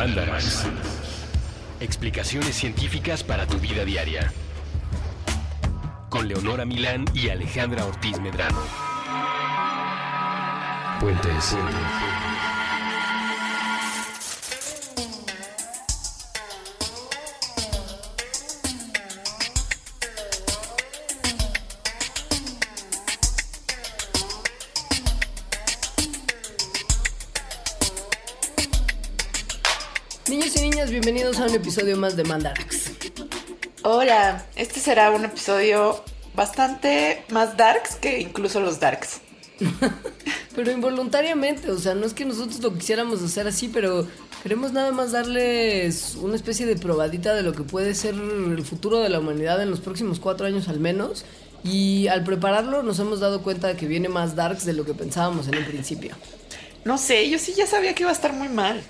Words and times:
Mandarax. 0.00 0.64
Explicaciones 1.78 2.56
científicas 2.56 3.22
para 3.22 3.46
tu 3.46 3.58
vida 3.58 3.84
diaria. 3.84 4.32
Con 6.08 6.26
Leonora 6.26 6.64
Milán 6.64 7.04
y 7.12 7.28
Alejandra 7.28 7.84
Ortiz 7.84 8.18
Medrano. 8.18 8.62
Puentes. 11.00 11.54
Niños 11.54 12.39
un 31.50 31.56
episodio 31.56 31.96
más 31.96 32.14
de 32.16 32.22
Mandarax. 32.22 32.92
Hola, 33.82 34.46
este 34.54 34.78
será 34.78 35.10
un 35.10 35.24
episodio 35.24 36.00
bastante 36.36 37.24
más 37.30 37.56
darks 37.56 37.96
que 37.96 38.20
incluso 38.20 38.60
los 38.60 38.78
darks. 38.78 39.20
Pero 40.54 40.70
involuntariamente, 40.70 41.72
o 41.72 41.78
sea, 41.78 41.96
no 41.96 42.06
es 42.06 42.14
que 42.14 42.24
nosotros 42.24 42.60
lo 42.60 42.72
quisiéramos 42.74 43.20
hacer 43.22 43.48
así, 43.48 43.68
pero 43.68 44.06
queremos 44.42 44.72
nada 44.72 44.92
más 44.92 45.12
darles 45.12 46.16
una 46.20 46.36
especie 46.36 46.66
de 46.66 46.76
probadita 46.76 47.34
de 47.34 47.42
lo 47.42 47.52
que 47.52 47.62
puede 47.62 47.94
ser 47.94 48.14
el 48.14 48.64
futuro 48.64 49.00
de 49.00 49.08
la 49.08 49.18
humanidad 49.18 49.62
en 49.62 49.70
los 49.70 49.80
próximos 49.80 50.20
cuatro 50.20 50.46
años 50.46 50.68
al 50.68 50.78
menos. 50.78 51.24
Y 51.64 52.06
al 52.08 52.22
prepararlo 52.22 52.82
nos 52.82 52.98
hemos 53.00 53.20
dado 53.20 53.42
cuenta 53.42 53.68
de 53.68 53.76
que 53.76 53.86
viene 53.86 54.08
más 54.08 54.36
darks 54.36 54.64
de 54.66 54.72
lo 54.72 54.84
que 54.84 54.94
pensábamos 54.94 55.48
en 55.48 55.58
un 55.58 55.64
principio. 55.64 56.14
No 56.84 56.96
sé, 56.96 57.28
yo 57.28 57.38
sí 57.38 57.54
ya 57.56 57.66
sabía 57.66 57.94
que 57.94 58.04
iba 58.04 58.10
a 58.10 58.14
estar 58.14 58.32
muy 58.32 58.48
mal. 58.48 58.82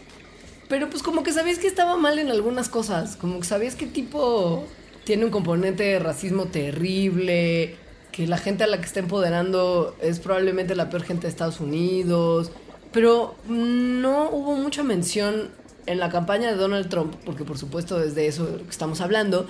Pero 0.70 0.88
pues 0.88 1.02
como 1.02 1.24
que 1.24 1.32
sabías 1.32 1.58
que 1.58 1.66
estaba 1.66 1.96
mal 1.96 2.20
en 2.20 2.30
algunas 2.30 2.68
cosas, 2.68 3.16
como 3.16 3.40
que 3.40 3.44
sabías 3.44 3.74
que 3.74 3.86
tipo 3.86 4.64
tiene 5.02 5.24
un 5.24 5.32
componente 5.32 5.82
de 5.82 5.98
racismo 5.98 6.46
terrible, 6.46 7.74
que 8.12 8.28
la 8.28 8.38
gente 8.38 8.62
a 8.62 8.68
la 8.68 8.78
que 8.78 8.86
está 8.86 9.00
empoderando 9.00 9.96
es 10.00 10.20
probablemente 10.20 10.76
la 10.76 10.88
peor 10.88 11.02
gente 11.02 11.22
de 11.22 11.28
Estados 11.30 11.58
Unidos, 11.58 12.52
pero 12.92 13.34
no 13.48 14.30
hubo 14.30 14.54
mucha 14.54 14.84
mención 14.84 15.48
en 15.86 15.98
la 15.98 16.08
campaña 16.08 16.52
de 16.52 16.56
Donald 16.56 16.88
Trump, 16.88 17.16
porque 17.24 17.44
por 17.44 17.58
supuesto 17.58 17.98
desde 17.98 18.28
eso 18.28 18.46
de 18.46 18.58
lo 18.58 18.62
que 18.62 18.70
estamos 18.70 19.00
hablando, 19.00 19.48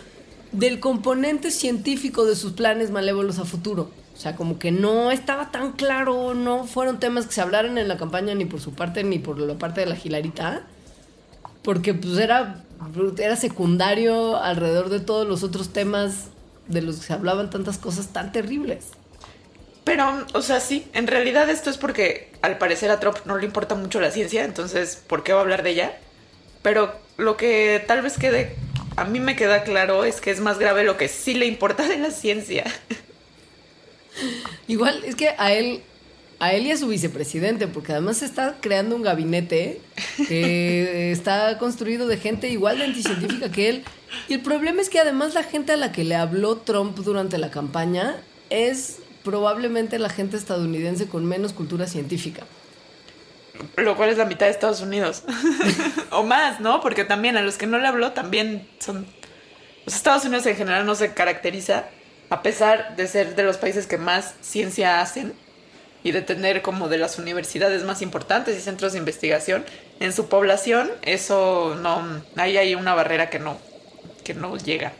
del 0.52 0.80
componente 0.80 1.50
científico 1.50 2.24
de 2.24 2.34
sus 2.34 2.52
planes 2.52 2.90
malévolos 2.90 3.38
a 3.38 3.44
futuro. 3.44 3.90
O 4.14 4.16
sea, 4.16 4.36
como 4.36 4.58
que 4.58 4.72
no 4.72 5.10
estaba 5.10 5.50
tan 5.50 5.72
claro, 5.72 6.32
no 6.32 6.64
fueron 6.64 6.98
temas 6.98 7.26
que 7.26 7.34
se 7.34 7.42
hablaran 7.42 7.76
en 7.76 7.88
la 7.88 7.98
campaña 7.98 8.34
ni 8.34 8.46
por 8.46 8.60
su 8.60 8.72
parte 8.72 9.04
ni 9.04 9.18
por 9.18 9.38
la 9.38 9.58
parte 9.58 9.80
de 9.82 9.86
la 9.86 9.98
Hilarita 10.02 10.66
porque 11.62 11.94
pues 11.94 12.18
era, 12.18 12.64
era 13.18 13.36
secundario 13.36 14.36
alrededor 14.36 14.88
de 14.88 15.00
todos 15.00 15.26
los 15.26 15.42
otros 15.42 15.72
temas 15.72 16.26
de 16.68 16.82
los 16.82 16.96
que 16.96 17.06
se 17.06 17.12
hablaban 17.12 17.50
tantas 17.50 17.78
cosas 17.78 18.12
tan 18.12 18.32
terribles. 18.32 18.88
Pero, 19.84 20.26
o 20.34 20.42
sea, 20.42 20.60
sí, 20.60 20.86
en 20.92 21.06
realidad 21.06 21.48
esto 21.50 21.70
es 21.70 21.78
porque 21.78 22.32
al 22.42 22.58
parecer 22.58 22.90
a 22.90 23.00
Trump 23.00 23.16
no 23.24 23.38
le 23.38 23.46
importa 23.46 23.74
mucho 23.74 24.00
la 24.00 24.10
ciencia, 24.10 24.44
entonces, 24.44 25.02
¿por 25.06 25.22
qué 25.22 25.32
va 25.32 25.40
a 25.40 25.42
hablar 25.42 25.62
de 25.62 25.70
ella? 25.70 25.98
Pero 26.62 26.94
lo 27.16 27.36
que 27.36 27.82
tal 27.86 28.02
vez 28.02 28.18
quede, 28.18 28.56
a 28.96 29.04
mí 29.04 29.20
me 29.20 29.36
queda 29.36 29.62
claro, 29.64 30.04
es 30.04 30.20
que 30.20 30.30
es 30.30 30.40
más 30.40 30.58
grave 30.58 30.84
lo 30.84 30.96
que 30.96 31.08
sí 31.08 31.34
le 31.34 31.46
importa 31.46 31.88
de 31.88 31.98
la 31.98 32.10
ciencia. 32.10 32.64
Igual, 34.68 35.02
es 35.04 35.16
que 35.16 35.34
a 35.38 35.52
él 35.52 35.82
a 36.40 36.54
él 36.54 36.66
y 36.66 36.72
a 36.72 36.76
su 36.76 36.88
vicepresidente, 36.88 37.68
porque 37.68 37.92
además 37.92 38.16
se 38.16 38.24
está 38.24 38.56
creando 38.60 38.96
un 38.96 39.02
gabinete 39.02 39.80
que 40.26 41.12
está 41.12 41.58
construido 41.58 42.08
de 42.08 42.16
gente 42.16 42.48
igual 42.48 42.78
de 42.78 42.84
anticientífica 42.84 43.52
que 43.52 43.68
él. 43.68 43.84
Y 44.26 44.34
el 44.34 44.40
problema 44.40 44.80
es 44.80 44.88
que 44.88 44.98
además 44.98 45.34
la 45.34 45.42
gente 45.42 45.72
a 45.72 45.76
la 45.76 45.92
que 45.92 46.02
le 46.02 46.16
habló 46.16 46.56
Trump 46.56 46.98
durante 46.98 47.36
la 47.36 47.50
campaña 47.50 48.16
es 48.48 49.00
probablemente 49.22 49.98
la 49.98 50.08
gente 50.08 50.38
estadounidense 50.38 51.06
con 51.06 51.26
menos 51.26 51.52
cultura 51.52 51.86
científica. 51.86 52.44
Lo 53.76 53.94
cual 53.94 54.08
es 54.08 54.16
la 54.16 54.24
mitad 54.24 54.46
de 54.46 54.52
Estados 54.52 54.80
Unidos. 54.80 55.24
o 56.10 56.22
más, 56.22 56.58
¿no? 56.60 56.80
Porque 56.80 57.04
también 57.04 57.36
a 57.36 57.42
los 57.42 57.58
que 57.58 57.66
no 57.66 57.78
le 57.78 57.86
habló 57.86 58.12
también 58.12 58.66
son... 58.78 59.06
Los 59.84 59.94
Estados 59.94 60.24
Unidos 60.24 60.46
en 60.46 60.56
general 60.56 60.86
no 60.86 60.94
se 60.94 61.12
caracteriza, 61.12 61.84
a 62.30 62.42
pesar 62.42 62.96
de 62.96 63.06
ser 63.06 63.34
de 63.34 63.42
los 63.42 63.58
países 63.58 63.86
que 63.86 63.98
más 63.98 64.34
ciencia 64.40 65.02
hacen, 65.02 65.34
y 66.02 66.12
de 66.12 66.22
tener 66.22 66.62
como 66.62 66.88
de 66.88 66.98
las 66.98 67.18
universidades 67.18 67.84
más 67.84 68.02
importantes 68.02 68.56
y 68.56 68.60
centros 68.60 68.92
de 68.92 68.98
investigación 68.98 69.64
en 69.98 70.12
su 70.12 70.28
población, 70.28 70.90
eso 71.02 71.76
no, 71.80 72.02
ahí 72.36 72.56
hay 72.56 72.74
una 72.74 72.94
barrera 72.94 73.28
que 73.30 73.38
no, 73.38 73.58
que 74.24 74.34
no 74.34 74.56
llega. 74.56 74.92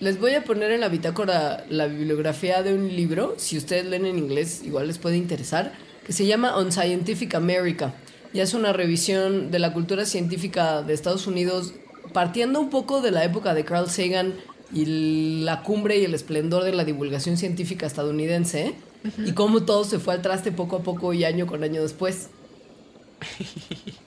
Les 0.00 0.18
voy 0.18 0.34
a 0.34 0.44
poner 0.44 0.72
en 0.72 0.80
la 0.80 0.88
bitácora 0.88 1.64
la 1.68 1.86
bibliografía 1.86 2.62
de 2.62 2.72
un 2.74 2.88
libro, 2.88 3.34
si 3.38 3.58
ustedes 3.58 3.84
leen 3.86 4.06
en 4.06 4.18
inglés 4.18 4.62
igual 4.64 4.86
les 4.86 4.98
puede 4.98 5.16
interesar, 5.16 5.72
que 6.06 6.12
se 6.12 6.26
llama 6.26 6.56
On 6.56 6.72
Scientific 6.72 7.34
America. 7.34 7.94
Ya 8.32 8.42
es 8.42 8.54
una 8.54 8.72
revisión 8.72 9.50
de 9.50 9.58
la 9.58 9.72
cultura 9.72 10.06
científica 10.06 10.82
de 10.82 10.94
Estados 10.94 11.26
Unidos, 11.26 11.74
partiendo 12.12 12.60
un 12.60 12.70
poco 12.70 13.02
de 13.02 13.10
la 13.10 13.24
época 13.24 13.54
de 13.54 13.64
Carl 13.64 13.90
Sagan 13.90 14.34
y 14.72 15.42
la 15.42 15.62
cumbre 15.62 15.98
y 15.98 16.04
el 16.04 16.14
esplendor 16.14 16.64
de 16.64 16.72
la 16.72 16.84
divulgación 16.84 17.36
científica 17.36 17.86
estadounidense 17.86 18.74
y 19.18 19.32
cómo 19.32 19.62
todo 19.62 19.84
se 19.84 19.98
fue 19.98 20.14
al 20.14 20.22
traste 20.22 20.52
poco 20.52 20.76
a 20.76 20.82
poco 20.82 21.12
y 21.12 21.24
año 21.24 21.46
con 21.46 21.64
año 21.64 21.82
después. 21.82 22.28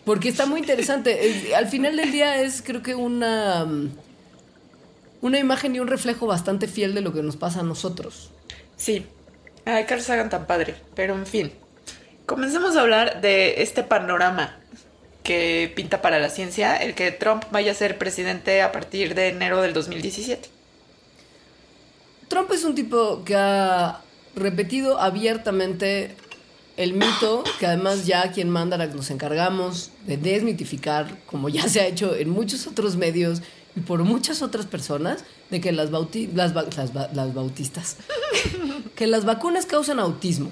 Porque 0.05 0.29
está 0.29 0.45
muy 0.45 0.59
interesante. 0.59 1.53
Al 1.55 1.67
final 1.67 1.95
del 1.95 2.11
día 2.11 2.41
es 2.41 2.61
creo 2.61 2.81
que 2.81 2.95
una, 2.95 3.65
una 5.21 5.39
imagen 5.39 5.75
y 5.75 5.79
un 5.79 5.87
reflejo 5.87 6.27
bastante 6.27 6.67
fiel 6.67 6.93
de 6.93 7.01
lo 7.01 7.13
que 7.13 7.23
nos 7.23 7.37
pasa 7.37 7.61
a 7.61 7.63
nosotros. 7.63 8.31
Sí. 8.75 9.05
Ay, 9.65 9.85
Carl 9.85 10.01
Sagan 10.01 10.29
tan 10.29 10.45
padre. 10.45 10.75
Pero 10.95 11.15
en 11.15 11.25
fin. 11.25 11.51
Comencemos 12.25 12.75
a 12.75 12.81
hablar 12.81 13.21
de 13.21 13.61
este 13.61 13.83
panorama 13.83 14.57
que 15.23 15.71
pinta 15.75 16.01
para 16.01 16.19
la 16.19 16.29
ciencia, 16.29 16.75
el 16.77 16.95
que 16.95 17.11
Trump 17.11 17.45
vaya 17.51 17.71
a 17.71 17.75
ser 17.75 17.97
presidente 17.97 18.61
a 18.61 18.71
partir 18.71 19.15
de 19.15 19.29
enero 19.29 19.61
del 19.61 19.73
2017. 19.73 20.49
Trump 22.27 22.51
es 22.51 22.63
un 22.63 22.75
tipo 22.75 23.23
que 23.23 23.35
ha 23.35 24.02
repetido 24.35 24.99
abiertamente 24.99 26.15
el 26.77 26.93
mito, 26.93 27.43
que 27.59 27.67
además 27.67 28.05
ya 28.05 28.23
aquí 28.23 28.41
en 28.41 28.49
Mandarax 28.49 28.95
nos 28.95 29.11
encargamos 29.11 29.91
de 30.07 30.17
desmitificar, 30.17 31.19
como 31.25 31.49
ya 31.49 31.67
se 31.69 31.81
ha 31.81 31.87
hecho 31.87 32.15
en 32.15 32.29
muchos 32.29 32.65
otros 32.67 32.95
medios 32.95 33.41
y 33.75 33.81
por 33.81 34.03
muchas 34.03 34.41
otras 34.41 34.65
personas, 34.65 35.23
de 35.49 35.61
que 35.61 35.71
las, 35.71 35.91
las, 35.91 36.53
las 37.13 37.33
bautistas, 37.33 37.97
que 38.95 39.07
las 39.07 39.25
vacunas 39.25 39.65
causan 39.65 39.99
autismo. 39.99 40.49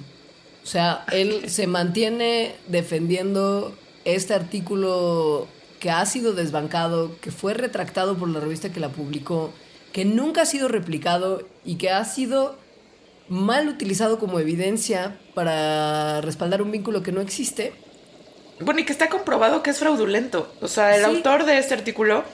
O 0.63 0.67
sea, 0.67 1.05
él 1.11 1.49
se 1.49 1.65
mantiene 1.65 2.55
defendiendo 2.67 3.75
este 4.05 4.35
artículo 4.35 5.47
que 5.79 5.89
ha 5.89 6.05
sido 6.05 6.33
desbancado, 6.33 7.19
que 7.19 7.31
fue 7.31 7.55
retractado 7.55 8.15
por 8.15 8.29
la 8.29 8.39
revista 8.39 8.71
que 8.71 8.79
la 8.79 8.89
publicó, 8.89 9.51
que 9.91 10.05
nunca 10.05 10.43
ha 10.43 10.45
sido 10.45 10.67
replicado 10.67 11.47
y 11.65 11.75
que 11.75 11.89
ha 11.89 12.05
sido 12.05 12.57
mal 13.31 13.69
utilizado 13.69 14.19
como 14.19 14.41
evidencia 14.41 15.17
para 15.33 16.19
respaldar 16.19 16.61
un 16.61 16.69
vínculo 16.69 17.01
que 17.01 17.13
no 17.13 17.21
existe. 17.21 17.73
Bueno, 18.59 18.81
y 18.81 18.85
que 18.85 18.91
está 18.91 19.07
comprobado 19.07 19.63
que 19.63 19.69
es 19.69 19.79
fraudulento. 19.79 20.53
O 20.59 20.67
sea, 20.67 20.97
el 20.97 21.05
autor 21.05 21.45
de 21.45 21.57
este 21.57 21.73
artículo 21.73 22.25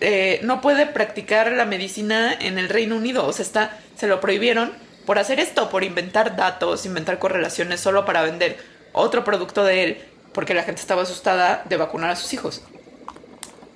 eh, 0.00 0.38
no 0.44 0.60
puede 0.60 0.86
practicar 0.86 1.50
la 1.50 1.64
medicina 1.64 2.32
en 2.32 2.58
el 2.58 2.68
Reino 2.68 2.96
Unido. 2.96 3.26
O 3.26 3.32
sea, 3.32 3.44
está, 3.44 3.78
se 3.96 4.06
lo 4.06 4.20
prohibieron 4.20 4.72
por 5.06 5.18
hacer 5.18 5.40
esto, 5.40 5.70
por 5.70 5.82
inventar 5.82 6.36
datos, 6.36 6.86
inventar 6.86 7.18
correlaciones 7.18 7.80
solo 7.80 8.04
para 8.04 8.22
vender 8.22 8.56
otro 8.92 9.24
producto 9.24 9.64
de 9.64 9.82
él, 9.82 9.98
porque 10.32 10.54
la 10.54 10.62
gente 10.62 10.80
estaba 10.80 11.02
asustada 11.02 11.64
de 11.68 11.76
vacunar 11.76 12.10
a 12.10 12.16
sus 12.16 12.32
hijos. 12.32 12.62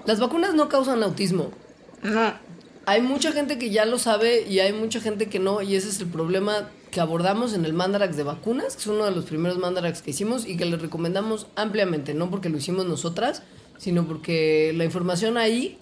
Las 0.06 0.20
vacunas 0.20 0.54
no 0.54 0.68
causan 0.68 1.02
autismo. 1.02 1.50
No 2.02 2.47
hay 2.88 3.02
mucha 3.02 3.32
gente 3.32 3.58
que 3.58 3.68
ya 3.68 3.84
lo 3.84 3.98
sabe 3.98 4.46
y 4.48 4.60
hay 4.60 4.72
mucha 4.72 4.98
gente 4.98 5.26
que 5.26 5.38
no, 5.38 5.60
y 5.60 5.76
ese 5.76 5.90
es 5.90 6.00
el 6.00 6.06
problema 6.06 6.70
que 6.90 7.02
abordamos 7.02 7.52
en 7.52 7.66
el 7.66 7.74
Mandarax 7.74 8.16
de 8.16 8.22
vacunas, 8.22 8.76
que 8.76 8.80
es 8.80 8.86
uno 8.86 9.04
de 9.04 9.10
los 9.10 9.26
primeros 9.26 9.58
Mandarax 9.58 10.00
que 10.00 10.12
hicimos 10.12 10.46
y 10.46 10.56
que 10.56 10.64
les 10.64 10.80
recomendamos 10.80 11.48
ampliamente, 11.54 12.14
no 12.14 12.30
porque 12.30 12.48
lo 12.48 12.56
hicimos 12.56 12.86
nosotras, 12.86 13.42
sino 13.76 14.06
porque 14.06 14.72
la 14.74 14.86
información 14.86 15.36
ahí... 15.36 15.78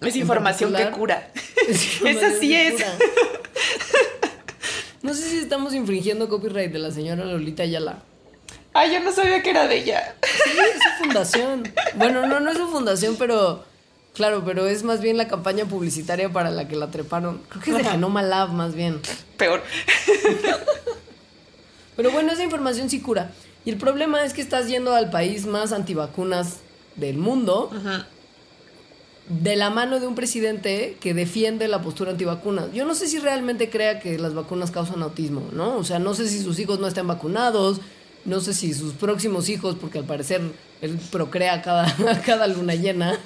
Es 0.00 0.16
información 0.16 0.72
que 0.74 0.90
cura. 0.90 1.30
Esa 1.68 2.30
sí 2.40 2.54
es. 2.56 2.82
No 5.02 5.12
sé 5.12 5.28
si 5.28 5.36
estamos 5.36 5.74
infringiendo 5.74 6.30
copyright 6.30 6.72
de 6.72 6.78
la 6.78 6.90
señora 6.92 7.26
Lolita 7.26 7.64
Ayala. 7.64 8.02
Ah, 8.72 8.86
yo 8.86 9.00
no 9.00 9.12
sabía 9.12 9.42
que 9.42 9.50
era 9.50 9.68
de 9.68 9.76
ella. 9.76 10.16
Sí, 10.22 10.50
es 10.50 10.82
su 10.82 11.04
fundación. 11.04 11.70
Bueno, 11.96 12.26
no, 12.26 12.40
no 12.40 12.50
es 12.50 12.56
su 12.56 12.68
fundación, 12.68 13.16
pero 13.18 13.64
Claro, 14.18 14.42
pero 14.44 14.66
es 14.66 14.82
más 14.82 15.00
bien 15.00 15.16
la 15.16 15.28
campaña 15.28 15.64
publicitaria 15.66 16.28
para 16.28 16.50
la 16.50 16.66
que 16.66 16.74
la 16.74 16.90
treparon. 16.90 17.40
Creo 17.48 17.62
que 17.62 17.70
es 17.70 17.76
de 17.76 17.84
Genoma 17.84 18.20
Lab, 18.20 18.50
más 18.50 18.74
bien. 18.74 19.00
Peor. 19.36 19.62
pero 21.96 22.10
bueno, 22.10 22.32
esa 22.32 22.42
información 22.42 22.90
sí 22.90 23.00
cura. 23.00 23.30
Y 23.64 23.70
el 23.70 23.76
problema 23.76 24.24
es 24.24 24.32
que 24.34 24.40
estás 24.40 24.66
yendo 24.66 24.92
al 24.92 25.10
país 25.10 25.46
más 25.46 25.70
antivacunas 25.70 26.56
del 26.96 27.16
mundo 27.16 27.70
de 29.28 29.54
la 29.54 29.70
mano 29.70 30.00
de 30.00 30.08
un 30.08 30.16
presidente 30.16 30.96
que 30.98 31.14
defiende 31.14 31.68
la 31.68 31.80
postura 31.80 32.10
antivacuna. 32.10 32.66
Yo 32.74 32.84
no 32.86 32.96
sé 32.96 33.06
si 33.06 33.20
realmente 33.20 33.70
crea 33.70 34.00
que 34.00 34.18
las 34.18 34.34
vacunas 34.34 34.72
causan 34.72 35.00
autismo, 35.00 35.48
¿no? 35.52 35.76
O 35.76 35.84
sea, 35.84 36.00
no 36.00 36.14
sé 36.14 36.28
si 36.28 36.42
sus 36.42 36.58
hijos 36.58 36.80
no 36.80 36.88
están 36.88 37.06
vacunados, 37.06 37.80
no 38.24 38.40
sé 38.40 38.52
si 38.52 38.74
sus 38.74 38.94
próximos 38.94 39.48
hijos, 39.48 39.76
porque 39.80 39.98
al 39.98 40.06
parecer 40.06 40.40
él 40.80 40.98
procrea 41.12 41.62
cada, 41.62 41.94
cada 42.26 42.48
luna 42.48 42.74
llena. 42.74 43.16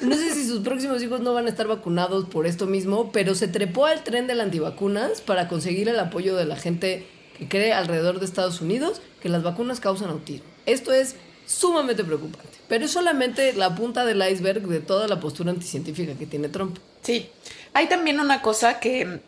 No 0.00 0.16
sé 0.16 0.34
si 0.34 0.46
sus 0.46 0.60
próximos 0.60 1.02
hijos 1.02 1.20
no 1.20 1.34
van 1.34 1.46
a 1.46 1.48
estar 1.48 1.66
vacunados 1.66 2.26
por 2.26 2.46
esto 2.46 2.66
mismo, 2.66 3.10
pero 3.12 3.34
se 3.34 3.48
trepó 3.48 3.86
al 3.86 4.04
tren 4.04 4.26
de 4.26 4.34
las 4.34 4.46
antivacunas 4.46 5.20
para 5.20 5.48
conseguir 5.48 5.88
el 5.88 5.98
apoyo 5.98 6.36
de 6.36 6.44
la 6.44 6.56
gente 6.56 7.06
que 7.38 7.48
cree 7.48 7.72
alrededor 7.72 8.18
de 8.18 8.26
Estados 8.26 8.60
Unidos 8.60 9.00
que 9.22 9.28
las 9.28 9.42
vacunas 9.42 9.80
causan 9.80 10.10
autismo. 10.10 10.46
Esto 10.66 10.92
es 10.92 11.16
sumamente 11.46 12.04
preocupante. 12.04 12.58
Pero 12.68 12.84
es 12.84 12.90
solamente 12.90 13.52
la 13.54 13.74
punta 13.74 14.04
del 14.04 14.22
iceberg 14.22 14.66
de 14.68 14.80
toda 14.80 15.08
la 15.08 15.18
postura 15.18 15.50
anticientífica 15.50 16.14
que 16.14 16.26
tiene 16.26 16.48
Trump. 16.48 16.78
Sí. 17.02 17.30
Hay 17.72 17.88
también 17.88 18.20
una 18.20 18.42
cosa 18.42 18.80
que 18.80 19.20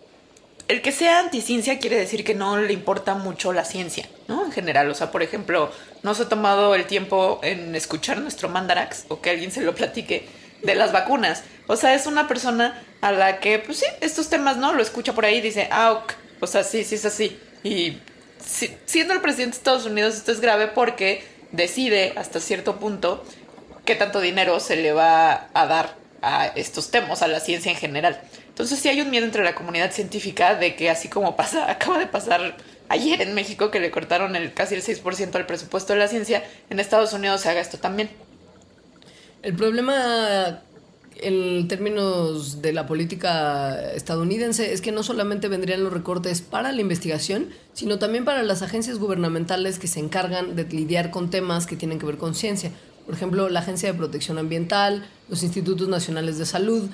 el 0.70 0.82
que 0.82 0.92
sea 0.92 1.18
anticiencia 1.18 1.80
quiere 1.80 1.96
decir 1.96 2.22
que 2.22 2.32
no 2.32 2.56
le 2.56 2.72
importa 2.72 3.14
mucho 3.14 3.52
la 3.52 3.64
ciencia, 3.64 4.08
¿no? 4.28 4.44
En 4.44 4.52
general, 4.52 4.88
o 4.88 4.94
sea, 4.94 5.10
por 5.10 5.20
ejemplo, 5.20 5.72
no 6.04 6.14
se 6.14 6.22
ha 6.22 6.28
tomado 6.28 6.76
el 6.76 6.86
tiempo 6.86 7.40
en 7.42 7.74
escuchar 7.74 8.18
nuestro 8.18 8.48
mandarax 8.48 9.06
o 9.08 9.20
que 9.20 9.30
alguien 9.30 9.50
se 9.50 9.62
lo 9.62 9.74
platique 9.74 10.28
de 10.62 10.74
las 10.76 10.92
vacunas. 10.92 11.42
O 11.66 11.74
sea, 11.74 11.94
es 11.94 12.06
una 12.06 12.28
persona 12.28 12.80
a 13.00 13.10
la 13.10 13.40
que, 13.40 13.58
pues 13.58 13.78
sí, 13.78 13.86
estos 14.00 14.30
temas, 14.30 14.58
¿no? 14.58 14.72
Lo 14.72 14.80
escucha 14.80 15.12
por 15.12 15.24
ahí 15.24 15.38
y 15.38 15.40
dice, 15.40 15.66
ah, 15.72 15.90
ok. 15.92 16.12
o 16.38 16.46
sea, 16.46 16.62
sí, 16.62 16.84
sí 16.84 16.94
es 16.94 17.04
así. 17.04 17.36
Y 17.64 17.98
siendo 18.86 19.12
el 19.12 19.20
presidente 19.20 19.56
de 19.56 19.58
Estados 19.58 19.86
Unidos, 19.86 20.14
esto 20.14 20.30
es 20.30 20.40
grave 20.40 20.68
porque 20.68 21.24
decide 21.50 22.12
hasta 22.14 22.38
cierto 22.38 22.78
punto 22.78 23.24
qué 23.84 23.96
tanto 23.96 24.20
dinero 24.20 24.60
se 24.60 24.76
le 24.76 24.92
va 24.92 25.48
a 25.52 25.66
dar 25.66 25.96
a 26.22 26.46
estos 26.46 26.92
temas, 26.92 27.22
a 27.22 27.26
la 27.26 27.40
ciencia 27.40 27.72
en 27.72 27.78
general. 27.78 28.20
Entonces 28.60 28.80
sí 28.80 28.90
hay 28.90 29.00
un 29.00 29.08
miedo 29.08 29.24
entre 29.24 29.42
la 29.42 29.54
comunidad 29.54 29.90
científica 29.90 30.54
de 30.54 30.76
que 30.76 30.90
así 30.90 31.08
como 31.08 31.34
pasa, 31.34 31.70
acaba 31.70 31.98
de 31.98 32.06
pasar 32.06 32.58
ayer 32.90 33.22
en 33.22 33.32
México 33.32 33.70
que 33.70 33.80
le 33.80 33.90
cortaron 33.90 34.36
el 34.36 34.52
casi 34.52 34.74
el 34.74 34.82
6% 34.82 35.34
al 35.34 35.46
presupuesto 35.46 35.94
de 35.94 35.98
la 35.98 36.08
ciencia, 36.08 36.44
en 36.68 36.78
Estados 36.78 37.14
Unidos 37.14 37.40
se 37.40 37.48
haga 37.48 37.62
esto 37.62 37.78
también. 37.78 38.10
El 39.42 39.54
problema 39.54 40.60
en 41.22 41.68
términos 41.68 42.60
de 42.60 42.74
la 42.74 42.86
política 42.86 43.92
estadounidense 43.94 44.74
es 44.74 44.82
que 44.82 44.92
no 44.92 45.02
solamente 45.04 45.48
vendrían 45.48 45.82
los 45.82 45.94
recortes 45.94 46.42
para 46.42 46.70
la 46.70 46.82
investigación, 46.82 47.48
sino 47.72 47.98
también 47.98 48.26
para 48.26 48.42
las 48.42 48.60
agencias 48.60 48.98
gubernamentales 48.98 49.78
que 49.78 49.86
se 49.86 50.00
encargan 50.00 50.54
de 50.54 50.64
lidiar 50.64 51.10
con 51.10 51.30
temas 51.30 51.66
que 51.66 51.76
tienen 51.76 51.98
que 51.98 52.04
ver 52.04 52.18
con 52.18 52.34
ciencia. 52.34 52.72
Por 53.06 53.14
ejemplo, 53.14 53.48
la 53.48 53.60
Agencia 53.60 53.90
de 53.90 53.96
Protección 53.96 54.36
Ambiental, 54.36 55.08
los 55.30 55.42
Institutos 55.42 55.88
Nacionales 55.88 56.36
de 56.36 56.44
Salud. 56.44 56.90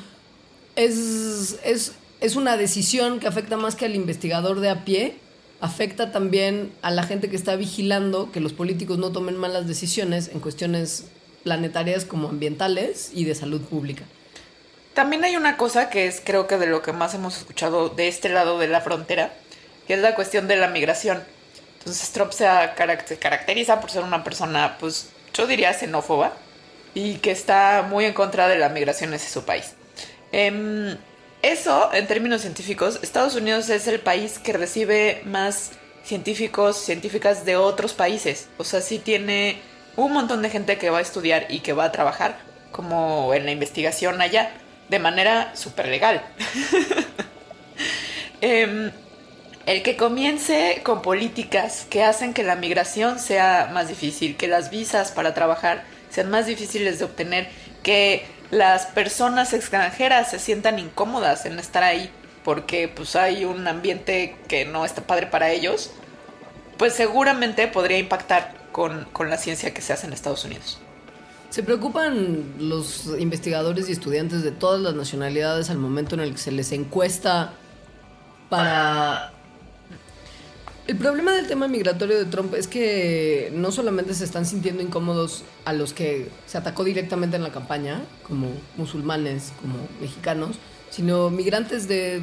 Es, 0.77 1.59
es, 1.65 1.93
es 2.21 2.37
una 2.37 2.57
decisión 2.57 3.19
que 3.21 3.27
afecta 3.27 3.57
más 3.57 3.77
que 3.77 3.87
al 3.87 3.95
investigador 3.95 4.61
de 4.61 4.71
a 4.71 4.85
pie, 4.85 5.17
afecta 5.61 6.13
también 6.13 6.73
a 6.83 6.91
la 6.91 7.03
gente 7.03 7.29
que 7.29 7.37
está 7.37 7.57
vigilando 7.57 8.31
que 8.31 8.41
los 8.41 8.53
políticos 8.53 8.99
no 8.99 9.13
tomen 9.13 9.37
malas 9.37 9.67
decisiones 9.67 10.29
en 10.29 10.41
cuestiones 10.41 11.07
planetarias 11.45 12.05
como 12.05 12.29
ambientales 12.29 13.11
y 13.15 13.25
de 13.25 13.35
salud 13.35 13.61
pública. 13.61 14.05
También 14.95 15.25
hay 15.25 15.37
una 15.37 15.57
cosa 15.57 15.91
que 15.91 16.07
es 16.07 16.23
creo 16.25 16.47
que 16.47 16.57
de 16.57 16.67
lo 16.67 16.83
que 16.83 16.93
más 16.93 17.15
hemos 17.15 17.37
escuchado 17.37 17.91
de 17.91 18.09
este 18.09 18.29
lado 18.29 18.59
de 18.59 18.67
la 18.69 18.81
frontera, 18.81 19.33
que 19.87 19.95
es 19.95 20.01
la 20.01 20.15
cuestión 20.15 20.49
de 20.49 20.57
la 20.57 20.69
migración. 20.69 21.23
Entonces 21.79 22.11
Trump 22.11 22.33
se, 22.33 22.47
caracteriza 23.21 23.81
por 23.81 23.91
ser 23.91 24.03
una 24.03 24.25
persona, 24.25 24.77
pues 24.81 25.11
yo 25.35 25.47
diría 25.47 25.73
xenófoba, 25.73 26.33
y 26.95 27.19
que 27.19 27.31
está 27.31 27.87
muy 27.89 28.07
en 28.07 28.15
contra 28.15 28.49
de 28.49 28.59
la 28.59 28.71
migración 28.71 29.15
hacia 29.15 29.29
su 29.29 29.45
país. 29.45 29.75
Em, 30.33 30.97
eso, 31.43 31.91
en 31.93 32.07
términos 32.07 32.43
científicos, 32.43 32.99
Estados 33.03 33.35
Unidos 33.37 33.69
es 33.69 33.87
el 33.87 34.01
país 34.01 34.39
que 34.39 34.53
recibe 34.53 35.23
más 35.25 35.73
científicos, 36.05 36.77
científicas 36.77 37.45
de 37.45 37.57
otros 37.57 37.93
países. 37.93 38.49
O 38.59 38.65
sea, 38.65 38.81
sí 38.81 38.99
tiene 38.99 39.59
un 39.97 40.13
montón 40.13 40.43
de 40.43 40.51
gente 40.51 40.79
que 40.79 40.91
va 40.91 40.99
a 40.99 41.03
estudiar 41.03 41.47
y 41.49 41.61
que 41.61 41.73
va 41.73 41.85
a 41.85 41.93
trabajar 41.93 42.39
como 42.71 43.33
en 43.35 43.45
la 43.45 43.53
investigación 43.53 44.21
allá 44.21 44.53
de 44.89 44.99
manera 44.99 45.53
súper 45.55 45.89
legal. 45.89 46.23
Em, 48.43 48.93
el 49.65 49.83
que 49.83 49.97
comience 49.97 50.83
con 50.85 51.01
políticas 51.01 51.87
que 51.89 52.05
hacen 52.05 52.35
que 52.35 52.43
la 52.43 52.55
migración 52.55 53.19
sea 53.19 53.71
más 53.73 53.89
difícil, 53.89 54.37
que 54.37 54.47
las 54.47 54.71
visas 54.71 55.11
para 55.11 55.33
trabajar 55.33 55.85
sean 56.11 56.29
más 56.29 56.47
difíciles 56.47 56.99
de 56.99 57.07
obtener, 57.07 57.49
que 57.83 58.27
las 58.51 58.87
personas 58.87 59.53
extranjeras 59.53 60.31
se 60.31 60.39
sientan 60.39 60.79
incómodas 60.79 61.47
en 61.47 61.59
estar 61.59 61.83
ahí 61.83 62.11
porque 62.47 62.87
pues 62.87 63.17
hay 63.17 63.45
un 63.45 63.67
ambiente 63.67 64.37
que 64.47 64.65
no 64.65 64.85
está 64.85 65.03
padre 65.03 65.27
para 65.27 65.51
ellos, 65.51 65.91
pues 66.77 66.93
seguramente 66.93 67.67
podría 67.67 67.99
impactar 67.99 68.55
con, 68.71 69.05
con 69.07 69.31
la 69.31 69.37
ciencia 69.37 69.75
que 69.75 69.83
se 69.83 69.93
hace 69.93 70.07
en 70.07 70.13
Estados 70.13 70.45
Unidos. 70.45 70.79
¿Se 71.51 71.65
preocupan 71.65 72.55
los 72.61 73.07
investigadores 73.19 73.89
y 73.89 73.93
estudiantes 73.93 74.45
de 74.45 74.53
todas 74.53 74.81
las 74.81 74.95
nacionalidades 74.95 75.71
al 75.71 75.79
momento 75.79 76.15
en 76.15 76.21
el 76.21 76.33
que 76.33 76.39
se 76.39 76.53
les 76.53 76.71
encuesta 76.71 77.53
para... 78.49 79.33
El 80.87 80.97
problema 80.99 81.33
del 81.33 81.49
tema 81.49 81.67
migratorio 81.67 82.17
de 82.17 82.27
Trump 82.27 82.55
es 82.55 82.69
que 82.69 83.51
no 83.53 83.73
solamente 83.73 84.15
se 84.15 84.23
están 84.23 84.47
sintiendo 84.47 84.85
incómodos 84.85 85.43
a 85.65 85.73
los 85.73 85.93
que 85.93 86.29
se 86.47 86.59
atacó 86.59 86.85
directamente 86.85 87.35
en 87.35 87.43
la 87.43 87.51
campaña, 87.51 88.05
como 88.23 88.53
musulmanes, 88.77 89.53
como 89.61 89.75
mexicanos, 90.01 90.59
sino 90.91 91.29
migrantes 91.29 91.89
de 91.89 92.23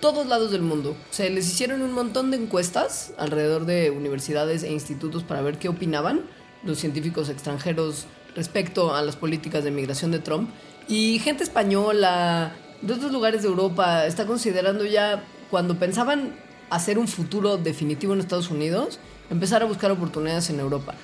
todos 0.00 0.26
lados 0.26 0.52
del 0.52 0.62
mundo. 0.62 0.96
Se 1.10 1.28
les 1.28 1.46
hicieron 1.48 1.82
un 1.82 1.92
montón 1.92 2.30
de 2.30 2.38
encuestas 2.38 3.12
alrededor 3.18 3.66
de 3.66 3.90
universidades 3.90 4.62
e 4.62 4.72
institutos 4.72 5.22
para 5.22 5.42
ver 5.42 5.58
qué 5.58 5.68
opinaban 5.68 6.22
los 6.64 6.78
científicos 6.78 7.28
extranjeros 7.28 8.06
respecto 8.34 8.94
a 8.94 9.02
las 9.02 9.16
políticas 9.16 9.64
de 9.64 9.70
migración 9.70 10.12
de 10.12 10.20
Trump. 10.20 10.48
Y 10.88 11.18
gente 11.18 11.44
española 11.44 12.56
de 12.80 12.94
otros 12.94 13.12
lugares 13.12 13.42
de 13.42 13.48
Europa 13.48 14.06
está 14.06 14.24
considerando 14.24 14.86
ya, 14.86 15.24
cuando 15.50 15.78
pensaban 15.78 16.47
hacer 16.70 16.98
un 16.98 17.08
futuro 17.08 17.56
definitivo 17.56 18.12
en 18.12 18.20
Estados 18.20 18.50
Unidos, 18.50 18.98
empezar 19.30 19.62
a 19.62 19.66
buscar 19.66 19.90
oportunidades 19.90 20.50
en 20.50 20.60
Europa. 20.60 20.94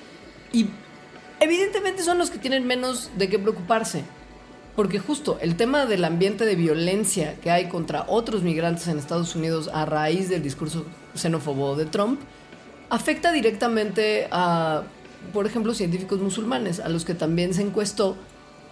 Y 0.51 0.67
evidentemente 1.39 2.03
son 2.03 2.17
los 2.17 2.29
que 2.29 2.39
tienen 2.39 2.65
menos 2.65 3.11
de 3.17 3.29
qué 3.29 3.39
preocuparse. 3.39 4.03
Porque 4.75 4.99
justo 4.99 5.37
el 5.41 5.55
tema 5.55 5.85
del 5.85 6.03
ambiente 6.03 6.45
de 6.45 6.55
violencia 6.55 7.35
que 7.41 7.49
hay 7.49 7.69
contra 7.69 8.05
otros 8.07 8.43
migrantes 8.43 8.87
en 8.87 8.97
Estados 8.97 9.33
Unidos 9.35 9.69
a 9.73 9.85
raíz 9.85 10.27
del 10.27 10.43
discurso 10.43 10.85
xenófobo 11.15 11.77
de 11.77 11.85
Trump 11.85 12.19
afecta 12.89 13.31
directamente 13.31 14.27
a 14.31 14.83
por 15.33 15.45
ejemplo, 15.45 15.73
científicos 15.73 16.19
musulmanes, 16.19 16.79
a 16.79 16.89
los 16.89 17.05
que 17.05 17.13
también 17.13 17.53
se 17.53 17.61
encuestó 17.61 18.15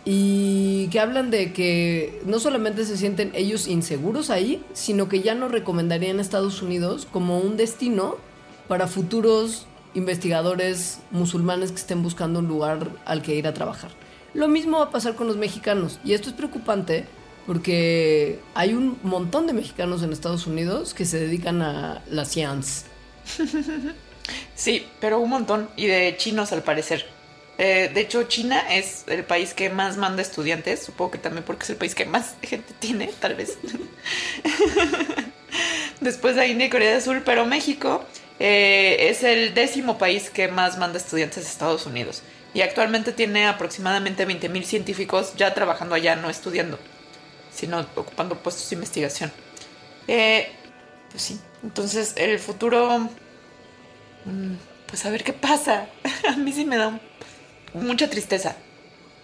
y 0.06 0.88
que 0.88 1.00
hablan 1.00 1.32
de 1.32 1.54
que 1.54 2.22
no 2.26 2.40
solamente 2.40 2.86
se 2.86 2.98
sienten 2.98 3.32
ellos 3.34 3.68
inseguros 3.68 4.30
ahí, 4.30 4.64
sino 4.74 5.08
que 5.08 5.22
ya 5.22 5.36
no 5.36 5.48
recomendarían 5.48 6.20
a 6.20 6.22
Estados 6.22 6.62
Unidos 6.62 7.08
como 7.12 7.40
un 7.40 7.56
destino 7.56 8.18
para 8.68 8.88
futuros 8.88 9.66
investigadores 9.94 11.00
musulmanes 11.12 11.72
que 11.72 11.78
estén 11.78 12.04
buscando 12.04 12.40
un 12.40 12.48
lugar 12.48 12.90
al 13.06 13.22
que 13.22 13.36
ir 13.36 13.48
a 13.48 13.54
trabajar. 13.54 13.92
Lo 14.34 14.48
mismo 14.48 14.80
va 14.80 14.86
a 14.86 14.90
pasar 14.90 15.16
con 15.16 15.28
los 15.28 15.38
mexicanos 15.38 16.00
y 16.04 16.14
esto 16.14 16.30
es 16.30 16.36
preocupante 16.36 17.06
porque 17.46 18.40
hay 18.56 18.74
un 18.74 18.98
montón 19.04 19.48
de 19.48 19.54
mexicanos 19.54 20.02
en 20.02 20.12
Estados 20.12 20.48
Unidos 20.48 20.94
que 20.94 21.06
se 21.06 21.20
dedican 21.20 21.62
a 21.62 22.02
la 22.10 22.26
ciencia. 22.26 22.88
Sí, 24.56 24.86
pero 25.00 25.20
un 25.20 25.30
montón. 25.30 25.70
Y 25.76 25.88
de 25.88 26.16
chinos 26.18 26.52
al 26.52 26.64
parecer. 26.64 27.06
Eh, 27.58 27.92
de 27.94 28.02
hecho, 28.02 28.24
China 28.24 28.64
es 28.70 29.06
el 29.08 29.24
país 29.24 29.54
que 29.54 29.70
más 29.70 29.98
manda 29.98 30.22
estudiantes. 30.22 30.84
Supongo 30.84 31.12
que 31.12 31.18
también 31.18 31.44
porque 31.44 31.64
es 31.64 31.70
el 31.70 31.78
país 31.78 31.96
que 31.96 32.06
más 32.06 32.36
gente 32.42 32.74
tiene, 32.80 33.12
tal 33.20 33.36
vez. 33.36 33.58
Después 36.02 36.36
de 36.36 36.48
India 36.48 36.68
y 36.68 36.70
Corea 36.70 36.94
del 36.94 37.02
Sur. 37.02 37.24
Pero 37.26 37.46
México 37.46 38.04
eh, 38.40 39.10
es 39.10 39.24
el 39.24 39.54
décimo 39.54 39.98
país 39.98 40.30
que 40.30 40.48
más 40.48 40.78
manda 40.78 40.98
estudiantes 40.98 41.46
a 41.46 41.50
Estados 41.50 41.86
Unidos. 41.86 42.24
Y 42.54 42.62
actualmente 42.62 43.14
tiene 43.14 43.48
aproximadamente 43.48 44.28
20.000 44.28 44.64
científicos 44.64 45.34
ya 45.36 45.54
trabajando 45.54 45.96
allá, 45.96 46.16
no 46.16 46.30
estudiando, 46.30 46.78
sino 47.52 47.80
ocupando 47.96 48.38
puestos 48.38 48.70
de 48.70 48.76
investigación. 48.76 49.32
Eh, 50.08 50.52
pues 51.10 51.24
sí, 51.24 51.40
entonces 51.64 52.14
el 52.16 52.38
futuro 52.38 53.10
Mm, 54.26 54.56
pues 54.88 55.06
a 55.06 55.10
ver 55.10 55.24
qué 55.24 55.34
pasa. 55.34 55.88
a 56.28 56.36
mí 56.38 56.52
sí 56.52 56.66
me 56.66 56.78
da 56.78 57.00
mucha 57.74 58.10
tristeza. 58.10 58.56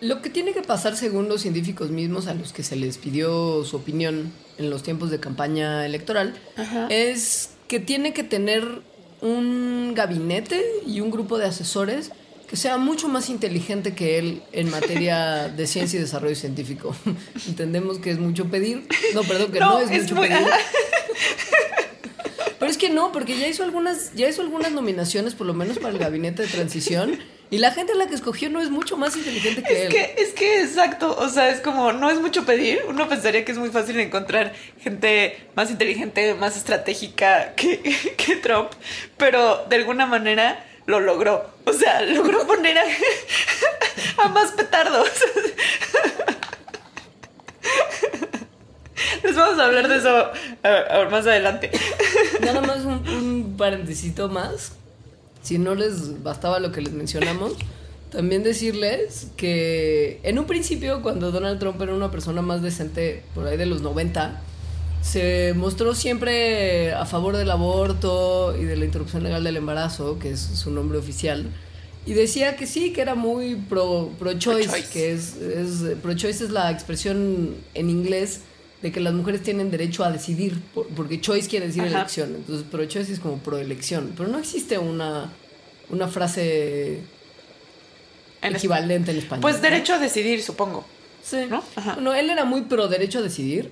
Lo 0.02 0.22
que 0.22 0.30
tiene 0.30 0.54
que 0.54 0.62
pasar 0.62 0.96
según 0.96 1.28
los 1.28 1.42
científicos 1.42 1.90
mismos 1.90 2.28
a 2.28 2.34
los 2.34 2.54
que 2.54 2.64
se 2.64 2.76
les 2.76 2.98
pidió 2.98 3.66
su 3.66 3.76
opinión 3.76 4.32
en 4.58 4.70
los 4.70 4.82
tiempos 4.84 5.12
de 5.12 5.20
campaña 5.20 5.86
electoral 5.86 6.36
es 6.90 7.52
que 7.68 7.80
tiene 7.80 8.14
que 8.14 8.24
tener 8.24 8.82
un 9.22 9.94
gabinete 9.96 10.64
y 10.88 11.02
un 11.02 11.12
grupo 11.12 11.38
de 11.38 11.46
asesores 11.46 12.12
que 12.50 12.56
sea 12.56 12.78
mucho 12.78 13.10
más 13.10 13.30
inteligente 13.30 13.94
que 13.94 14.18
él 14.18 14.42
en 14.52 14.72
materia 14.72 15.50
de 15.56 15.68
ciencia 15.68 16.00
y 16.00 16.02
desarrollo 16.02 16.36
científico. 16.36 16.96
Entendemos 17.48 18.00
que 18.00 18.10
es 18.12 18.18
mucho 18.20 18.46
pedir. 18.50 18.88
No, 19.14 19.22
perdón, 19.24 19.52
que 19.52 19.60
no, 19.60 19.80
es, 19.80 19.92
mucho 19.92 20.16
pedir. 20.16 20.38
Pero 22.60 22.72
es 22.72 22.78
que 22.78 22.90
no, 22.90 23.12
porque 23.12 23.38
ya 23.38 23.48
hizo 23.48 23.64
algunas, 23.64 24.14
ya 24.16 24.28
hizo 24.28 24.42
algunas 24.42 24.72
nominaciones, 24.72 25.36
por 25.36 25.46
lo 25.48 25.54
menos 25.54 25.78
para 25.78 25.94
el 25.94 26.00
gabinete 26.00 26.42
de 26.42 26.48
transición. 26.48 27.20
Y 27.52 27.58
la 27.58 27.72
gente 27.72 27.94
a 27.94 27.96
la 27.96 28.08
que 28.08 28.14
escogió 28.14 28.50
no 28.50 28.62
es 28.62 28.70
mucho 28.70 28.96
más 28.96 29.16
inteligente 29.16 29.64
que 29.64 29.74
es 29.74 29.80
él. 29.86 29.92
Que, 29.92 30.16
es 30.20 30.34
que 30.34 30.62
exacto, 30.62 31.18
o 31.18 31.30
sea, 31.30 31.50
es 31.50 31.62
como, 31.62 31.92
no 31.92 32.12
es 32.12 32.20
mucho 32.20 32.46
pedir. 32.46 32.82
Uno 32.88 33.10
pensaría 33.10 33.44
que 33.44 33.52
es 33.52 33.58
muy 33.58 33.70
fácil 33.70 34.00
encontrar 34.00 34.54
gente 34.80 35.48
más 35.56 35.72
inteligente, 35.72 36.36
más 36.36 36.56
estratégica 36.56 37.56
que, 37.56 37.80
que 38.18 38.36
Trump, 38.36 38.70
pero 39.18 39.66
de 39.68 39.78
alguna 39.78 40.06
manera 40.06 40.64
lo 40.86 41.00
logró. 41.00 41.50
O 41.66 41.74
sea, 41.74 42.02
logró 42.04 42.46
poner 42.46 42.78
a, 42.78 44.28
más 44.30 44.52
petardos. 44.52 45.10
Les 49.24 49.36
vamos 49.36 49.60
a 49.60 49.66
hablar 49.66 49.88
de 49.88 49.98
eso 49.98 50.32
más 51.10 51.26
adelante. 51.26 51.72
Nada 52.42 52.62
más 52.62 52.86
un, 52.86 53.08
un 53.08 53.58
parentesito 53.58 54.30
más. 54.30 54.74
Si 55.42 55.58
no 55.58 55.76
les 55.76 56.22
bastaba 56.24 56.60
lo 56.60 56.72
que 56.72 56.82
les 56.82 56.94
mencionamos, 56.94 57.54
también 58.12 58.44
decirles 58.44 59.28
que 59.38 60.20
en 60.24 60.40
un 60.40 60.46
principio, 60.46 61.02
cuando 61.02 61.32
Donald 61.32 61.60
Trump 61.60 61.82
era 61.82 61.94
una 61.94 62.12
persona 62.12 62.42
más 62.42 62.62
decente, 62.62 63.24
por 63.36 63.46
ahí 63.48 63.58
de 63.58 63.66
los 63.66 63.82
90, 63.82 64.42
se 65.02 65.54
mostró 65.56 65.96
siempre 65.96 66.94
a 66.94 67.06
favor 67.06 67.38
del 67.38 67.50
aborto 67.52 68.56
y 68.60 68.66
de 68.66 68.76
la 68.76 68.86
interrupción 68.86 69.24
legal 69.24 69.44
del 69.44 69.58
embarazo, 69.58 70.20
que 70.20 70.32
es 70.32 70.40
su 70.40 70.72
nombre 70.72 70.98
oficial. 70.98 71.46
Y 72.06 72.14
decía 72.14 72.56
que 72.56 72.66
sí, 72.66 72.92
que 72.92 73.02
era 73.02 73.16
muy 73.16 73.56
pro, 73.56 74.12
pro 74.18 74.34
choice, 74.34 74.86
que 74.92 75.12
es, 75.14 75.36
es 75.36 75.96
pro 76.02 76.16
choice 76.16 76.46
es 76.46 76.50
la 76.50 76.72
expresión 76.72 77.56
en 77.76 77.90
inglés 77.90 78.42
de 78.82 78.92
que 78.92 79.00
las 79.00 79.14
mujeres 79.14 79.44
tienen 79.44 79.72
derecho 79.72 80.04
a 80.04 80.12
decidir, 80.12 80.62
porque 80.96 81.20
choice 81.20 81.50
quiere 81.50 81.68
decir 81.68 81.84
elección, 81.84 82.36
entonces 82.36 82.66
pro 82.70 82.86
choice 82.86 83.12
es 83.12 83.20
como 83.20 83.38
pro 83.38 83.58
elección, 83.58 84.14
pero 84.16 84.30
no 84.30 84.40
existe 84.40 84.78
una, 84.78 85.32
una 85.90 86.08
frase 86.08 87.02
equivalente 88.42 89.12
en 89.12 89.18
español. 89.18 89.42
Pues 89.42 89.62
derecho 89.62 89.96
a 89.96 90.00
decidir, 90.00 90.42
supongo. 90.42 90.86
Sí. 91.22 91.48
¿No? 91.50 91.62
no, 92.00 92.14
él 92.14 92.30
era 92.30 92.46
muy 92.46 92.62
pro 92.62 92.88
derecho 92.88 93.20
a 93.20 93.22
decidir 93.22 93.72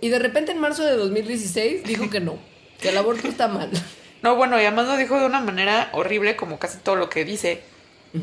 y 0.00 0.10
de 0.10 0.18
repente 0.18 0.52
en 0.52 0.58
marzo 0.58 0.84
de 0.84 0.96
2016 0.96 1.84
dijo 1.84 2.10
que 2.10 2.20
no, 2.20 2.38
que 2.80 2.90
el 2.90 2.96
aborto 2.98 3.28
está 3.28 3.48
mal. 3.48 3.70
No, 4.22 4.36
bueno, 4.36 4.58
y 4.58 4.62
además 4.64 4.88
lo 4.88 4.96
dijo 4.96 5.20
de 5.20 5.26
una 5.26 5.40
manera 5.40 5.90
horrible, 5.92 6.34
como 6.34 6.58
casi 6.58 6.78
todo 6.78 6.96
lo 6.96 7.10
que 7.10 7.26
dice, 7.26 7.60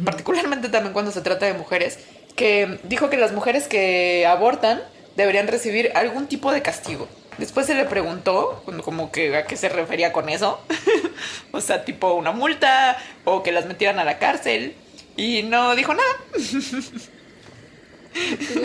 particularmente 0.03 0.67
también 0.69 0.93
cuando 0.93 1.11
se 1.11 1.21
trata 1.21 1.45
de 1.45 1.53
mujeres, 1.53 1.99
que 2.35 2.79
dijo 2.85 3.11
que 3.11 3.17
las 3.17 3.33
mujeres 3.33 3.67
que 3.67 4.25
abortan 4.25 4.81
deberían 5.15 5.47
recibir 5.47 5.91
algún 5.95 6.27
tipo 6.27 6.51
de 6.51 6.61
castigo. 6.61 7.07
Después 7.37 7.65
se 7.65 7.75
le 7.75 7.85
preguntó 7.85 8.63
como 8.83 9.11
que 9.11 9.35
a 9.35 9.45
qué 9.45 9.55
se 9.55 9.69
refería 9.69 10.11
con 10.11 10.29
eso. 10.29 10.59
o 11.51 11.61
sea, 11.61 11.85
tipo 11.85 12.13
una 12.13 12.31
multa 12.31 12.97
o 13.23 13.41
que 13.41 13.51
las 13.51 13.65
metieran 13.65 13.99
a 13.99 14.03
la 14.03 14.19
cárcel. 14.19 14.75
Y 15.17 15.43
no 15.43 15.75
dijo 15.75 15.93
nada. 15.93 16.09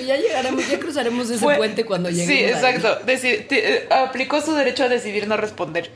ya 0.07 0.17
llegaremos, 0.17 0.69
ya 0.69 0.79
cruzaremos 0.79 1.31
ese 1.31 1.45
puente 1.45 1.85
cuando 1.85 2.11
lleguemos. 2.11 2.37
Sí, 2.37 2.45
exacto. 2.45 2.99
Eh, 3.07 3.89
aplicó 3.91 4.41
su 4.41 4.55
derecho 4.55 4.85
a 4.85 4.89
decidir 4.89 5.27
no 5.29 5.37
responder. 5.37 5.91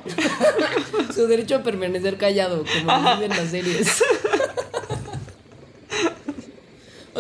su 1.15 1.27
derecho 1.27 1.57
a 1.57 1.63
permanecer 1.63 2.17
callado, 2.17 2.65
como 2.65 3.15
dicen 3.15 3.31
las 3.31 3.51
series. 3.51 4.03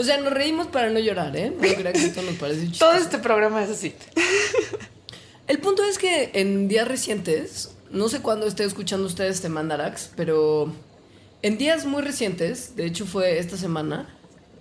o 0.00 0.04
sea, 0.04 0.19
nos 0.19 0.33
reímos 0.33 0.69
para 0.69 0.90
no 0.90 0.99
llorar, 0.99 1.37
¿eh? 1.37 1.52
No 1.54 1.61
crean 1.61 1.92
que 1.92 2.07
esto 2.07 2.23
nos 2.23 2.35
parece 2.37 2.62
chistoso. 2.69 2.85
Todo 2.90 2.95
este 2.95 3.19
programa 3.19 3.62
es 3.62 3.71
así. 3.71 3.95
El 5.47 5.59
punto 5.59 5.83
es 5.85 5.99
que 5.99 6.30
en 6.35 6.69
días 6.69 6.88
recientes, 6.88 7.73
no 7.90 8.09
sé 8.09 8.21
cuándo 8.21 8.47
esté 8.47 8.64
escuchando 8.64 9.07
ustedes 9.07 9.37
este 9.37 9.49
Mandarax, 9.49 10.11
pero 10.16 10.73
en 11.42 11.59
días 11.59 11.87
muy 11.87 12.02
recientes, 12.02 12.76
de 12.76 12.87
hecho 12.87 13.04
fue 13.04 13.38
esta 13.38 13.57
semana, 13.57 14.09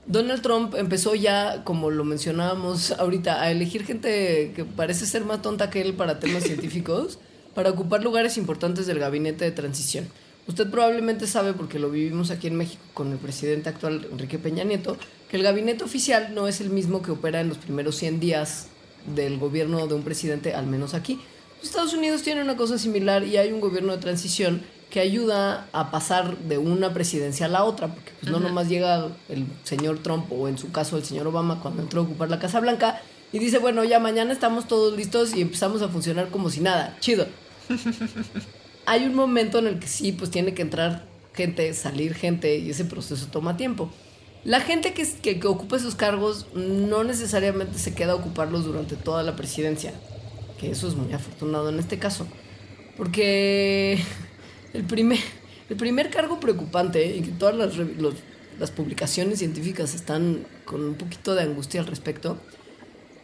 Donald 0.08 0.42
Trump 0.42 0.74
empezó 0.76 1.14
ya, 1.14 1.64
como 1.64 1.92
lo 1.92 2.04
mencionábamos 2.04 2.92
ahorita, 2.94 3.44
a 3.44 3.52
elegir 3.52 3.86
gente 3.86 4.54
que 4.56 4.66
parece 4.66 5.06
ser 5.06 5.24
más 5.24 5.42
tonta 5.42 5.70
que 5.70 5.82
él 5.82 5.94
para 5.94 6.20
temas 6.20 6.44
científicos, 6.46 7.20
para 7.54 7.70
ocupar 7.70 8.04
lugares 8.04 8.38
importantes 8.38 8.88
del 8.88 9.00
gabinete 9.00 9.46
de 9.46 9.52
transición. 9.52 10.10
Usted 10.50 10.68
probablemente 10.72 11.28
sabe, 11.28 11.54
porque 11.54 11.78
lo 11.78 11.92
vivimos 11.92 12.32
aquí 12.32 12.48
en 12.48 12.56
México 12.56 12.82
con 12.96 13.12
el 13.12 13.20
presidente 13.20 13.70
actual, 13.70 14.08
Enrique 14.12 14.40
Peña 14.40 14.64
Nieto, 14.64 14.98
que 15.30 15.38
el 15.38 15.44
gabinete 15.44 15.84
oficial 15.84 16.34
no 16.34 16.48
es 16.48 16.60
el 16.60 16.72
mismo 16.72 17.04
que 17.04 17.12
opera 17.12 17.40
en 17.40 17.50
los 17.50 17.60
primeros 17.60 17.98
100 17.98 18.20
días 18.20 18.70
del 19.14 19.38
gobierno 19.38 19.86
de 19.86 19.94
un 19.94 20.02
presidente, 20.02 20.56
al 20.56 20.66
menos 20.66 20.96
aquí. 20.96 21.22
Estados 21.62 21.94
Unidos 21.94 22.24
tiene 22.24 22.42
una 22.42 22.58
cosa 22.58 22.80
similar 22.80 23.24
y 23.26 23.38
hay 23.38 23.52
un 23.52 23.62
gobierno 23.62 23.92
de 23.92 24.00
transición 24.00 24.64
que 24.90 25.00
ayuda 25.00 25.68
a 25.72 25.92
pasar 25.92 26.36
de 26.40 26.58
una 26.58 26.96
presidencia 26.96 27.46
a 27.46 27.50
la 27.50 27.64
otra, 27.64 27.94
porque 27.94 28.12
pues, 28.20 28.32
no 28.32 28.40
nomás 28.40 28.68
llega 28.68 29.08
el 29.30 29.46
señor 29.62 30.00
Trump 30.00 30.32
o 30.32 30.48
en 30.48 30.58
su 30.58 30.72
caso 30.72 30.98
el 30.98 31.04
señor 31.04 31.28
Obama 31.28 31.62
cuando 31.62 31.84
entró 31.84 32.02
a 32.02 32.06
ocupar 32.06 32.28
la 32.32 32.40
Casa 32.40 32.60
Blanca 32.60 33.04
y 33.32 33.38
dice, 33.38 33.60
bueno, 33.60 33.84
ya 33.84 34.00
mañana 34.00 34.34
estamos 34.34 34.68
todos 34.68 34.98
listos 34.98 35.36
y 35.36 35.42
empezamos 35.42 35.84
a 35.84 35.90
funcionar 35.90 36.30
como 36.32 36.50
si 36.50 36.62
nada, 36.62 36.98
chido. 37.02 37.28
Hay 38.90 39.06
un 39.06 39.14
momento 39.14 39.60
en 39.60 39.68
el 39.68 39.78
que 39.78 39.86
sí, 39.86 40.14
pues 40.14 40.32
tiene 40.32 40.56
que 40.56 40.64
entrar 40.64 41.06
gente, 41.36 41.72
salir 41.76 42.16
gente 42.16 42.58
y 42.58 42.72
ese 42.72 42.86
proceso 42.86 43.28
toma 43.28 43.56
tiempo. 43.56 43.92
La 44.44 44.62
gente 44.62 44.96
que, 44.96 45.08
que, 45.22 45.40
que 45.40 45.48
ocupa 45.48 45.78
esos 45.78 45.94
cargos 45.94 46.48
no 46.56 47.04
necesariamente 47.04 47.78
se 47.78 47.94
queda 47.94 48.14
a 48.14 48.16
ocuparlos 48.16 48.66
durante 48.66 48.96
toda 48.96 49.22
la 49.22 49.36
presidencia, 49.36 49.94
que 50.60 50.72
eso 50.72 50.88
es 50.88 50.96
muy 50.96 51.14
afortunado 51.14 51.70
en 51.70 51.78
este 51.78 52.00
caso, 52.00 52.26
porque 52.98 54.00
el 54.74 54.84
primer, 54.86 55.20
el 55.70 55.78
primer 55.78 56.10
cargo 56.10 56.40
preocupante 56.40 57.16
y 57.16 57.22
que 57.22 57.32
todas 57.34 57.56
las, 57.56 57.74
las 58.58 58.72
publicaciones 58.72 59.38
científicas 59.38 59.94
están 59.94 60.48
con 60.66 60.84
un 60.84 60.96
poquito 60.96 61.36
de 61.36 61.44
angustia 61.44 61.82
al 61.82 61.86
respecto 61.86 62.40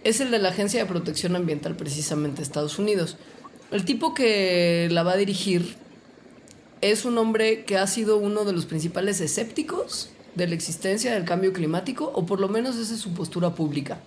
es 0.05 0.21
el 0.21 0.29
de 0.29 0.37
la 0.37 0.49
Agencia 0.49 0.79
de 0.79 0.85
Protección 0.85 1.35
Ambiental 1.35 1.75
precisamente 1.75 2.37
de 2.37 2.43
Estados 2.43 2.77
Unidos. 2.77 3.17
El 3.71 3.85
tipo 3.85 4.13
que 4.13 4.87
la 4.91 5.03
va 5.03 5.13
a 5.13 5.17
dirigir 5.17 5.75
es 6.81 7.05
un 7.05 7.17
hombre 7.17 7.65
que 7.65 7.77
ha 7.77 7.87
sido 7.87 8.17
uno 8.17 8.45
de 8.45 8.53
los 8.53 8.65
principales 8.65 9.21
escépticos 9.21 10.09
de 10.35 10.47
la 10.47 10.55
existencia 10.55 11.13
del 11.13 11.25
cambio 11.25 11.53
climático, 11.53 12.11
o 12.13 12.25
por 12.25 12.39
lo 12.39 12.49
menos 12.49 12.75
esa 12.75 12.93
es 12.93 12.99
su 12.99 13.13
postura 13.13 13.55
pública. 13.55 13.99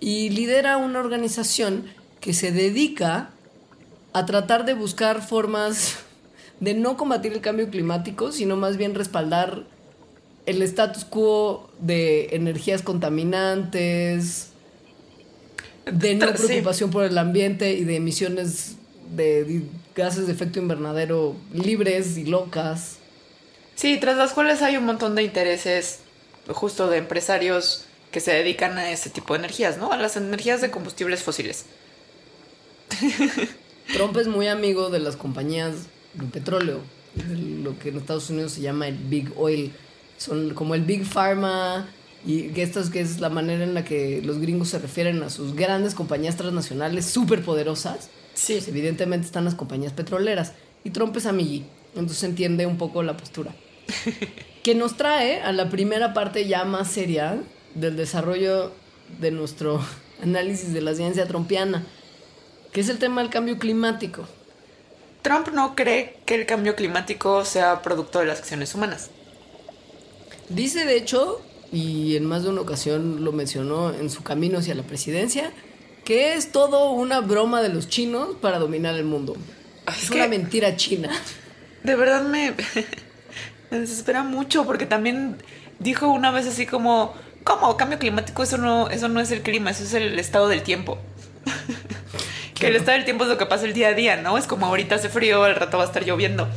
Y 0.00 0.30
lidera 0.30 0.76
una 0.76 1.00
organización 1.00 1.84
que 2.20 2.34
se 2.34 2.52
dedica 2.52 3.30
a 4.12 4.26
tratar 4.26 4.64
de 4.64 4.74
buscar 4.74 5.26
formas 5.26 5.96
de 6.60 6.74
no 6.74 6.96
combatir 6.96 7.32
el 7.32 7.40
cambio 7.40 7.70
climático, 7.70 8.30
sino 8.30 8.56
más 8.56 8.76
bien 8.76 8.94
respaldar 8.94 9.64
el 10.46 10.62
status 10.62 11.04
quo 11.04 11.70
de 11.80 12.28
energías 12.32 12.82
contaminantes, 12.82 14.50
de 15.90 16.14
no 16.14 16.32
preocupación 16.32 16.90
por 16.90 17.04
el 17.04 17.18
ambiente 17.18 17.72
y 17.72 17.84
de 17.84 17.96
emisiones 17.96 18.76
de 19.16 19.62
gases 19.94 20.26
de 20.26 20.32
efecto 20.32 20.58
invernadero 20.58 21.36
libres 21.52 22.16
y 22.16 22.24
locas. 22.24 22.96
Sí, 23.74 23.98
tras 24.00 24.16
las 24.16 24.32
cuales 24.32 24.62
hay 24.62 24.76
un 24.76 24.84
montón 24.84 25.14
de 25.14 25.22
intereses 25.22 26.00
justo 26.48 26.88
de 26.88 26.98
empresarios 26.98 27.86
que 28.10 28.20
se 28.20 28.32
dedican 28.32 28.78
a 28.78 28.90
ese 28.90 29.10
tipo 29.10 29.34
de 29.34 29.40
energías, 29.40 29.78
¿no? 29.78 29.92
A 29.92 29.96
las 29.96 30.16
energías 30.16 30.60
de 30.60 30.70
combustibles 30.70 31.22
fósiles. 31.22 31.64
Trump 33.92 34.16
es 34.16 34.28
muy 34.28 34.48
amigo 34.48 34.90
de 34.90 35.00
las 35.00 35.16
compañías 35.16 35.74
el 36.20 36.26
petróleo, 36.26 36.80
lo 37.62 37.78
que 37.78 37.88
en 37.88 37.96
Estados 37.96 38.28
Unidos 38.30 38.52
se 38.52 38.60
llama 38.60 38.88
el 38.88 38.96
Big 38.96 39.32
Oil. 39.36 39.72
Son 40.18 40.54
como 40.54 40.74
el 40.74 40.82
Big 40.82 41.04
Pharma 41.04 41.88
y 42.24 42.48
que 42.50 42.62
esto 42.62 42.80
es, 42.80 42.90
que 42.90 43.00
es 43.00 43.20
la 43.20 43.30
manera 43.30 43.64
en 43.64 43.74
la 43.74 43.84
que 43.84 44.22
los 44.22 44.38
gringos 44.38 44.68
se 44.68 44.78
refieren 44.78 45.22
a 45.22 45.30
sus 45.30 45.54
grandes 45.54 45.94
compañías 45.94 46.36
transnacionales 46.36 47.06
súper 47.06 47.42
poderosas. 47.42 48.10
Sí. 48.34 48.54
Pues, 48.54 48.68
evidentemente 48.68 49.26
están 49.26 49.44
las 49.44 49.54
compañías 49.54 49.92
petroleras. 49.92 50.52
Y 50.84 50.90
Trump 50.90 51.16
es 51.16 51.26
amigui, 51.26 51.64
entonces 51.90 52.18
se 52.18 52.26
entiende 52.26 52.66
un 52.66 52.78
poco 52.78 53.02
la 53.02 53.16
postura. 53.16 53.54
que 54.62 54.74
nos 54.74 54.96
trae 54.96 55.40
a 55.40 55.52
la 55.52 55.68
primera 55.70 56.14
parte 56.14 56.46
ya 56.46 56.64
más 56.64 56.88
seria 56.88 57.42
del 57.74 57.96
desarrollo 57.96 58.72
de 59.20 59.30
nuestro 59.30 59.80
análisis 60.22 60.72
de 60.72 60.80
la 60.80 60.94
ciencia 60.94 61.26
trompiana, 61.26 61.84
que 62.72 62.80
es 62.80 62.88
el 62.88 62.98
tema 62.98 63.22
del 63.22 63.30
cambio 63.30 63.58
climático. 63.58 64.26
Trump 65.22 65.48
no 65.52 65.76
cree 65.76 66.16
que 66.26 66.34
el 66.34 66.46
cambio 66.46 66.74
climático 66.74 67.44
sea 67.44 67.80
producto 67.82 68.18
de 68.18 68.26
las 68.26 68.40
acciones 68.40 68.74
humanas. 68.74 69.10
Dice, 70.48 70.84
de 70.84 70.96
hecho, 70.96 71.40
y 71.70 72.16
en 72.16 72.26
más 72.26 72.42
de 72.42 72.50
una 72.50 72.60
ocasión 72.60 73.24
lo 73.24 73.30
mencionó 73.32 73.94
en 73.94 74.10
su 74.10 74.22
camino 74.22 74.58
hacia 74.58 74.74
la 74.74 74.82
presidencia, 74.82 75.52
que 76.04 76.34
es 76.34 76.52
todo 76.52 76.90
una 76.90 77.20
broma 77.20 77.62
de 77.62 77.68
los 77.68 77.88
chinos 77.88 78.36
para 78.40 78.58
dominar 78.58 78.94
el 78.96 79.04
mundo. 79.04 79.36
es, 79.86 80.10
una 80.10 80.28
mentira 80.28 80.76
china. 80.76 81.10
De 81.82 81.96
verdad 81.96 82.22
me... 82.22 82.54
Me 83.70 83.78
desespera 83.78 84.22
mucho 84.22 84.66
porque 84.66 84.84
también 84.84 85.38
dijo 85.78 86.08
una 86.08 86.30
vez 86.30 86.46
así 86.46 86.66
como, 86.66 87.14
¿cómo? 87.42 87.74
Cambio 87.78 87.98
climático, 87.98 88.42
eso 88.42 88.58
no, 88.58 88.90
eso 88.90 89.08
no 89.08 89.18
es 89.18 89.30
el 89.30 89.40
clima, 89.40 89.70
eso 89.70 89.84
es 89.84 89.94
el 89.94 90.18
estado 90.18 90.46
del 90.46 90.62
tiempo. 90.62 90.98
que 92.54 92.66
el 92.66 92.76
estado 92.76 92.98
del 92.98 93.06
tiempo 93.06 93.24
es 93.24 93.30
lo 93.30 93.38
que 93.38 93.46
pasa 93.46 93.64
el 93.64 93.72
día 93.72 93.88
a 93.88 93.94
día, 93.94 94.16
¿no? 94.16 94.36
Es 94.36 94.46
como 94.46 94.66
ahorita 94.66 94.96
hace 94.96 95.08
frío, 95.08 95.42
al 95.44 95.56
rato 95.56 95.78
va 95.78 95.84
a 95.84 95.86
estar 95.86 96.04
lloviendo. 96.04 96.48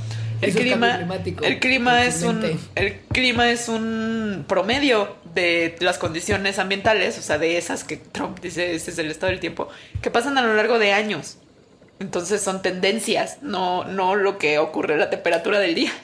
El 0.42 0.54
clima, 0.54 1.08
el 1.42 1.60
clima 1.60 2.04
es 2.04 2.22
un, 2.24 2.44
el 2.76 3.00
clima 3.14 3.50
es 3.50 3.70
un 3.70 4.44
promedio 4.46 5.16
de 5.36 5.76
las 5.82 5.98
condiciones 6.00 6.58
ambientales, 6.58 7.20
o 7.20 7.22
sea, 7.22 7.38
de 7.38 7.58
esas 7.58 7.84
que 7.84 7.98
Trump 7.98 8.40
dice, 8.40 8.74
este 8.74 8.92
es 8.92 8.98
el 8.98 9.12
estado 9.12 9.32
del 9.32 9.40
tiempo, 9.40 9.68
que 10.02 10.10
pasan 10.10 10.38
a 10.38 10.42
lo 10.42 10.56
largo 10.56 10.80
de 10.80 10.94
años. 10.94 11.38
Entonces 12.00 12.42
son 12.42 12.62
tendencias, 12.62 13.38
no, 13.42 13.84
no 13.84 14.16
lo 14.16 14.38
que 14.38 14.58
ocurre 14.58 14.98
la 14.98 15.10
temperatura 15.10 15.60
del 15.60 15.76
día. 15.76 15.92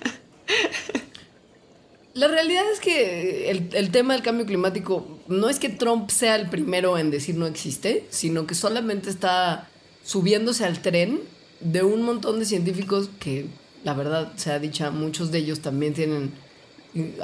La 2.14 2.28
realidad 2.28 2.66
es 2.74 2.82
que 2.82 3.50
el, 3.50 3.70
el 3.72 3.90
tema 3.90 4.14
del 4.14 4.22
cambio 4.22 4.46
climático 4.46 5.20
no 5.30 5.48
es 5.48 5.60
que 5.60 5.70
Trump 5.70 6.10
sea 6.10 6.36
el 6.36 6.50
primero 6.50 6.98
en 6.98 7.10
decir 7.10 7.36
no 7.36 7.48
existe, 7.48 8.06
sino 8.10 8.46
que 8.46 8.54
solamente 8.54 9.10
está 9.10 9.70
subiéndose 10.04 10.66
al 10.66 10.82
tren 10.82 11.22
de 11.62 11.84
un 11.84 12.02
montón 12.02 12.40
de 12.40 12.46
científicos 12.46 13.10
que, 13.18 13.46
la 13.86 13.94
verdad, 13.94 14.34
sea 14.36 14.60
dicha, 14.60 14.92
muchos 14.92 15.32
de 15.32 15.38
ellos 15.38 15.62
también 15.62 15.94
tienen 15.94 16.34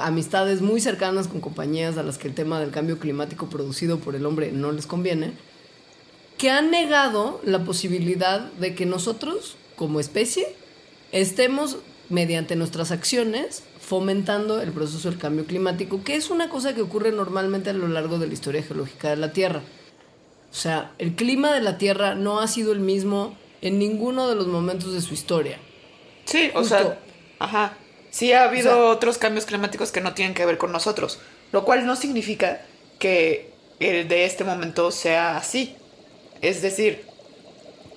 amistades 0.00 0.62
muy 0.62 0.80
cercanas 0.80 1.28
con 1.28 1.40
compañías 1.40 1.98
a 1.98 2.02
las 2.02 2.18
que 2.18 2.28
el 2.28 2.34
tema 2.34 2.60
del 2.60 2.70
cambio 2.70 2.98
climático 2.98 3.48
producido 3.48 3.98
por 3.98 4.14
el 4.14 4.24
hombre 4.26 4.52
no 4.52 4.72
les 4.72 4.86
conviene, 4.86 5.32
que 6.38 6.50
han 6.50 6.70
negado 6.70 7.40
la 7.44 7.64
posibilidad 7.64 8.40
de 8.52 8.74
que 8.74 8.86
nosotros, 8.86 9.56
como 9.76 10.00
especie, 10.00 10.46
estemos, 11.12 11.78
mediante 12.08 12.56
nuestras 12.56 12.90
acciones, 12.90 13.62
fomentando 13.80 14.60
el 14.60 14.72
proceso 14.72 15.10
del 15.10 15.18
cambio 15.18 15.44
climático, 15.44 16.02
que 16.04 16.14
es 16.14 16.30
una 16.30 16.48
cosa 16.48 16.74
que 16.74 16.82
ocurre 16.82 17.12
normalmente 17.12 17.70
a 17.70 17.74
lo 17.74 17.88
largo 17.88 18.18
de 18.18 18.26
la 18.26 18.32
historia 18.32 18.62
geológica 18.62 19.10
de 19.10 19.16
la 19.16 19.32
Tierra. 19.32 19.62
O 20.50 20.54
sea, 20.54 20.92
el 20.98 21.14
clima 21.14 21.52
de 21.52 21.60
la 21.60 21.76
Tierra 21.76 22.14
no 22.14 22.40
ha 22.40 22.46
sido 22.46 22.72
el 22.72 22.80
mismo 22.80 23.36
en 23.60 23.78
ninguno 23.78 24.28
de 24.28 24.34
los 24.34 24.46
momentos 24.46 24.94
de 24.94 25.02
su 25.02 25.12
historia. 25.12 25.58
Sí, 26.24 26.50
o 26.54 26.64
sea, 26.64 26.98
ajá. 27.38 27.76
Sí 28.10 28.32
ha 28.32 28.44
habido 28.44 28.70
O 28.72 28.74
sea- 28.74 28.84
otros 28.92 29.18
cambios 29.18 29.46
climáticos 29.46 29.92
que 29.92 30.00
no 30.00 30.14
tienen 30.14 30.34
que 30.34 30.46
ver 30.46 30.58
con 30.58 30.72
nosotros, 30.72 31.18
lo 31.52 31.64
cual 31.64 31.86
no 31.86 31.96
significa 31.96 32.60
que 32.98 33.50
el 33.80 34.08
de 34.08 34.24
este 34.24 34.44
momento 34.44 34.90
sea 34.90 35.36
así. 35.36 35.76
Es 36.40 36.62
decir, 36.62 37.04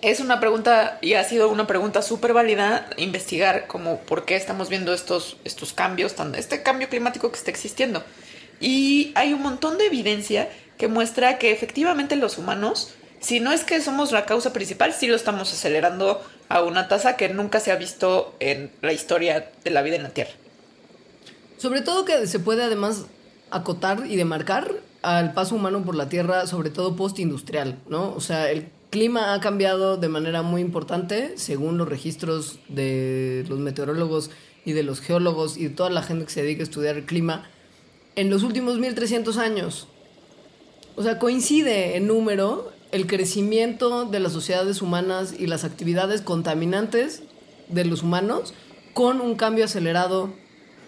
es 0.01 0.19
una 0.19 0.39
pregunta 0.39 0.97
y 1.01 1.13
ha 1.13 1.23
sido 1.23 1.49
una 1.49 1.67
pregunta 1.67 2.01
súper 2.01 2.33
válida 2.33 2.89
investigar 2.97 3.67
como 3.67 3.99
por 4.01 4.25
qué 4.25 4.35
estamos 4.35 4.69
viendo 4.69 4.93
estos, 4.93 5.37
estos 5.43 5.73
cambios, 5.73 6.15
tan, 6.15 6.35
este 6.35 6.63
cambio 6.63 6.89
climático 6.89 7.31
que 7.31 7.37
está 7.37 7.51
existiendo. 7.51 8.03
Y 8.59 9.11
hay 9.15 9.33
un 9.33 9.41
montón 9.41 9.77
de 9.77 9.87
evidencia 9.87 10.49
que 10.77 10.87
muestra 10.87 11.37
que 11.37 11.51
efectivamente 11.51 12.15
los 12.15 12.37
humanos, 12.37 12.93
si 13.21 13.39
no 13.39 13.51
es 13.51 13.63
que 13.63 13.79
somos 13.81 14.11
la 14.11 14.25
causa 14.25 14.51
principal, 14.51 14.93
sí 14.93 15.07
lo 15.07 15.15
estamos 15.15 15.53
acelerando 15.53 16.21
a 16.49 16.63
una 16.63 16.87
tasa 16.87 17.15
que 17.15 17.29
nunca 17.29 17.59
se 17.59 17.71
ha 17.71 17.75
visto 17.75 18.35
en 18.39 18.71
la 18.81 18.93
historia 18.93 19.51
de 19.63 19.69
la 19.69 19.83
vida 19.83 19.95
en 19.95 20.03
la 20.03 20.09
Tierra. 20.09 20.31
Sobre 21.57 21.81
todo 21.81 22.03
que 22.03 22.25
se 22.25 22.39
puede 22.39 22.63
además 22.63 23.05
acotar 23.51 24.07
y 24.07 24.15
demarcar 24.15 24.71
al 25.03 25.33
paso 25.33 25.55
humano 25.55 25.83
por 25.83 25.95
la 25.95 26.09
Tierra, 26.09 26.47
sobre 26.47 26.71
todo 26.71 26.95
postindustrial, 26.95 27.77
¿no? 27.87 28.11
O 28.15 28.21
sea, 28.21 28.49
el 28.49 28.69
clima 28.89 29.35
ha 29.35 29.39
cambiado 29.39 29.97
de 29.97 30.09
manera 30.09 30.41
muy 30.41 30.61
importante 30.61 31.37
según 31.37 31.77
los 31.77 31.87
registros 31.87 32.59
de 32.69 33.45
los 33.47 33.59
meteorólogos 33.59 34.31
y 34.65 34.73
de 34.73 34.81
los 34.81 34.99
geólogos 34.99 35.57
y 35.57 35.65
de 35.65 35.69
toda 35.69 35.91
la 35.91 36.01
gente 36.01 36.25
que 36.25 36.31
se 36.31 36.41
dedica 36.41 36.61
a 36.61 36.63
estudiar 36.63 36.97
el 36.97 37.05
clima 37.05 37.47
en 38.15 38.31
los 38.31 38.41
últimos 38.41 38.79
1300 38.79 39.37
años. 39.37 39.87
O 40.95 41.03
sea, 41.03 41.19
coincide 41.19 41.95
en 41.95 42.07
número 42.07 42.70
el 42.91 43.07
crecimiento 43.07 44.05
de 44.05 44.19
las 44.19 44.33
sociedades 44.33 44.81
humanas 44.81 45.33
y 45.37 45.47
las 45.47 45.63
actividades 45.63 46.21
contaminantes 46.21 47.23
de 47.69 47.85
los 47.85 48.03
humanos 48.03 48.53
con 48.93 49.21
un 49.21 49.35
cambio 49.35 49.65
acelerado 49.65 50.33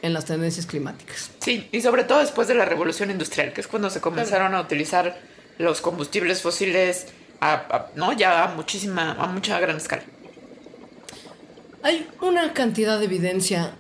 en 0.02 0.14
las 0.14 0.26
tendencias 0.26 0.66
climáticas. 0.66 1.32
Sí, 1.40 1.70
y 1.72 1.80
sobre 1.82 2.04
todo 2.04 2.20
después 2.20 2.48
de 2.50 2.56
la 2.56 2.66
revolución 2.66 3.10
industrial, 3.10 3.54
que 3.54 3.62
es 3.62 3.68
cuando 3.68 3.90
se 3.90 4.02
comenzaron 4.02 4.54
a 4.54 4.60
utilizar 4.62 5.18
los 5.58 5.80
combustibles 5.80 6.42
fósiles 6.42 7.08
a, 7.40 7.54
a- 7.54 7.88
no 7.96 8.12
ya 8.12 8.44
a 8.44 8.48
muchísima, 8.56 9.14
a 9.14 9.28
mucha 9.28 9.60
gran 9.62 9.78
escala. 9.78 10.04
Hay 11.84 12.08
una 12.22 12.54
cantidad 12.54 13.00
de 13.00 13.06
evidencia 13.06 13.76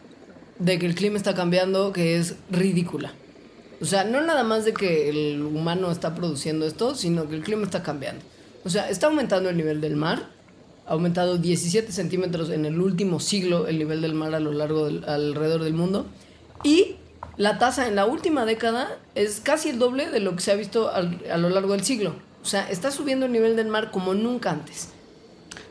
de 0.60 0.80
que 0.80 0.86
el 0.86 0.96
clima 0.96 1.18
está 1.18 1.34
cambiando 1.34 1.92
que 1.94 2.18
es 2.18 2.36
ridícula. 2.50 3.14
O 3.82 3.86
sea, 3.86 4.04
no 4.04 4.22
nada 4.22 4.44
más 4.44 4.66
de 4.66 4.74
que 4.74 5.10
el 5.10 5.42
humano 5.42 5.92
está 5.92 6.16
produciendo 6.16 6.66
esto, 6.66 6.96
sino 6.96 7.28
que 7.28 7.36
el 7.36 7.44
clima 7.44 7.64
está 7.64 7.84
cambiando. 7.84 8.24
O 8.64 8.70
sea, 8.70 8.90
está 8.90 9.08
aumentando 9.08 9.50
el 9.50 9.58
nivel 9.58 9.82
del 9.82 9.96
mar. 9.96 10.30
Ha 10.86 10.94
aumentado 10.94 11.38
17 11.38 11.92
centímetros 11.92 12.50
en 12.50 12.66
el 12.66 12.80
último 12.80 13.20
siglo 13.20 13.68
el 13.68 13.78
nivel 13.78 14.02
del 14.02 14.14
mar 14.14 14.36
a 14.36 14.40
lo 14.40 14.52
largo 14.52 14.86
alrededor 14.86 15.64
del 15.64 15.74
mundo. 15.74 16.06
Y 16.64 16.96
la 17.38 17.58
tasa 17.58 17.88
en 17.88 17.96
la 17.96 18.06
última 18.06 18.46
década 18.46 18.98
es 19.16 19.40
casi 19.40 19.70
el 19.70 19.80
doble 19.80 20.10
de 20.10 20.20
lo 20.20 20.36
que 20.36 20.42
se 20.42 20.52
ha 20.52 20.56
visto 20.56 20.90
a 20.90 21.02
lo 21.02 21.50
largo 21.50 21.74
del 21.74 21.84
siglo. 21.84 22.16
O 22.42 22.46
sea, 22.46 22.70
está 22.70 22.92
subiendo 22.92 23.26
el 23.26 23.32
nivel 23.32 23.56
del 23.56 23.68
mar 23.68 23.92
como 23.92 24.14
nunca 24.14 24.52
antes. 24.52 24.90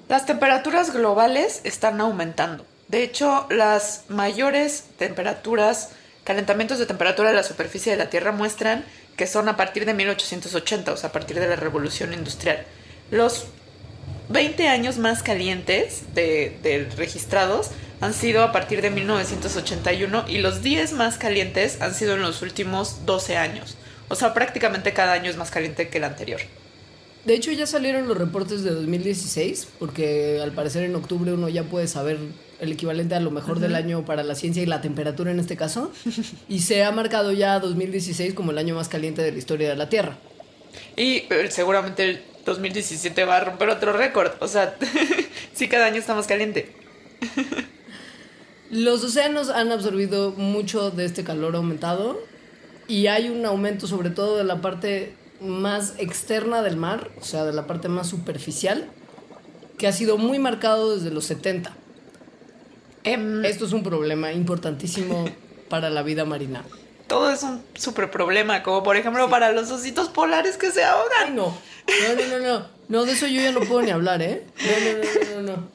Las 0.08 0.26
temperaturas 0.26 0.92
globales 0.92 1.60
están 1.64 2.00
aumentando. 2.00 2.64
De 2.88 3.02
hecho, 3.02 3.46
las 3.50 4.04
mayores 4.08 4.84
temperaturas, 4.98 5.90
calentamientos 6.24 6.78
de 6.78 6.86
temperatura 6.86 7.30
de 7.30 7.36
la 7.36 7.42
superficie 7.42 7.92
de 7.92 7.98
la 7.98 8.10
Tierra 8.10 8.32
muestran 8.32 8.84
que 9.16 9.26
son 9.26 9.48
a 9.48 9.56
partir 9.56 9.84
de 9.84 9.94
1880, 9.94 10.92
o 10.92 10.96
sea, 10.96 11.10
a 11.10 11.12
partir 11.12 11.38
de 11.38 11.46
la 11.46 11.56
revolución 11.56 12.12
industrial. 12.12 12.64
Los 13.10 13.46
20 14.28 14.68
años 14.68 14.98
más 14.98 15.22
calientes 15.22 16.14
de, 16.14 16.88
registrados 16.96 17.70
han 18.00 18.14
sido 18.14 18.42
a 18.42 18.52
partir 18.52 18.82
de 18.82 18.90
1981 18.90 20.24
y 20.28 20.38
los 20.38 20.62
10 20.62 20.92
más 20.94 21.18
calientes 21.18 21.80
han 21.80 21.94
sido 21.94 22.14
en 22.14 22.22
los 22.22 22.42
últimos 22.42 23.04
12 23.04 23.36
años. 23.36 23.76
O 24.08 24.14
sea, 24.14 24.34
prácticamente 24.34 24.92
cada 24.92 25.12
año 25.12 25.30
es 25.30 25.36
más 25.36 25.50
caliente 25.50 25.88
que 25.88 25.98
el 25.98 26.04
anterior. 26.04 26.40
De 27.24 27.34
hecho, 27.34 27.52
ya 27.52 27.66
salieron 27.66 28.08
los 28.08 28.18
reportes 28.18 28.64
de 28.64 28.70
2016, 28.70 29.68
porque 29.78 30.40
al 30.42 30.50
parecer 30.52 30.82
en 30.82 30.96
octubre 30.96 31.32
uno 31.32 31.48
ya 31.48 31.62
puede 31.62 31.86
saber 31.86 32.18
el 32.62 32.70
equivalente 32.70 33.16
a 33.16 33.20
lo 33.20 33.32
mejor 33.32 33.58
del 33.58 33.74
año 33.74 34.04
para 34.04 34.22
la 34.22 34.36
ciencia 34.36 34.62
y 34.62 34.66
la 34.66 34.80
temperatura 34.80 35.32
en 35.32 35.40
este 35.40 35.56
caso. 35.56 35.90
Y 36.48 36.60
se 36.60 36.84
ha 36.84 36.92
marcado 36.92 37.32
ya 37.32 37.58
2016 37.58 38.34
como 38.34 38.52
el 38.52 38.58
año 38.58 38.76
más 38.76 38.88
caliente 38.88 39.20
de 39.20 39.32
la 39.32 39.38
historia 39.38 39.68
de 39.68 39.74
la 39.74 39.88
Tierra. 39.88 40.16
Y 40.96 41.24
eh, 41.28 41.48
seguramente 41.50 42.08
el 42.08 42.22
2017 42.46 43.24
va 43.24 43.38
a 43.38 43.40
romper 43.40 43.68
otro 43.68 43.92
récord. 43.92 44.30
O 44.38 44.46
sea, 44.46 44.76
sí, 45.52 45.68
cada 45.68 45.86
año 45.86 45.96
está 45.96 46.14
más 46.14 46.28
caliente. 46.28 46.72
Los 48.70 49.02
océanos 49.02 49.50
han 49.50 49.72
absorbido 49.72 50.30
mucho 50.30 50.92
de 50.92 51.04
este 51.04 51.24
calor 51.24 51.56
aumentado 51.56 52.20
y 52.86 53.08
hay 53.08 53.28
un 53.28 53.44
aumento 53.44 53.88
sobre 53.88 54.10
todo 54.10 54.36
de 54.36 54.44
la 54.44 54.60
parte 54.60 55.16
más 55.40 55.94
externa 55.98 56.62
del 56.62 56.76
mar, 56.76 57.10
o 57.20 57.24
sea, 57.24 57.44
de 57.44 57.52
la 57.52 57.66
parte 57.66 57.88
más 57.88 58.08
superficial, 58.08 58.88
que 59.78 59.88
ha 59.88 59.92
sido 59.92 60.16
muy 60.16 60.38
marcado 60.38 60.94
desde 60.94 61.10
los 61.10 61.24
70. 61.24 61.76
Em, 63.04 63.44
Esto 63.44 63.64
es 63.66 63.72
un 63.72 63.82
problema 63.82 64.32
importantísimo 64.32 65.24
para 65.68 65.90
la 65.90 66.02
vida 66.02 66.24
marina. 66.24 66.64
todo 67.06 67.30
es 67.30 67.42
un 67.42 67.62
súper 67.74 68.10
problema, 68.10 68.62
como 68.62 68.82
por 68.82 68.96
ejemplo 68.96 69.28
para 69.28 69.52
los 69.52 69.70
ositos 69.70 70.08
polares 70.08 70.56
que 70.56 70.70
se 70.70 70.82
Ay, 70.84 70.90
ahogan. 70.90 71.36
no. 71.36 71.46
No, 71.88 72.14
no, 72.14 72.38
no, 72.38 72.38
no. 72.60 72.66
No, 72.88 73.04
de 73.04 73.12
eso 73.12 73.26
yo 73.26 73.40
ya 73.40 73.52
no 73.52 73.60
puedo 73.60 73.82
ni 73.82 73.90
hablar, 73.90 74.22
¿eh? 74.22 74.44
No, 74.60 75.40
no, 75.40 75.42
no, 75.42 75.42
no, 75.42 75.56
no. 75.56 75.68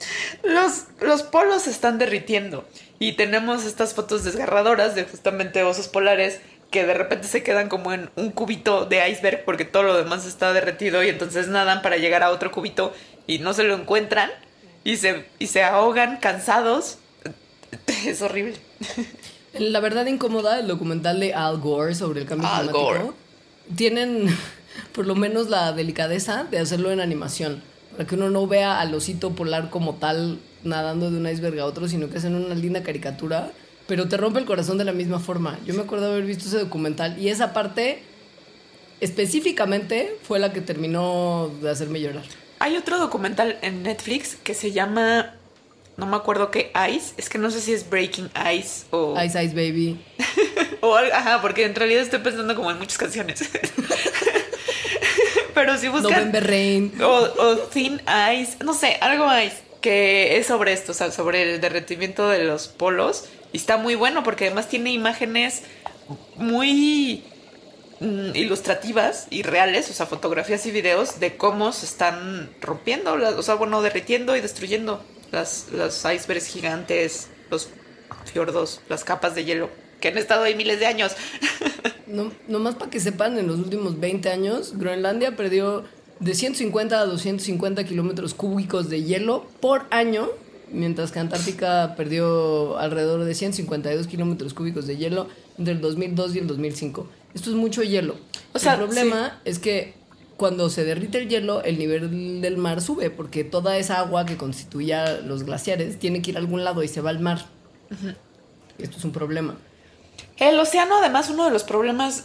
Los, 0.53 0.85
los 1.01 1.23
polos 1.23 1.63
se 1.63 1.71
están 1.71 1.97
derritiendo 1.97 2.65
y 2.99 3.13
tenemos 3.13 3.65
estas 3.65 3.93
fotos 3.93 4.23
desgarradoras 4.23 4.95
de 4.95 5.03
justamente 5.03 5.63
osos 5.63 5.87
polares 5.87 6.39
que 6.71 6.85
de 6.85 6.93
repente 6.93 7.27
se 7.27 7.43
quedan 7.43 7.69
como 7.69 7.91
en 7.93 8.09
un 8.15 8.31
cubito 8.31 8.85
de 8.85 9.07
iceberg 9.09 9.43
porque 9.45 9.65
todo 9.65 9.83
lo 9.83 9.97
demás 9.97 10.25
está 10.25 10.53
derretido 10.53 11.03
y 11.03 11.09
entonces 11.09 11.47
nadan 11.47 11.81
para 11.81 11.97
llegar 11.97 12.23
a 12.23 12.29
otro 12.31 12.51
cubito 12.51 12.93
y 13.25 13.39
no 13.39 13.53
se 13.53 13.63
lo 13.63 13.73
encuentran 13.75 14.29
y 14.83 14.97
se, 14.97 15.25
y 15.39 15.47
se 15.47 15.63
ahogan 15.63 16.17
cansados. 16.17 16.99
Es 18.05 18.21
horrible. 18.21 18.55
La 19.59 19.79
verdad 19.79 20.05
incómoda, 20.05 20.59
el 20.59 20.67
documental 20.67 21.19
de 21.19 21.33
Al 21.33 21.57
Gore 21.57 21.95
sobre 21.95 22.21
el 22.21 22.27
cambio 22.27 22.47
Al 22.47 22.67
climático, 22.67 22.83
Gore. 22.83 23.11
tienen 23.75 24.27
por 24.93 25.07
lo 25.07 25.15
menos 25.15 25.49
la 25.49 25.71
delicadeza 25.73 26.45
de 26.49 26.59
hacerlo 26.59 26.91
en 26.91 26.99
animación, 26.99 27.63
para 27.91 28.07
que 28.07 28.15
uno 28.15 28.29
no 28.29 28.45
vea 28.47 28.79
al 28.79 28.93
osito 28.93 29.31
polar 29.31 29.69
como 29.69 29.95
tal 29.95 30.39
nadando 30.63 31.09
de 31.09 31.17
un 31.17 31.27
iceberg 31.27 31.59
a 31.59 31.65
otro, 31.65 31.87
sino 31.87 32.09
que 32.09 32.17
hacen 32.17 32.35
una 32.35 32.53
linda 32.55 32.83
caricatura, 32.83 33.51
pero 33.87 34.07
te 34.07 34.17
rompe 34.17 34.39
el 34.39 34.45
corazón 34.45 34.77
de 34.77 34.83
la 34.83 34.91
misma 34.91 35.19
forma. 35.19 35.57
Yo 35.65 35.73
me 35.73 35.81
acuerdo 35.81 36.07
haber 36.07 36.25
visto 36.25 36.45
ese 36.45 36.59
documental 36.59 37.17
y 37.19 37.29
esa 37.29 37.53
parte 37.53 38.03
específicamente 38.99 40.17
fue 40.23 40.39
la 40.39 40.51
que 40.53 40.61
terminó 40.61 41.51
de 41.61 41.69
hacerme 41.69 42.01
llorar. 42.01 42.23
Hay 42.59 42.75
otro 42.75 42.99
documental 42.99 43.57
en 43.61 43.83
Netflix 43.83 44.35
que 44.35 44.53
se 44.53 44.71
llama 44.71 45.36
no 45.97 46.05
me 46.05 46.15
acuerdo 46.15 46.51
qué 46.51 46.71
ice, 46.91 47.15
es 47.17 47.27
que 47.27 47.39
no 47.39 47.49
sé 47.49 47.59
si 47.59 47.73
es 47.73 47.89
Breaking 47.89 48.29
Ice 48.55 48.85
o... 48.91 49.19
Ice 49.21 49.43
Ice 49.43 49.55
Baby. 49.55 49.99
o 50.81 50.95
algo, 50.95 51.13
ajá, 51.13 51.41
porque 51.41 51.65
en 51.65 51.73
realidad 51.73 52.03
estoy 52.03 52.19
pensando 52.19 52.55
como 52.55 52.69
en 52.69 52.77
muchas 52.77 52.99
canciones. 52.99 53.49
Pero 55.55 55.75
si 55.79 55.87
buscan... 55.87 56.11
November 56.11 56.45
Rain. 56.45 56.93
O, 57.01 57.07
o 57.07 57.57
Thin 57.73 57.99
Ice, 58.39 58.63
no 58.63 58.75
sé, 58.75 58.97
algo 59.01 59.25
ice, 59.39 59.57
que 59.81 60.37
es 60.37 60.45
sobre 60.45 60.71
esto, 60.71 60.91
o 60.91 60.95
sea, 60.95 61.11
sobre 61.11 61.55
el 61.55 61.61
derretimiento 61.61 62.29
de 62.29 62.43
los 62.43 62.67
polos. 62.67 63.25
Y 63.51 63.57
está 63.57 63.77
muy 63.77 63.95
bueno 63.95 64.21
porque 64.23 64.45
además 64.45 64.69
tiene 64.69 64.91
imágenes 64.91 65.63
muy 66.35 67.23
mm, 68.01 68.35
ilustrativas 68.35 69.25
y 69.31 69.41
reales, 69.41 69.89
o 69.89 69.93
sea, 69.93 70.05
fotografías 70.05 70.63
y 70.67 70.71
videos 70.71 71.19
de 71.19 71.37
cómo 71.37 71.71
se 71.71 71.87
están 71.87 72.51
rompiendo, 72.61 73.13
o 73.13 73.41
sea, 73.41 73.55
bueno, 73.55 73.81
derritiendo 73.81 74.35
y 74.35 74.41
destruyendo 74.41 75.03
las, 75.31 75.67
los 75.71 76.03
icebergs 76.05 76.47
gigantes, 76.47 77.27
los 77.49 77.69
fiordos, 78.25 78.81
las 78.89 79.03
capas 79.03 79.35
de 79.35 79.45
hielo, 79.45 79.69
que 79.99 80.09
han 80.09 80.17
estado 80.17 80.43
ahí 80.43 80.55
miles 80.55 80.79
de 80.79 80.85
años. 80.85 81.15
No, 82.07 82.31
nomás 82.47 82.75
para 82.75 82.89
que 82.89 83.01
sepan, 83.01 83.37
en 83.37 83.47
los 83.47 83.59
últimos 83.59 83.99
20 83.99 84.29
años, 84.29 84.77
Groenlandia 84.77 85.35
perdió 85.35 85.83
de 86.21 86.35
150 86.35 86.97
a 86.97 87.05
250 87.05 87.83
kilómetros 87.83 88.33
cúbicos 88.33 88.89
de 88.89 89.03
hielo 89.03 89.45
por 89.59 89.87
año, 89.91 90.29
mientras 90.71 91.11
que 91.11 91.19
Antártica 91.19 91.95
perdió 91.97 92.77
alrededor 92.77 93.25
de 93.25 93.35
152 93.35 94.07
kilómetros 94.07 94.53
cúbicos 94.53 94.87
de 94.87 94.95
hielo 94.95 95.27
entre 95.57 95.73
el 95.73 95.81
2002 95.81 96.35
y 96.35 96.39
el 96.39 96.47
2005. 96.47 97.07
Esto 97.33 97.49
es 97.49 97.57
mucho 97.57 97.83
hielo. 97.83 98.15
O 98.53 98.59
sea, 98.59 98.75
el 98.75 98.85
problema 98.85 99.41
es 99.43 99.59
que 99.59 99.93
cuando 100.37 100.69
se 100.69 100.83
derrite 100.83 101.17
el 101.17 101.29
hielo, 101.29 101.63
el 101.63 101.77
nivel 101.77 102.41
del 102.41 102.57
mar 102.57 102.81
sube, 102.81 103.09
porque 103.09 103.43
toda 103.43 103.77
esa 103.77 103.99
agua 103.99 104.25
que 104.25 104.37
constituía 104.37 105.19
los 105.19 105.43
glaciares 105.43 105.99
tiene 105.99 106.21
que 106.21 106.31
ir 106.31 106.37
a 106.37 106.39
algún 106.39 106.63
lado 106.63 106.83
y 106.83 106.87
se 106.87 107.01
va 107.01 107.09
al 107.09 107.19
mar. 107.19 107.45
Esto 108.77 108.97
es 108.97 109.03
un 109.03 109.11
problema. 109.11 109.57
El 110.37 110.59
océano, 110.59 110.97
además, 110.97 111.29
uno 111.29 111.45
de 111.45 111.51
los 111.51 111.63
problemas 111.63 112.23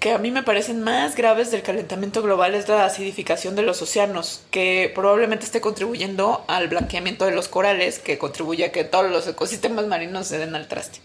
que 0.00 0.12
a 0.12 0.18
mí 0.18 0.30
me 0.30 0.42
parecen 0.42 0.82
más 0.82 1.16
graves 1.16 1.50
del 1.50 1.62
calentamiento 1.62 2.22
global 2.22 2.54
es 2.54 2.68
la 2.68 2.84
acidificación 2.84 3.56
de 3.56 3.62
los 3.62 3.80
océanos, 3.80 4.42
que 4.50 4.92
probablemente 4.94 5.44
esté 5.44 5.60
contribuyendo 5.60 6.44
al 6.46 6.68
blanqueamiento 6.68 7.24
de 7.24 7.32
los 7.32 7.48
corales, 7.48 7.98
que 7.98 8.18
contribuye 8.18 8.64
a 8.64 8.72
que 8.72 8.84
todos 8.84 9.10
los 9.10 9.26
ecosistemas 9.26 9.86
marinos 9.86 10.26
se 10.26 10.38
den 10.38 10.54
al 10.54 10.68
traste. 10.68 11.00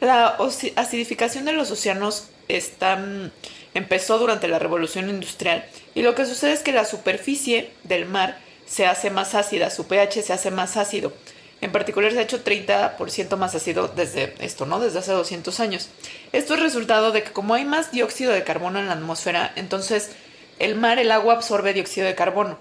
La 0.00 0.38
acidificación 0.76 1.44
de 1.44 1.52
los 1.52 1.70
océanos 1.70 2.28
está, 2.46 2.96
mm, 2.96 3.30
empezó 3.74 4.18
durante 4.18 4.48
la 4.48 4.58
revolución 4.58 5.08
industrial 5.08 5.64
y 5.94 6.02
lo 6.02 6.14
que 6.14 6.26
sucede 6.26 6.52
es 6.52 6.60
que 6.60 6.72
la 6.72 6.84
superficie 6.84 7.70
del 7.84 8.06
mar 8.06 8.38
se 8.66 8.86
hace 8.86 9.10
más 9.10 9.34
ácida, 9.34 9.70
su 9.70 9.86
pH 9.86 10.22
se 10.22 10.32
hace 10.32 10.50
más 10.50 10.76
ácido. 10.76 11.12
En 11.60 11.72
particular 11.72 12.12
se 12.12 12.20
ha 12.20 12.22
hecho 12.22 12.44
30% 12.44 13.36
más 13.36 13.54
ácido 13.54 13.88
desde 13.88 14.34
esto, 14.38 14.64
¿no? 14.64 14.78
Desde 14.78 15.00
hace 15.00 15.12
200 15.12 15.58
años. 15.58 15.88
Esto 16.32 16.54
es 16.54 16.60
resultado 16.60 17.10
de 17.10 17.24
que 17.24 17.32
como 17.32 17.54
hay 17.54 17.64
más 17.64 17.90
dióxido 17.90 18.32
de 18.32 18.44
carbono 18.44 18.78
en 18.78 18.86
la 18.86 18.92
atmósfera, 18.92 19.52
entonces 19.56 20.12
el 20.60 20.76
mar, 20.76 20.98
el 20.98 21.10
agua 21.10 21.34
absorbe 21.34 21.72
dióxido 21.72 22.06
de 22.06 22.14
carbono. 22.14 22.58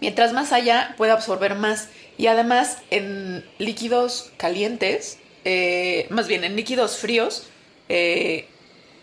Mientras 0.00 0.32
más 0.32 0.52
haya, 0.52 0.94
puede 0.96 1.12
absorber 1.12 1.54
más. 1.54 1.88
Y 2.16 2.26
además, 2.26 2.78
en 2.90 3.44
líquidos 3.58 4.32
calientes, 4.36 5.18
eh, 5.44 6.06
más 6.10 6.28
bien 6.28 6.44
en 6.44 6.56
líquidos 6.56 6.98
fríos, 6.98 7.48
eh, 7.88 8.48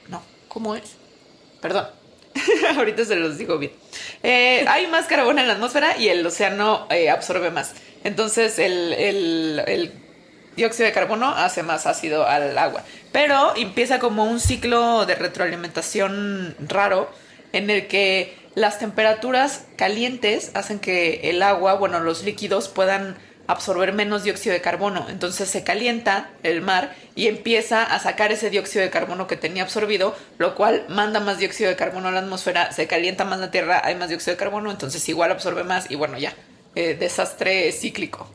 no, 0.09 0.21
¿cómo 0.47 0.75
es? 0.75 0.83
Perdón. 1.65 1.87
Ahorita 2.77 3.03
se 3.05 3.15
los 3.15 3.39
digo 3.39 3.57
bien. 3.57 3.71
Eh, 4.21 4.63
hay 4.67 4.85
más 4.85 5.07
carbono 5.07 5.41
en 5.41 5.47
la 5.47 5.53
atmósfera 5.53 5.97
y 5.97 6.09
el 6.09 6.23
océano 6.23 6.85
eh, 6.91 7.09
absorbe 7.09 7.49
más. 7.49 7.73
Entonces 8.03 8.59
el, 8.59 8.93
el- 8.93 9.63
el 9.65 9.91
dióxido 10.55 10.85
de 10.85 10.91
carbono 10.93 11.29
hace 11.29 11.63
más 11.63 11.87
ácido 11.87 12.27
al 12.27 12.55
agua. 12.59 12.83
Pero 13.11 13.55
empieza 13.55 13.97
como 13.97 14.25
un 14.25 14.39
ciclo 14.39 15.07
de 15.07 15.15
retroalimentación 15.15 16.55
raro 16.67 17.09
en 17.51 17.71
el 17.71 17.87
que 17.87 18.37
las 18.53 18.77
temperaturas 18.77 19.65
calientes 19.75 20.51
hacen 20.53 20.77
que 20.77 21.31
el 21.31 21.41
agua, 21.41 21.73
bueno, 21.73 21.99
los 21.99 22.23
líquidos 22.23 22.69
puedan 22.69 23.17
absorber 23.47 23.93
menos 23.93 24.23
dióxido 24.23 24.53
de 24.53 24.61
carbono. 24.61 25.07
Entonces 25.09 25.49
se 25.49 25.63
calienta 25.63 26.29
el 26.43 26.61
mar 26.61 26.95
y 27.15 27.27
empieza 27.27 27.83
a 27.83 27.99
sacar 27.99 28.31
ese 28.31 28.49
dióxido 28.49 28.83
de 28.83 28.89
carbono 28.89 29.27
que 29.27 29.37
tenía 29.37 29.63
absorbido, 29.63 30.15
lo 30.37 30.55
cual 30.55 30.85
manda 30.89 31.19
más 31.19 31.37
dióxido 31.37 31.69
de 31.69 31.75
carbono 31.75 32.07
a 32.07 32.11
la 32.11 32.19
atmósfera, 32.19 32.71
se 32.71 32.87
calienta 32.87 33.25
más 33.25 33.39
la 33.39 33.51
Tierra, 33.51 33.81
hay 33.83 33.95
más 33.95 34.09
dióxido 34.09 34.33
de 34.33 34.37
carbono, 34.37 34.71
entonces 34.71 35.07
igual 35.09 35.31
absorbe 35.31 35.63
más 35.63 35.89
y 35.91 35.95
bueno, 35.95 36.17
ya, 36.17 36.33
eh, 36.75 36.95
desastre 36.99 37.71
cíclico. 37.71 38.29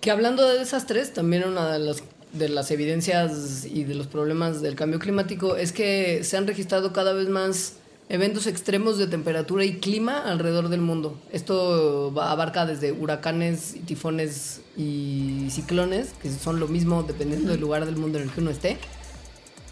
Que 0.00 0.10
hablando 0.10 0.48
de 0.48 0.58
desastres, 0.58 1.12
también 1.12 1.44
una 1.44 1.72
de 1.72 1.78
las, 1.80 2.02
de 2.32 2.48
las 2.48 2.70
evidencias 2.70 3.64
y 3.64 3.84
de 3.84 3.94
los 3.94 4.06
problemas 4.06 4.62
del 4.62 4.76
cambio 4.76 5.00
climático 5.00 5.56
es 5.56 5.72
que 5.72 6.22
se 6.22 6.36
han 6.36 6.46
registrado 6.46 6.92
cada 6.92 7.12
vez 7.12 7.28
más 7.28 7.74
eventos 8.08 8.46
extremos 8.46 8.98
de 8.98 9.06
temperatura 9.06 9.64
y 9.64 9.78
clima 9.78 10.18
alrededor 10.30 10.68
del 10.68 10.80
mundo. 10.80 11.18
Esto 11.32 12.12
abarca 12.20 12.66
desde 12.66 12.92
huracanes, 12.92 13.76
tifones 13.84 14.60
y 14.76 15.48
ciclones, 15.50 16.14
que 16.22 16.30
son 16.30 16.60
lo 16.60 16.68
mismo 16.68 17.02
dependiendo 17.02 17.50
del 17.50 17.60
lugar 17.60 17.84
del 17.84 17.96
mundo 17.96 18.18
en 18.18 18.24
el 18.24 18.30
que 18.30 18.40
uno 18.40 18.50
esté. 18.50 18.78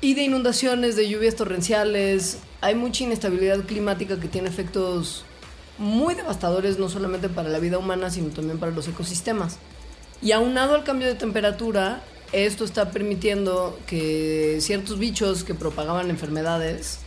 Y 0.00 0.14
de 0.14 0.22
inundaciones, 0.22 0.96
de 0.96 1.08
lluvias 1.08 1.36
torrenciales. 1.36 2.38
Hay 2.60 2.74
mucha 2.74 3.04
inestabilidad 3.04 3.60
climática 3.60 4.18
que 4.18 4.28
tiene 4.28 4.48
efectos 4.48 5.24
muy 5.78 6.14
devastadores 6.14 6.78
no 6.78 6.88
solamente 6.88 7.28
para 7.28 7.48
la 7.48 7.58
vida 7.58 7.78
humana, 7.78 8.10
sino 8.10 8.28
también 8.30 8.58
para 8.58 8.72
los 8.72 8.88
ecosistemas. 8.88 9.58
Y 10.20 10.32
aunado 10.32 10.74
al 10.74 10.84
cambio 10.84 11.06
de 11.06 11.14
temperatura, 11.14 12.02
esto 12.32 12.64
está 12.64 12.90
permitiendo 12.90 13.78
que 13.86 14.58
ciertos 14.60 14.98
bichos 14.98 15.44
que 15.44 15.54
propagaban 15.54 16.10
enfermedades 16.10 16.98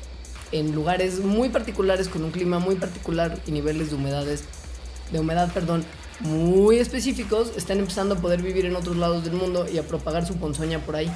en 0.52 0.74
lugares 0.74 1.20
muy 1.20 1.50
particulares, 1.50 2.08
con 2.08 2.24
un 2.24 2.32
clima 2.32 2.60
muy 2.60 2.76
particular 2.76 3.38
y 3.48 3.52
niveles 3.52 3.90
de 3.90 3.96
humedades, 3.96 4.44
de 5.12 5.20
humedad, 5.20 5.52
perdón, 5.54 5.84
muy 6.20 6.80
específicos, 6.80 7.52
están 7.58 7.80
empezando 7.80 8.16
a 8.16 8.18
poder 8.20 8.42
vivir 8.42 8.66
en 8.66 8.76
otros 8.76 8.96
lados 8.98 9.24
del 9.24 9.34
mundo 9.34 9.68
y 9.72 9.78
a 9.78 9.84
propagar 9.84 10.26
su 10.26 10.36
ponzoña 10.38 10.80
por 10.80 10.96
ahí. 10.96 11.12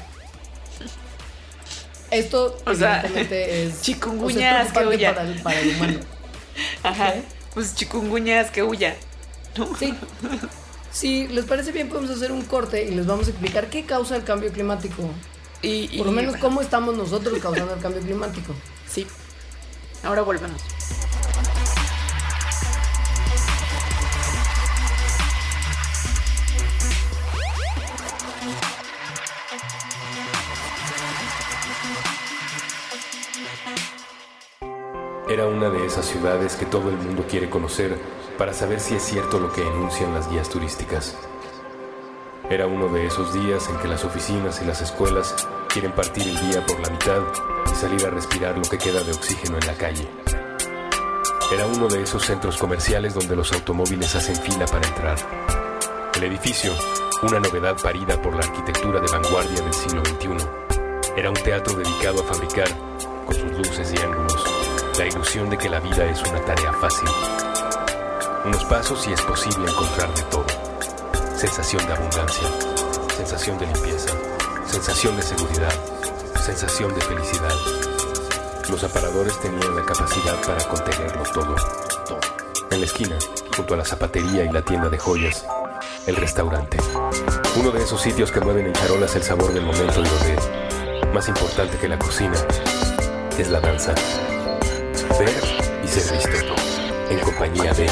Esto 2.11 2.57
O 2.65 2.73
sea, 2.75 3.01
es 3.31 3.81
chikungunya, 3.81 4.27
o 4.27 4.39
sea, 4.39 4.61
es 4.63 4.71
preocupante 4.73 5.05
asquehuya. 5.07 5.15
para 5.15 5.29
el, 5.29 5.41
para 5.41 5.59
el 5.59 5.75
humano. 5.75 5.99
Ajá. 6.83 7.13
Pues 7.53 7.73
chikunguñas 7.75 8.51
que 8.51 8.63
huya. 8.63 8.95
¿no? 9.57 9.69
Sí. 9.77 9.93
Si 10.91 11.27
les 11.29 11.45
parece 11.45 11.71
bien, 11.71 11.87
podemos 11.87 12.11
hacer 12.11 12.31
un 12.33 12.41
corte 12.41 12.83
y 12.85 12.91
les 12.91 13.05
vamos 13.05 13.27
a 13.27 13.29
explicar 13.29 13.69
qué 13.69 13.85
causa 13.85 14.15
el 14.17 14.23
cambio 14.23 14.51
climático. 14.51 15.03
Y, 15.61 15.89
y- 15.93 15.97
Por 15.99 16.07
lo 16.07 16.11
menos 16.11 16.31
bueno, 16.33 16.45
cómo 16.45 16.61
estamos 16.61 16.97
nosotros 16.97 17.37
causando 17.39 17.73
el 17.73 17.79
cambio 17.79 18.01
climático. 18.01 18.53
Sí. 18.89 19.07
Ahora 20.03 20.23
volvemos. 20.23 20.61
Era 35.29 35.47
una 35.47 35.69
de 35.69 35.85
esas 35.85 36.05
ciudades 36.05 36.55
que 36.57 36.65
todo 36.65 36.89
el 36.89 36.97
mundo 36.97 37.25
quiere 37.29 37.49
conocer 37.49 37.97
para 38.37 38.53
saber 38.53 38.79
si 38.81 38.95
es 38.95 39.03
cierto 39.03 39.39
lo 39.39 39.53
que 39.53 39.61
enuncian 39.61 40.13
las 40.13 40.29
guías 40.29 40.49
turísticas. 40.49 41.15
Era 42.51 42.67
uno 42.67 42.89
de 42.89 43.05
esos 43.05 43.33
días 43.33 43.69
en 43.69 43.77
que 43.77 43.87
las 43.87 44.03
oficinas 44.03 44.61
y 44.61 44.65
las 44.65 44.81
escuelas 44.81 45.47
quieren 45.69 45.93
partir 45.93 46.27
el 46.27 46.37
día 46.49 46.61
por 46.65 46.81
la 46.81 46.89
mitad 46.89 47.21
y 47.71 47.75
salir 47.75 48.05
a 48.05 48.09
respirar 48.09 48.57
lo 48.57 48.63
que 48.63 48.77
queda 48.77 49.01
de 49.05 49.13
oxígeno 49.13 49.57
en 49.57 49.67
la 49.67 49.73
calle. 49.75 50.05
Era 51.49 51.65
uno 51.65 51.87
de 51.87 52.03
esos 52.03 52.25
centros 52.25 52.57
comerciales 52.57 53.13
donde 53.13 53.37
los 53.37 53.53
automóviles 53.53 54.13
hacen 54.15 54.35
fila 54.35 54.65
para 54.65 54.85
entrar. 54.85 55.17
El 56.13 56.23
edificio, 56.23 56.73
una 57.23 57.39
novedad 57.39 57.77
parida 57.81 58.21
por 58.21 58.33
la 58.35 58.41
arquitectura 58.41 58.99
de 58.99 59.09
vanguardia 59.09 59.61
del 59.61 59.73
siglo 59.73 60.03
XXI, 60.03 60.45
era 61.15 61.29
un 61.29 61.35
teatro 61.35 61.73
dedicado 61.75 62.19
a 62.19 62.33
fabricar, 62.33 62.67
con 63.27 63.33
sus 63.33 63.59
luces 63.59 63.93
y 63.93 64.01
ángulos, 64.01 64.43
la 64.97 65.07
ilusión 65.07 65.49
de 65.49 65.57
que 65.57 65.69
la 65.69 65.79
vida 65.79 66.03
es 66.03 66.21
una 66.23 66.41
tarea 66.41 66.73
fácil. 66.73 67.07
Unos 68.43 68.65
pasos 68.65 69.07
y 69.07 69.13
es 69.13 69.21
posible 69.21 69.71
encontrar 69.71 70.13
de 70.13 70.23
todo. 70.23 70.70
Sensación 71.41 71.83
de 71.87 71.93
abundancia, 71.93 72.47
sensación 73.17 73.57
de 73.57 73.65
limpieza, 73.65 74.15
sensación 74.67 75.17
de 75.17 75.23
seguridad, 75.23 75.73
sensación 76.39 76.93
de 76.93 77.01
felicidad. 77.01 77.55
Los 78.69 78.83
aparadores 78.83 79.39
tenían 79.39 79.75
la 79.75 79.83
capacidad 79.83 80.39
para 80.45 80.63
contenerlo 80.65 81.23
todo. 81.33 81.55
En 82.69 82.79
la 82.79 82.85
esquina, 82.85 83.17
junto 83.55 83.73
a 83.73 83.77
la 83.77 83.83
zapatería 83.85 84.45
y 84.45 84.51
la 84.51 84.61
tienda 84.61 84.87
de 84.87 84.99
joyas, 84.99 85.43
el 86.05 86.15
restaurante. 86.15 86.77
Uno 87.55 87.71
de 87.71 87.81
esos 87.85 87.99
sitios 87.99 88.31
que 88.31 88.39
mueven 88.39 88.67
en 88.67 88.73
charolas 88.73 89.15
el 89.15 89.23
sabor 89.23 89.51
del 89.51 89.65
momento 89.65 89.99
y 89.99 90.07
donde, 90.07 91.11
más 91.11 91.27
importante 91.27 91.75
que 91.79 91.89
la 91.89 91.97
cocina, 91.97 92.37
es 93.39 93.49
la 93.49 93.59
danza. 93.59 93.95
Ver 95.17 95.33
y 95.83 95.87
ser 95.87 96.15
visto. 96.15 96.53
En 97.09 97.19
compañía 97.19 97.73
de 97.73 97.89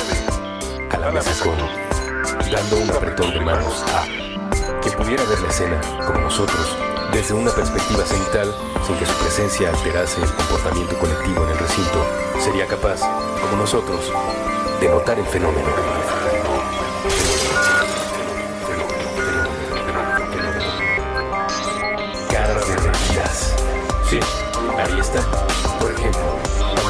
A 0.92 1.89
dando 2.52 2.78
un 2.78 2.90
apretón 2.90 3.32
de 3.32 3.40
manos 3.40 3.84
a 3.94 4.06
quien 4.82 4.96
pudiera 4.96 5.24
ver 5.26 5.40
la 5.42 5.50
escena, 5.50 5.82
como 6.06 6.20
nosotros, 6.22 6.76
desde 7.14 7.34
una 7.34 7.52
perspectiva 7.52 8.04
cenital, 8.06 8.54
sin 8.86 8.96
que 8.98 9.06
su 9.06 9.14
presencia 9.14 9.70
alterase 9.70 10.22
el 10.22 10.34
comportamiento 10.34 10.98
colectivo 10.98 11.44
en 11.44 11.50
el 11.52 11.58
recinto, 11.60 12.06
sería 12.40 12.66
capaz, 12.66 13.02
como 13.42 13.58
nosotros, 13.58 14.12
de 14.80 14.90
notar 14.90 15.20
el 15.20 15.26
fenómeno. 15.26 15.68
Caras 22.32 22.68
derretidas. 22.68 23.56
Sí, 24.10 24.20
ahí 24.78 25.00
está. 25.00 25.49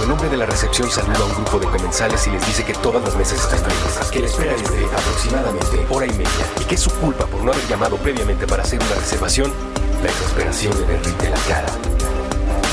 El 0.09 0.13
hombre 0.13 0.29
de 0.29 0.37
la 0.37 0.47
recepción 0.47 0.89
saluda 0.89 1.19
a 1.19 1.25
un 1.25 1.35
grupo 1.35 1.59
de 1.59 1.67
comensales 1.67 2.25
y 2.25 2.31
les 2.31 2.43
dice 2.47 2.65
que 2.65 2.73
todas 2.73 3.03
las 3.03 3.15
mesas 3.15 3.43
están 3.43 3.59
llenas, 3.59 4.09
que 4.09 4.19
la 4.21 4.25
espera 4.25 4.55
es 4.55 4.63
de 4.63 4.85
aproximadamente 4.85 5.85
hora 5.87 6.07
y 6.07 6.09
media 6.09 6.45
y 6.59 6.63
que 6.63 6.73
es 6.73 6.81
su 6.81 6.89
culpa 6.93 7.27
por 7.27 7.43
no 7.43 7.51
haber 7.51 7.67
llamado 7.67 7.95
previamente 7.97 8.47
para 8.47 8.63
hacer 8.63 8.81
una 8.81 8.95
reservación, 8.95 9.53
la 10.01 10.09
exasperación 10.09 10.73
le 10.79 10.87
derrite 10.87 11.29
la 11.29 11.37
cara. 11.47 11.67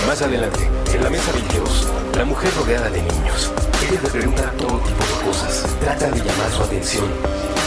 Más 0.06 0.22
adelante, 0.22 0.66
en 0.94 1.04
la 1.04 1.10
mesa 1.10 1.30
22, 1.32 1.86
la 2.16 2.24
mujer 2.24 2.50
rodeada 2.56 2.88
de 2.88 3.02
niños. 3.02 3.52
Ella 3.86 4.00
le 4.02 4.08
pregunta 4.08 4.50
todo 4.52 4.78
tipo 4.78 5.04
de 5.04 5.26
cosas, 5.26 5.66
trata 5.78 6.10
de 6.10 6.18
llamar 6.18 6.50
su 6.50 6.62
atención. 6.62 7.04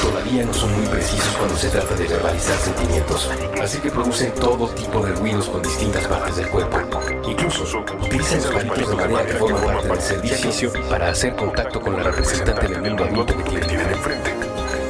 Todavía 0.02 0.46
no 0.46 0.54
son 0.54 0.72
muy 0.78 0.88
precisos 0.88 1.36
cuando 1.38 1.56
se 1.58 1.70
trata 1.70 1.94
de 1.96 2.08
verbalizar 2.08 2.58
sentimientos, 2.58 3.30
así 3.62 3.80
que 3.80 3.92
producen 3.92 4.34
todo 4.34 4.68
tipo 4.70 5.02
de 5.06 5.14
ruidos 5.14 5.50
con 5.50 5.62
distintas 5.62 6.08
partes 6.08 6.38
del 6.38 6.50
cuerpo. 6.50 6.80
Incluso 7.28 7.64
utilizan 8.02 8.42
los 8.44 8.64
palitos 8.64 8.90
de 8.90 8.96
madera 8.96 9.26
que 9.26 9.34
forman 9.34 9.88
parte 9.88 10.18
del 10.18 10.30
servicio 10.30 10.72
para 10.90 11.10
hacer 11.10 11.36
contacto 11.36 11.82
con 11.82 11.96
la 11.98 12.04
representante 12.04 12.68
del 12.68 12.82
mundo 12.82 13.04
adulto 13.04 13.38
que 13.38 13.44
tiene 13.44 13.74
enfrente. 13.74 14.34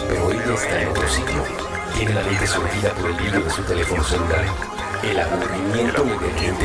Pero 0.08 0.32
ella 0.32 0.54
está 0.54 0.82
en 0.82 0.88
otro 0.90 1.08
sitio. 1.08 1.44
Tiene 1.96 2.14
la 2.14 2.24
mente 2.24 2.48
surgida 2.48 2.90
por 2.92 3.10
el 3.10 3.16
vidrio 3.18 3.42
de 3.42 3.50
su 3.50 3.64
teléfono 3.64 4.04
celular. 4.04 4.46
El 5.04 5.20
aburrimiento 5.20 6.06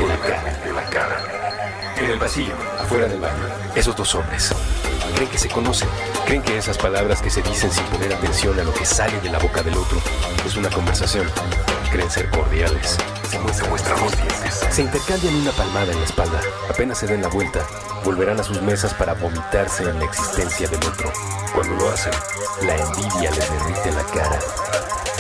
la 0.07 0.19
cara. 0.19 0.59
La 0.75 0.91
cara. 0.91 1.95
En 1.97 2.11
el 2.11 2.19
pasillo, 2.19 2.55
afuera 2.79 3.07
del 3.07 3.21
baño, 3.21 3.45
esos 3.75 3.97
dos 3.97 4.15
hombres 4.15 4.53
creen 5.15 5.31
que 5.31 5.39
se 5.39 5.49
conocen, 5.49 5.89
creen 6.25 6.43
que 6.43 6.57
esas 6.57 6.79
palabras 6.79 7.21
que 7.21 7.31
se 7.31 7.43
dicen 7.43 7.71
sin 7.71 7.85
poner 7.87 8.13
atención 8.13 8.59
a 8.59 8.65
lo 8.65 8.73
que 8.73 8.85
sale 8.85 9.21
de 9.21 9.31
la 9.31 9.39
boca 9.39 9.63
del 9.63 9.77
otro 9.77 9.99
es 10.45 10.57
una 10.57 10.71
conversación. 10.71 11.27
Creen 11.91 12.11
ser 12.11 12.31
cordiales. 12.31 12.97
Se 13.31 13.39
muestran 13.69 14.01
los 14.01 14.17
dientes. 14.17 14.67
Se 14.71 14.83
intercambian 14.83 15.35
una 15.37 15.53
palmada 15.53 15.93
en 15.93 15.99
la 15.99 16.05
espalda. 16.05 16.41
Apenas 16.69 16.99
se 16.99 17.07
den 17.07 17.23
la 17.23 17.29
vuelta, 17.29 17.65
volverán 18.05 18.41
a 18.41 18.43
sus 18.43 18.61
mesas 18.63 18.95
para 18.95 19.15
vomitarse 19.15 19.85
en 19.85 19.99
la 19.99 20.05
existencia 20.05 20.69
del 20.69 20.85
otro. 20.85 21.13
Cuando 21.55 21.77
lo 21.77 21.91
hacen, 21.91 22.13
la 22.63 22.77
envidia 22.77 23.31
les 23.31 23.51
derrite 23.51 23.93
la 23.93 24.05
cara. 24.05 24.39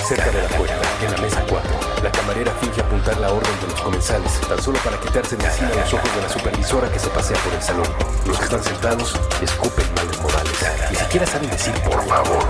Cerca 0.09 0.31
de 0.31 0.43
la 0.43 0.49
puerta, 0.49 0.81
en 1.05 1.13
la 1.13 1.19
mesa 1.19 1.45
4, 1.49 1.71
la 2.05 2.13
camarera 2.13 2.53
finge 2.61 2.83
apuntar 2.83 3.17
la 3.17 3.33
orden 3.33 3.61
de 3.63 3.67
los 3.69 3.81
comensales, 3.81 4.39
tan 4.47 4.61
solo 4.61 4.79
para 4.81 5.01
quitarse 5.01 5.37
de 5.37 5.45
encima 5.47 5.71
los 5.71 5.95
ojos 5.95 6.15
de 6.15 6.21
la 6.21 6.29
supervisora 6.29 6.93
que 6.93 6.99
se 6.99 7.09
pasea 7.09 7.39
por 7.39 7.55
el 7.55 7.63
salón. 7.63 7.87
Los 8.27 8.37
que 8.37 8.45
están 8.45 8.63
sentados 8.63 9.19
escupen 9.41 9.87
males 9.97 10.21
modales. 10.21 10.53
Ni 10.91 10.97
siquiera 10.97 11.27
saben 11.27 11.49
decir 11.49 11.73
por 11.81 12.07
favor. 12.07 12.45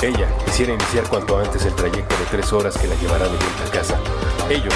Ella 0.00 0.26
quisiera 0.46 0.72
iniciar 0.72 1.04
cuanto 1.08 1.38
antes 1.38 1.66
el 1.66 1.74
trayecto 1.74 2.16
de 2.16 2.24
tres 2.30 2.50
horas 2.54 2.78
que 2.78 2.88
la 2.88 2.94
llevará 2.94 3.26
de 3.26 3.36
vuelta 3.36 3.64
a 3.66 3.70
casa. 3.70 3.98
Ellos 4.48 4.74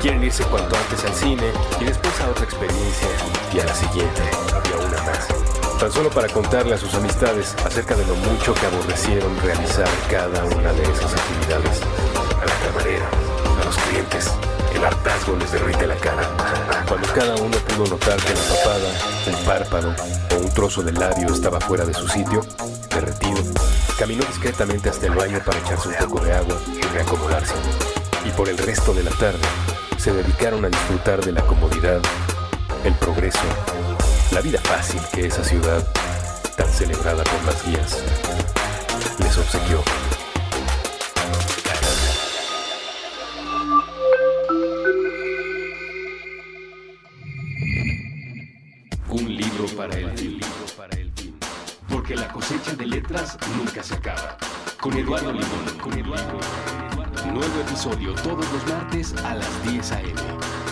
quieren 0.00 0.24
irse 0.24 0.44
cuanto 0.44 0.74
antes 0.74 1.04
al 1.04 1.14
cine 1.14 1.52
y 1.78 1.84
después 1.84 2.18
a 2.22 2.30
otra 2.30 2.44
experiencia 2.44 3.08
y 3.52 3.60
a 3.60 3.64
la 3.64 3.74
siguiente 3.74 4.22
y 4.64 4.72
a 4.72 4.86
una 4.86 5.02
más 5.02 5.28
tan 5.78 5.92
solo 5.92 6.10
para 6.10 6.28
contarle 6.28 6.74
a 6.74 6.78
sus 6.78 6.92
amistades 6.94 7.54
acerca 7.64 7.94
de 7.94 8.04
lo 8.04 8.16
mucho 8.16 8.52
que 8.52 8.66
aborrecieron 8.66 9.30
realizar 9.44 9.88
cada 10.10 10.44
una 10.44 10.72
de 10.72 10.82
esas 10.82 11.14
actividades. 11.14 11.80
A 12.40 12.44
la 12.44 12.66
camarera, 12.66 13.08
a 13.60 13.64
los 13.64 13.76
clientes, 13.76 14.30
el 14.74 14.84
hartazgo 14.84 15.36
les 15.36 15.52
derrite 15.52 15.86
la 15.86 15.96
cara. 15.96 16.22
Cuando 16.86 17.08
cada 17.12 17.34
uno 17.36 17.56
pudo 17.58 17.86
notar 17.86 18.16
que 18.16 18.34
la 18.34 18.40
papada, 18.40 18.90
un 19.26 19.44
párpado 19.44 19.94
o 20.34 20.40
un 20.40 20.50
trozo 20.54 20.82
de 20.82 20.92
labio 20.92 21.32
estaba 21.32 21.60
fuera 21.60 21.84
de 21.84 21.94
su 21.94 22.08
sitio, 22.08 22.44
derretido, 22.90 23.42
caminó 23.98 24.24
discretamente 24.24 24.88
hasta 24.88 25.06
el 25.06 25.14
baño 25.14 25.40
para 25.44 25.58
echarse 25.58 25.88
un 25.88 25.94
poco 25.94 26.24
de 26.24 26.32
agua 26.32 26.56
y 26.66 26.80
reacomodarse. 26.80 27.54
Y 28.24 28.30
por 28.30 28.48
el 28.48 28.58
resto 28.58 28.94
de 28.94 29.04
la 29.04 29.10
tarde, 29.12 29.46
se 29.96 30.12
dedicaron 30.12 30.64
a 30.64 30.68
disfrutar 30.68 31.24
de 31.24 31.32
la 31.32 31.42
comodidad, 31.42 32.00
el 32.84 32.94
progreso 32.94 33.40
la 34.32 34.40
vida 34.42 34.60
fácil 34.60 35.00
que 35.12 35.26
esa 35.26 35.42
ciudad, 35.42 35.82
tan 36.56 36.68
celebrada 36.68 37.24
por 37.24 37.44
las 37.44 37.66
guías, 37.66 38.02
les 39.18 39.38
obsequió. 39.38 39.82
Nunca 53.56 53.82
se 53.82 53.94
acaba. 53.94 54.36
Con 54.80 54.92
Eduardo 54.96 55.32
Limón. 55.32 55.78
Con 55.80 55.98
Eduardo. 55.98 56.38
Nuevo 57.32 57.60
episodio 57.60 58.14
todos 58.16 58.44
los 58.52 58.66
martes 58.66 59.14
a 59.24 59.34
las 59.34 59.62
10 59.64 59.92
a.m. 59.92 60.67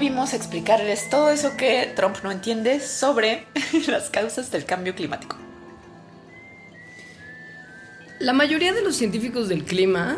volvimos 0.00 0.32
explicarles 0.32 1.10
todo 1.10 1.28
eso 1.28 1.58
que 1.58 1.92
Trump 1.94 2.16
no 2.24 2.30
entiende 2.30 2.80
sobre 2.80 3.44
las 3.86 4.08
causas 4.08 4.50
del 4.50 4.64
cambio 4.64 4.94
climático. 4.94 5.36
La 8.18 8.32
mayoría 8.32 8.72
de 8.72 8.80
los 8.80 8.96
científicos 8.96 9.50
del 9.50 9.62
clima 9.64 10.16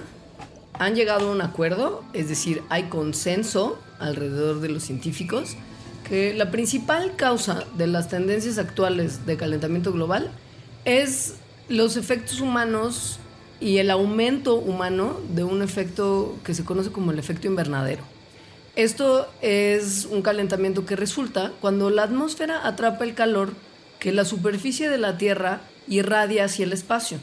han 0.79 0.95
llegado 0.95 1.29
a 1.29 1.33
un 1.33 1.41
acuerdo, 1.41 2.05
es 2.13 2.29
decir, 2.29 2.63
hay 2.69 2.85
consenso 2.85 3.77
alrededor 3.99 4.61
de 4.61 4.69
los 4.69 4.85
científicos 4.85 5.57
que 6.09 6.33
la 6.33 6.53
principal 6.53 7.17
causa 7.17 7.65
de 7.77 7.89
las 7.89 8.09
tendencias 8.09 8.59
actuales 8.59 9.27
de 9.27 9.37
calentamiento 9.37 9.93
global 9.93 10.31
es 10.85 11.35
los 11.69 11.97
efectos 11.97 12.41
humanos 12.41 13.19
y 13.59 13.79
el 13.79 13.91
aumento 13.91 14.55
humano 14.55 15.17
de 15.35 15.43
un 15.43 15.61
efecto 15.61 16.39
que 16.45 16.55
se 16.55 16.65
conoce 16.65 16.93
como 16.93 17.11
el 17.11 17.19
efecto 17.19 17.49
invernadero. 17.49 18.12
Esto 18.77 19.31
es 19.43 20.07
un 20.07 20.23
calentamiento 20.23 20.87
que 20.87 20.97
resulta 20.97 21.53
cuando 21.61 21.91
la 21.91 22.05
atmósfera 22.05 22.67
atrapa 22.67 23.05
el 23.05 23.15
calor 23.15 23.53
que 23.99 24.13
la 24.13 24.25
superficie 24.25 24.89
de 24.89 24.99
la 24.99 25.19
Tierra 25.19 25.61
irradia 25.89 26.45
hacia 26.45 26.65
el 26.65 26.73
espacio. 26.73 27.19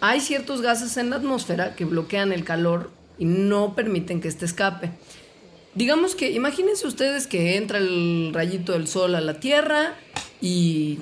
Hay 0.00 0.20
ciertos 0.20 0.62
gases 0.62 0.96
en 0.96 1.10
la 1.10 1.16
atmósfera 1.16 1.74
que 1.74 1.84
bloquean 1.84 2.32
el 2.32 2.44
calor 2.44 2.90
y 3.18 3.24
no 3.24 3.74
permiten 3.74 4.20
que 4.20 4.28
éste 4.28 4.44
escape. 4.44 4.90
Digamos 5.74 6.14
que, 6.14 6.30
imagínense 6.30 6.86
ustedes 6.86 7.26
que 7.26 7.56
entra 7.56 7.78
el 7.78 8.30
rayito 8.32 8.72
del 8.72 8.86
sol 8.86 9.14
a 9.14 9.20
la 9.20 9.40
Tierra 9.40 9.94
y 10.40 10.98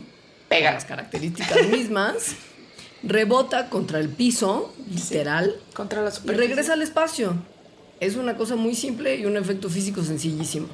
Pega. 0.48 0.72
las 0.72 0.84
características 0.84 1.66
mismas, 1.68 2.34
rebota 3.02 3.68
contra 3.68 3.98
el 4.00 4.08
piso, 4.08 4.74
literal, 4.90 5.56
Contra 5.74 6.02
la 6.02 6.10
y 6.10 6.12
superficie. 6.12 6.46
regresa 6.48 6.72
al 6.74 6.82
espacio. 6.82 7.34
Es 8.00 8.16
una 8.16 8.36
cosa 8.36 8.56
muy 8.56 8.74
simple 8.74 9.16
y 9.16 9.26
un 9.26 9.36
efecto 9.36 9.68
físico 9.68 10.02
sencillísimo. 10.02 10.68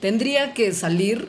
Tendría 0.00 0.54
que 0.54 0.72
salir 0.72 1.28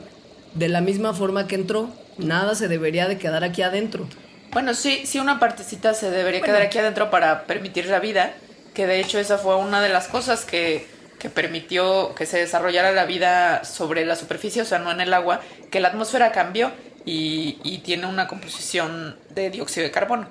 de 0.54 0.68
la 0.68 0.80
misma 0.80 1.12
forma 1.12 1.46
que 1.48 1.56
entró. 1.56 1.90
Nada 2.18 2.54
se 2.54 2.68
debería 2.68 3.08
de 3.08 3.18
quedar 3.18 3.42
aquí 3.44 3.62
adentro. 3.62 4.06
Bueno, 4.52 4.74
sí, 4.74 5.02
sí 5.04 5.18
una 5.18 5.38
partecita 5.40 5.94
se 5.94 6.10
debería 6.10 6.40
Bueno. 6.40 6.54
quedar 6.54 6.62
aquí 6.66 6.78
adentro 6.78 7.10
para 7.10 7.46
permitir 7.46 7.86
la 7.86 8.00
vida, 8.00 8.34
que 8.74 8.86
de 8.86 9.00
hecho 9.00 9.18
esa 9.18 9.38
fue 9.38 9.56
una 9.56 9.80
de 9.80 9.88
las 9.88 10.08
cosas 10.08 10.44
que, 10.44 10.86
que 11.18 11.30
permitió 11.30 12.14
que 12.14 12.26
se 12.26 12.38
desarrollara 12.38 12.92
la 12.92 13.04
vida 13.04 13.64
sobre 13.64 14.04
la 14.04 14.16
superficie, 14.16 14.62
o 14.62 14.64
sea, 14.64 14.78
no 14.78 14.90
en 14.90 15.00
el 15.00 15.12
agua, 15.14 15.40
que 15.70 15.80
la 15.80 15.88
atmósfera 15.88 16.32
cambió 16.32 16.72
y, 17.04 17.58
y 17.64 17.78
tiene 17.78 18.06
una 18.06 18.26
composición 18.26 19.16
de 19.30 19.50
dióxido 19.50 19.84
de 19.84 19.90
carbono. 19.92 20.28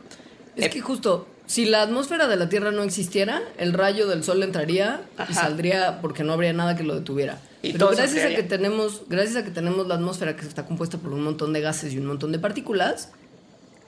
Es 0.55 0.65
Eh, 0.65 0.69
que 0.69 0.82
justo, 0.82 1.27
si 1.49 1.65
la 1.65 1.81
atmósfera 1.81 2.27
de 2.27 2.35
la 2.35 2.47
Tierra 2.47 2.69
no 2.69 2.83
existiera, 2.83 3.41
el 3.57 3.73
rayo 3.73 4.07
del 4.07 4.23
Sol 4.23 4.43
entraría 4.43 5.01
y 5.17 5.21
Ajá. 5.23 5.33
saldría 5.33 5.99
porque 5.99 6.23
no 6.23 6.33
habría 6.33 6.53
nada 6.53 6.77
que 6.77 6.83
lo 6.83 6.93
detuviera. 6.93 7.39
Y 7.63 7.71
Pero 7.71 7.89
gracias 7.89 8.23
a 8.23 8.35
que 8.35 8.43
tenemos, 8.43 9.01
gracias 9.09 9.38
a 9.38 9.43
que 9.43 9.49
tenemos 9.49 9.88
la 9.88 9.95
atmósfera 9.95 10.35
que 10.35 10.45
está 10.45 10.67
compuesta 10.67 10.99
por 10.99 11.12
un 11.12 11.23
montón 11.23 11.51
de 11.51 11.62
gases 11.62 11.91
y 11.91 11.97
un 11.97 12.05
montón 12.05 12.31
de 12.31 12.38
partículas, 12.38 13.09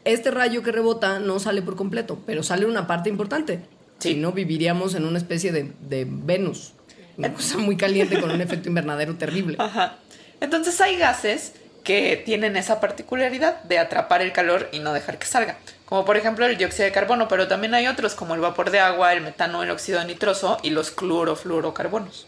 este 0.05 0.31
rayo 0.31 0.63
que 0.63 0.71
rebota 0.71 1.19
no 1.19 1.39
sale 1.39 1.61
por 1.61 1.75
completo, 1.75 2.17
pero 2.25 2.41
sale 2.41 2.65
una 2.65 2.87
parte 2.87 3.09
importante. 3.09 3.59
Sí. 3.99 4.13
Si 4.13 4.15
no, 4.15 4.31
viviríamos 4.31 4.95
en 4.95 5.05
una 5.05 5.19
especie 5.19 5.51
de, 5.51 5.71
de 5.81 6.07
Venus. 6.09 6.73
Una 7.15 7.31
cosa 7.31 7.59
muy 7.59 7.77
caliente 7.77 8.19
con 8.19 8.31
un 8.31 8.41
efecto 8.41 8.69
invernadero 8.69 9.17
terrible. 9.17 9.57
Ajá. 9.59 9.97
Entonces 10.39 10.81
hay 10.81 10.97
gases 10.97 11.53
que 11.83 12.19
tienen 12.25 12.57
esa 12.57 12.79
particularidad 12.79 13.61
de 13.65 13.77
atrapar 13.77 14.23
el 14.23 14.31
calor 14.31 14.67
y 14.71 14.79
no 14.79 14.93
dejar 14.93 15.19
que 15.19 15.27
salga. 15.27 15.59
Como 15.91 16.05
por 16.05 16.15
ejemplo 16.15 16.45
el 16.45 16.55
dióxido 16.55 16.85
de 16.85 16.93
carbono, 16.93 17.27
pero 17.27 17.49
también 17.49 17.73
hay 17.73 17.87
otros 17.87 18.15
como 18.15 18.33
el 18.33 18.39
vapor 18.39 18.71
de 18.71 18.79
agua, 18.79 19.11
el 19.11 19.21
metano, 19.21 19.61
el 19.61 19.71
óxido 19.71 20.01
nitroso 20.05 20.57
y 20.63 20.69
los 20.69 20.89
clorofluorocarbonos. 20.89 22.27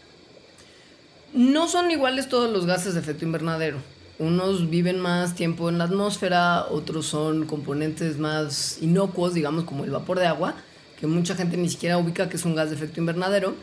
No 1.32 1.66
son 1.66 1.90
iguales 1.90 2.28
todos 2.28 2.52
los 2.52 2.66
gases 2.66 2.92
de 2.92 3.00
efecto 3.00 3.24
invernadero. 3.24 3.78
Unos 4.18 4.68
viven 4.68 5.00
más 5.00 5.34
tiempo 5.34 5.70
en 5.70 5.78
la 5.78 5.84
atmósfera, 5.84 6.66
otros 6.66 7.06
son 7.06 7.46
componentes 7.46 8.18
más 8.18 8.82
inocuos, 8.82 9.32
digamos 9.32 9.64
como 9.64 9.84
el 9.84 9.90
vapor 9.90 10.18
de 10.18 10.26
agua, 10.26 10.56
que 11.00 11.06
mucha 11.06 11.34
gente 11.34 11.56
ni 11.56 11.70
siquiera 11.70 11.96
ubica 11.96 12.28
que 12.28 12.36
es 12.36 12.44
un 12.44 12.54
gas 12.54 12.68
de 12.68 12.76
efecto 12.76 13.00
invernadero, 13.00 13.54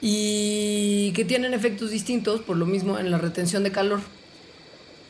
y 0.00 1.12
que 1.12 1.24
tienen 1.24 1.54
efectos 1.54 1.92
distintos 1.92 2.40
por 2.40 2.56
lo 2.56 2.66
mismo 2.66 2.98
en 2.98 3.12
la 3.12 3.18
retención 3.18 3.62
de 3.62 3.70
calor. 3.70 4.00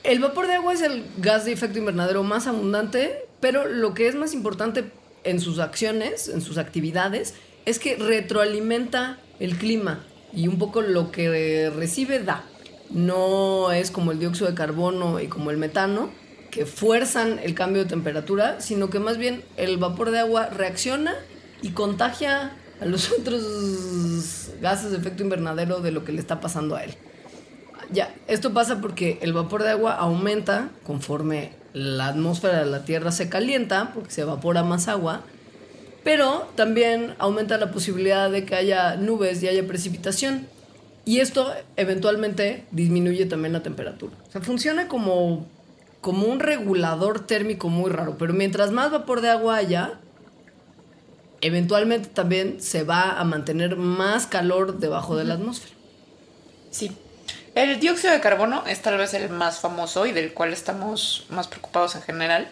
El 0.04 0.20
vapor 0.20 0.48
de 0.48 0.56
agua 0.56 0.74
es 0.74 0.82
el 0.82 1.06
gas 1.16 1.46
de 1.46 1.52
efecto 1.52 1.78
invernadero 1.78 2.22
más 2.24 2.46
abundante, 2.46 3.24
pero 3.40 3.66
lo 3.68 3.94
que 3.94 4.08
es 4.08 4.14
más 4.14 4.34
importante 4.34 4.90
en 5.24 5.40
sus 5.40 5.58
acciones, 5.58 6.28
en 6.28 6.40
sus 6.40 6.58
actividades, 6.58 7.34
es 7.64 7.78
que 7.78 7.96
retroalimenta 7.96 9.18
el 9.40 9.56
clima 9.56 10.04
y 10.32 10.48
un 10.48 10.58
poco 10.58 10.82
lo 10.82 11.10
que 11.10 11.70
recibe 11.74 12.20
da. 12.20 12.44
No 12.90 13.72
es 13.72 13.90
como 13.90 14.12
el 14.12 14.18
dióxido 14.18 14.48
de 14.48 14.54
carbono 14.54 15.20
y 15.20 15.28
como 15.28 15.50
el 15.50 15.58
metano, 15.58 16.10
que 16.50 16.64
fuerzan 16.64 17.38
el 17.42 17.54
cambio 17.54 17.84
de 17.84 17.90
temperatura, 17.90 18.60
sino 18.60 18.88
que 18.90 18.98
más 18.98 19.18
bien 19.18 19.44
el 19.56 19.76
vapor 19.76 20.10
de 20.10 20.20
agua 20.20 20.46
reacciona 20.46 21.14
y 21.60 21.70
contagia 21.70 22.56
a 22.80 22.84
los 22.86 23.12
otros 23.18 24.50
gases 24.60 24.90
de 24.90 24.96
efecto 24.96 25.22
invernadero 25.22 25.80
de 25.80 25.92
lo 25.92 26.04
que 26.04 26.12
le 26.12 26.20
está 26.20 26.40
pasando 26.40 26.76
a 26.76 26.84
él. 26.84 26.94
Ya, 27.90 28.14
esto 28.26 28.52
pasa 28.52 28.80
porque 28.80 29.18
el 29.22 29.32
vapor 29.32 29.62
de 29.62 29.70
agua 29.70 29.94
aumenta 29.94 30.70
conforme 30.84 31.52
la 31.72 32.08
atmósfera 32.08 32.64
de 32.64 32.70
la 32.70 32.84
Tierra 32.84 33.12
se 33.12 33.28
calienta, 33.28 33.92
porque 33.94 34.10
se 34.10 34.22
evapora 34.22 34.62
más 34.62 34.88
agua, 34.88 35.22
pero 36.04 36.48
también 36.54 37.14
aumenta 37.18 37.58
la 37.58 37.70
posibilidad 37.70 38.30
de 38.30 38.44
que 38.44 38.54
haya 38.54 38.96
nubes 38.96 39.42
y 39.42 39.48
haya 39.48 39.66
precipitación. 39.66 40.46
Y 41.04 41.20
esto 41.20 41.52
eventualmente 41.76 42.64
disminuye 42.70 43.26
también 43.26 43.52
la 43.52 43.62
temperatura. 43.62 44.14
O 44.28 44.30
sea, 44.30 44.40
funciona 44.40 44.88
como, 44.88 45.46
como 46.00 46.26
un 46.26 46.40
regulador 46.40 47.26
térmico 47.26 47.68
muy 47.68 47.90
raro, 47.90 48.16
pero 48.18 48.34
mientras 48.34 48.72
más 48.72 48.90
vapor 48.90 49.20
de 49.20 49.30
agua 49.30 49.56
haya, 49.56 50.00
eventualmente 51.40 52.08
también 52.08 52.60
se 52.60 52.84
va 52.84 53.18
a 53.18 53.24
mantener 53.24 53.76
más 53.76 54.26
calor 54.26 54.78
debajo 54.78 55.16
de 55.16 55.24
la 55.24 55.34
atmósfera. 55.34 55.74
Sí. 56.70 56.92
El 57.58 57.80
dióxido 57.80 58.12
de 58.12 58.20
carbono 58.20 58.62
es 58.68 58.82
tal 58.82 58.98
vez 58.98 59.14
el 59.14 59.30
más 59.30 59.58
famoso 59.58 60.06
y 60.06 60.12
del 60.12 60.32
cual 60.32 60.52
estamos 60.52 61.26
más 61.28 61.48
preocupados 61.48 61.96
en 61.96 62.02
general. 62.02 62.48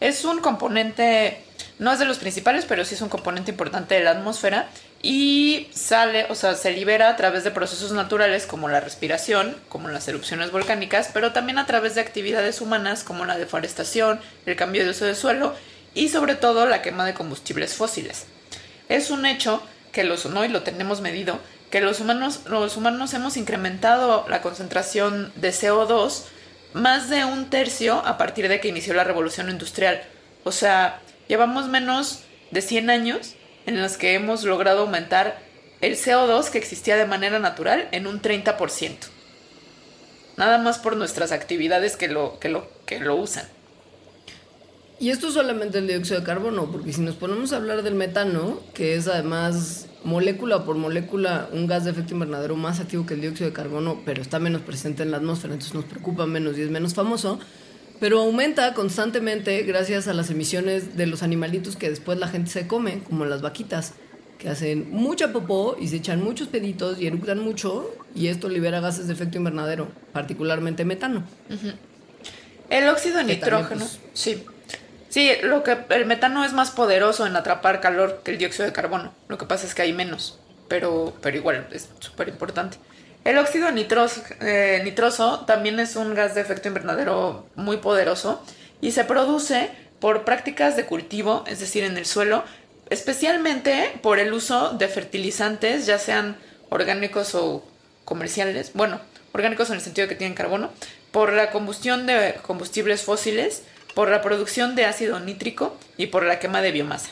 Es 0.00 0.24
un 0.24 0.40
componente, 0.40 1.40
no 1.78 1.92
es 1.92 2.00
de 2.00 2.04
los 2.04 2.18
principales, 2.18 2.64
pero 2.64 2.84
sí 2.84 2.96
es 2.96 3.00
un 3.00 3.08
componente 3.08 3.52
importante 3.52 3.94
de 3.94 4.00
la 4.02 4.10
atmósfera 4.10 4.68
y 5.00 5.68
sale, 5.72 6.26
o 6.28 6.34
sea, 6.34 6.56
se 6.56 6.72
libera 6.72 7.08
a 7.08 7.14
través 7.14 7.44
de 7.44 7.52
procesos 7.52 7.92
naturales 7.92 8.46
como 8.46 8.68
la 8.68 8.80
respiración, 8.80 9.56
como 9.68 9.90
las 9.90 10.08
erupciones 10.08 10.50
volcánicas, 10.50 11.10
pero 11.14 11.32
también 11.32 11.60
a 11.60 11.66
través 11.66 11.94
de 11.94 12.00
actividades 12.00 12.60
humanas 12.60 13.04
como 13.04 13.26
la 13.26 13.38
deforestación, 13.38 14.20
el 14.44 14.56
cambio 14.56 14.82
de 14.82 14.90
uso 14.90 15.04
de 15.04 15.14
suelo 15.14 15.54
y 15.94 16.08
sobre 16.08 16.34
todo 16.34 16.66
la 16.66 16.82
quema 16.82 17.06
de 17.06 17.14
combustibles 17.14 17.74
fósiles. 17.74 18.26
Es 18.88 19.12
un 19.12 19.24
hecho 19.24 19.62
que 19.92 20.02
los 20.02 20.26
no 20.26 20.44
y 20.44 20.48
lo 20.48 20.64
tenemos 20.64 21.00
medido 21.00 21.38
que 21.70 21.80
los 21.80 22.00
humanos 22.00 22.42
los 22.46 22.76
humanos 22.76 23.12
hemos 23.14 23.36
incrementado 23.36 24.26
la 24.28 24.40
concentración 24.40 25.32
de 25.36 25.50
CO2 25.50 26.24
más 26.72 27.10
de 27.10 27.24
un 27.24 27.50
tercio 27.50 27.94
a 27.94 28.18
partir 28.18 28.48
de 28.48 28.60
que 28.60 28.68
inició 28.68 28.94
la 28.94 29.04
revolución 29.04 29.50
industrial. 29.50 30.02
O 30.44 30.52
sea, 30.52 31.00
llevamos 31.26 31.68
menos 31.68 32.24
de 32.50 32.62
100 32.62 32.90
años 32.90 33.34
en 33.66 33.80
los 33.80 33.96
que 33.96 34.14
hemos 34.14 34.44
logrado 34.44 34.80
aumentar 34.80 35.38
el 35.80 35.96
CO2 35.96 36.50
que 36.50 36.58
existía 36.58 36.96
de 36.96 37.06
manera 37.06 37.38
natural 37.38 37.88
en 37.92 38.06
un 38.06 38.20
30%. 38.20 38.96
Nada 40.36 40.58
más 40.58 40.78
por 40.78 40.96
nuestras 40.96 41.32
actividades 41.32 41.96
que 41.96 42.08
lo, 42.08 42.38
que 42.38 42.48
lo, 42.48 42.68
que 42.86 43.00
lo 43.00 43.16
usan. 43.16 43.46
Y 45.00 45.10
esto 45.10 45.28
es 45.28 45.34
solamente 45.34 45.78
el 45.78 45.86
dióxido 45.86 46.18
de 46.18 46.26
carbono, 46.26 46.72
porque 46.72 46.92
si 46.92 47.02
nos 47.02 47.14
ponemos 47.14 47.52
a 47.52 47.56
hablar 47.56 47.82
del 47.82 47.94
metano, 47.94 48.60
que 48.74 48.96
es 48.96 49.06
además 49.06 49.86
molécula 50.02 50.64
por 50.64 50.76
molécula 50.76 51.48
un 51.52 51.68
gas 51.68 51.84
de 51.84 51.92
efecto 51.92 52.14
invernadero 52.14 52.56
más 52.56 52.80
activo 52.80 53.06
que 53.06 53.14
el 53.14 53.20
dióxido 53.20 53.48
de 53.48 53.54
carbono, 53.54 54.00
pero 54.04 54.22
está 54.22 54.40
menos 54.40 54.62
presente 54.62 55.04
en 55.04 55.12
la 55.12 55.18
atmósfera, 55.18 55.54
entonces 55.54 55.74
nos 55.74 55.84
preocupa 55.84 56.26
menos 56.26 56.58
y 56.58 56.62
es 56.62 56.70
menos 56.70 56.94
famoso, 56.94 57.38
pero 58.00 58.20
aumenta 58.20 58.74
constantemente 58.74 59.62
gracias 59.62 60.08
a 60.08 60.14
las 60.14 60.30
emisiones 60.30 60.96
de 60.96 61.06
los 61.06 61.22
animalitos 61.22 61.76
que 61.76 61.88
después 61.90 62.18
la 62.18 62.26
gente 62.26 62.50
se 62.50 62.66
come, 62.66 63.02
como 63.04 63.24
las 63.24 63.40
vaquitas, 63.40 63.94
que 64.38 64.48
hacen 64.48 64.90
mucha 64.90 65.32
popó 65.32 65.76
y 65.80 65.88
se 65.88 65.96
echan 65.96 66.22
muchos 66.22 66.48
peditos 66.48 67.00
y 67.00 67.06
eructan 67.06 67.38
mucho, 67.38 67.92
y 68.16 68.28
esto 68.28 68.48
libera 68.48 68.80
gases 68.80 69.06
de 69.06 69.12
efecto 69.12 69.38
invernadero, 69.38 69.88
particularmente 70.12 70.84
metano. 70.84 71.24
El 72.68 72.88
óxido 72.88 73.18
de 73.18 73.26
Que 73.26 73.36
también, 73.36 73.40
nitrógeno, 73.40 73.80
pues, 73.80 74.00
sí. 74.12 74.44
Sí, 75.08 75.30
lo 75.42 75.62
que 75.62 75.78
el 75.90 76.06
metano 76.06 76.44
es 76.44 76.52
más 76.52 76.70
poderoso 76.70 77.26
en 77.26 77.36
atrapar 77.36 77.80
calor 77.80 78.20
que 78.24 78.32
el 78.32 78.38
dióxido 78.38 78.66
de 78.66 78.72
carbono. 78.72 79.14
Lo 79.28 79.38
que 79.38 79.46
pasa 79.46 79.66
es 79.66 79.74
que 79.74 79.82
hay 79.82 79.92
menos, 79.92 80.38
pero, 80.68 81.14
pero 81.22 81.36
igual 81.36 81.66
es 81.72 81.88
súper 82.00 82.28
importante. 82.28 82.78
El 83.24 83.38
óxido 83.38 83.68
eh, 83.68 84.80
nitroso 84.84 85.40
también 85.46 85.80
es 85.80 85.96
un 85.96 86.14
gas 86.14 86.34
de 86.34 86.40
efecto 86.40 86.68
invernadero 86.68 87.46
muy 87.56 87.78
poderoso 87.78 88.42
y 88.80 88.92
se 88.92 89.04
produce 89.04 89.70
por 90.00 90.24
prácticas 90.24 90.76
de 90.76 90.86
cultivo, 90.86 91.44
es 91.46 91.60
decir, 91.60 91.84
en 91.84 91.96
el 91.96 92.06
suelo, 92.06 92.44
especialmente 92.90 93.98
por 94.02 94.18
el 94.18 94.32
uso 94.32 94.70
de 94.70 94.88
fertilizantes, 94.88 95.86
ya 95.86 95.98
sean 95.98 96.36
orgánicos 96.68 97.34
o 97.34 97.66
comerciales, 98.04 98.72
bueno, 98.74 99.00
orgánicos 99.32 99.68
en 99.68 99.76
el 99.76 99.80
sentido 99.80 100.06
de 100.06 100.14
que 100.14 100.18
tienen 100.18 100.36
carbono, 100.36 100.70
por 101.10 101.32
la 101.32 101.50
combustión 101.50 102.06
de 102.06 102.36
combustibles 102.42 103.02
fósiles, 103.02 103.62
por 103.98 104.10
la 104.10 104.22
producción 104.22 104.76
de 104.76 104.84
ácido 104.84 105.18
nítrico 105.18 105.76
y 105.96 106.06
por 106.06 106.22
la 106.24 106.38
quema 106.38 106.62
de 106.62 106.70
biomasa. 106.70 107.10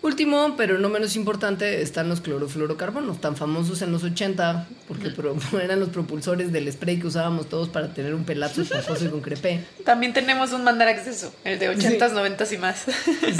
Último, 0.00 0.54
pero 0.56 0.78
no 0.78 0.88
menos 0.88 1.14
importante, 1.14 1.82
están 1.82 2.08
los 2.08 2.22
clorofluorocarbonos, 2.22 3.20
tan 3.20 3.36
famosos 3.36 3.82
en 3.82 3.92
los 3.92 4.02
80, 4.02 4.66
porque 4.88 5.10
pro- 5.10 5.36
eran 5.62 5.78
los 5.78 5.90
propulsores 5.90 6.52
del 6.52 6.72
spray 6.72 6.98
que 6.98 7.06
usábamos 7.06 7.50
todos 7.50 7.68
para 7.68 7.92
tener 7.92 8.14
un 8.14 8.24
pelazo 8.24 8.62
esponjoso 8.62 9.04
y 9.04 9.08
con 9.08 9.20
crepé. 9.20 9.60
También 9.84 10.14
tenemos 10.14 10.52
un 10.52 10.64
mandar 10.64 10.88
acceso, 10.88 11.34
el 11.44 11.58
de 11.58 11.76
80s, 11.76 12.12
90s 12.12 12.52
y 12.54 12.56
más. 12.56 12.86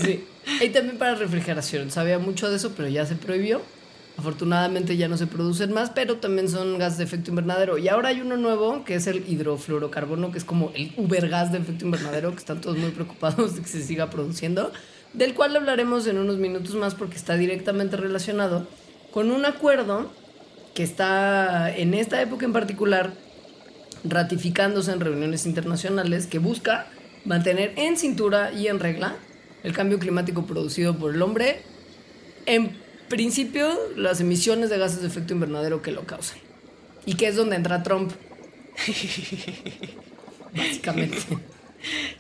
Sí. 0.04 0.24
Y 0.60 0.68
también 0.68 0.96
para 0.98 1.14
refrigeración. 1.16 1.90
Sabía 1.90 2.18
mucho 2.20 2.48
de 2.50 2.56
eso, 2.56 2.72
pero 2.76 2.88
ya 2.88 3.04
se 3.06 3.16
prohibió. 3.16 3.62
Afortunadamente 4.18 4.96
ya 4.96 5.08
no 5.08 5.18
se 5.18 5.26
producen 5.26 5.72
más, 5.72 5.90
pero 5.90 6.16
también 6.16 6.48
son 6.48 6.78
gas 6.78 6.96
de 6.96 7.04
efecto 7.04 7.30
invernadero. 7.30 7.76
Y 7.76 7.88
ahora 7.88 8.08
hay 8.08 8.22
uno 8.22 8.36
nuevo 8.36 8.82
que 8.84 8.94
es 8.94 9.06
el 9.06 9.28
hidrofluorocarbono, 9.28 10.32
que 10.32 10.38
es 10.38 10.44
como 10.44 10.72
el 10.74 10.92
Uber 10.96 11.28
gas 11.28 11.52
de 11.52 11.58
efecto 11.58 11.84
invernadero, 11.84 12.30
que 12.30 12.38
están 12.38 12.60
todos 12.62 12.78
muy 12.78 12.90
preocupados 12.90 13.56
de 13.56 13.62
que 13.62 13.68
se 13.68 13.82
siga 13.82 14.08
produciendo, 14.08 14.72
del 15.12 15.34
cual 15.34 15.54
hablaremos 15.54 16.06
en 16.06 16.18
unos 16.18 16.38
minutos 16.38 16.74
más 16.76 16.94
porque 16.94 17.16
está 17.16 17.36
directamente 17.36 17.96
relacionado 17.96 18.66
con 19.12 19.30
un 19.30 19.44
acuerdo 19.44 20.10
que 20.74 20.82
está 20.82 21.74
en 21.74 21.94
esta 21.94 22.20
época 22.20 22.44
en 22.46 22.52
particular 22.52 23.12
ratificándose 24.04 24.92
en 24.92 25.00
reuniones 25.00 25.46
internacionales 25.46 26.26
que 26.26 26.38
busca 26.38 26.86
mantener 27.24 27.72
en 27.76 27.96
cintura 27.96 28.52
y 28.52 28.68
en 28.68 28.78
regla 28.78 29.16
el 29.62 29.72
cambio 29.72 29.98
climático 29.98 30.46
producido 30.46 30.96
por 30.96 31.14
el 31.14 31.22
hombre, 31.22 31.62
en 32.44 32.85
principio 33.08 33.72
las 33.96 34.20
emisiones 34.20 34.70
de 34.70 34.78
gases 34.78 35.00
de 35.00 35.08
efecto 35.08 35.34
invernadero 35.34 35.82
que 35.82 35.90
lo 35.92 36.04
causan. 36.04 36.38
Y 37.04 37.14
que 37.14 37.28
es 37.28 37.36
donde 37.36 37.56
entra 37.56 37.82
Trump. 37.82 38.12
Básicamente. 40.54 41.18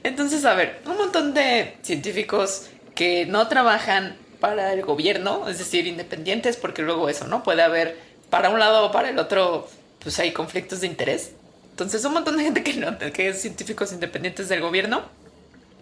Entonces, 0.02 0.44
a 0.44 0.54
ver, 0.54 0.80
un 0.86 0.96
montón 0.96 1.34
de 1.34 1.76
científicos 1.82 2.68
que 2.94 3.26
no 3.26 3.48
trabajan 3.48 4.16
para 4.40 4.72
el 4.72 4.82
gobierno, 4.82 5.48
es 5.48 5.58
decir, 5.58 5.86
independientes, 5.86 6.56
porque 6.56 6.82
luego 6.82 7.08
eso, 7.08 7.26
¿no? 7.26 7.42
Puede 7.42 7.62
haber 7.62 7.96
para 8.30 8.50
un 8.50 8.58
lado 8.58 8.86
o 8.86 8.92
para 8.92 9.08
el 9.08 9.18
otro, 9.18 9.68
pues 10.00 10.18
hay 10.18 10.32
conflictos 10.32 10.80
de 10.80 10.86
interés. 10.86 11.32
Entonces, 11.70 12.04
un 12.04 12.12
montón 12.12 12.36
de 12.36 12.44
gente 12.44 12.62
que, 12.62 12.74
no, 12.74 12.96
que 12.98 13.28
es 13.28 13.40
científicos 13.40 13.92
independientes 13.92 14.48
del 14.48 14.60
gobierno 14.60 15.02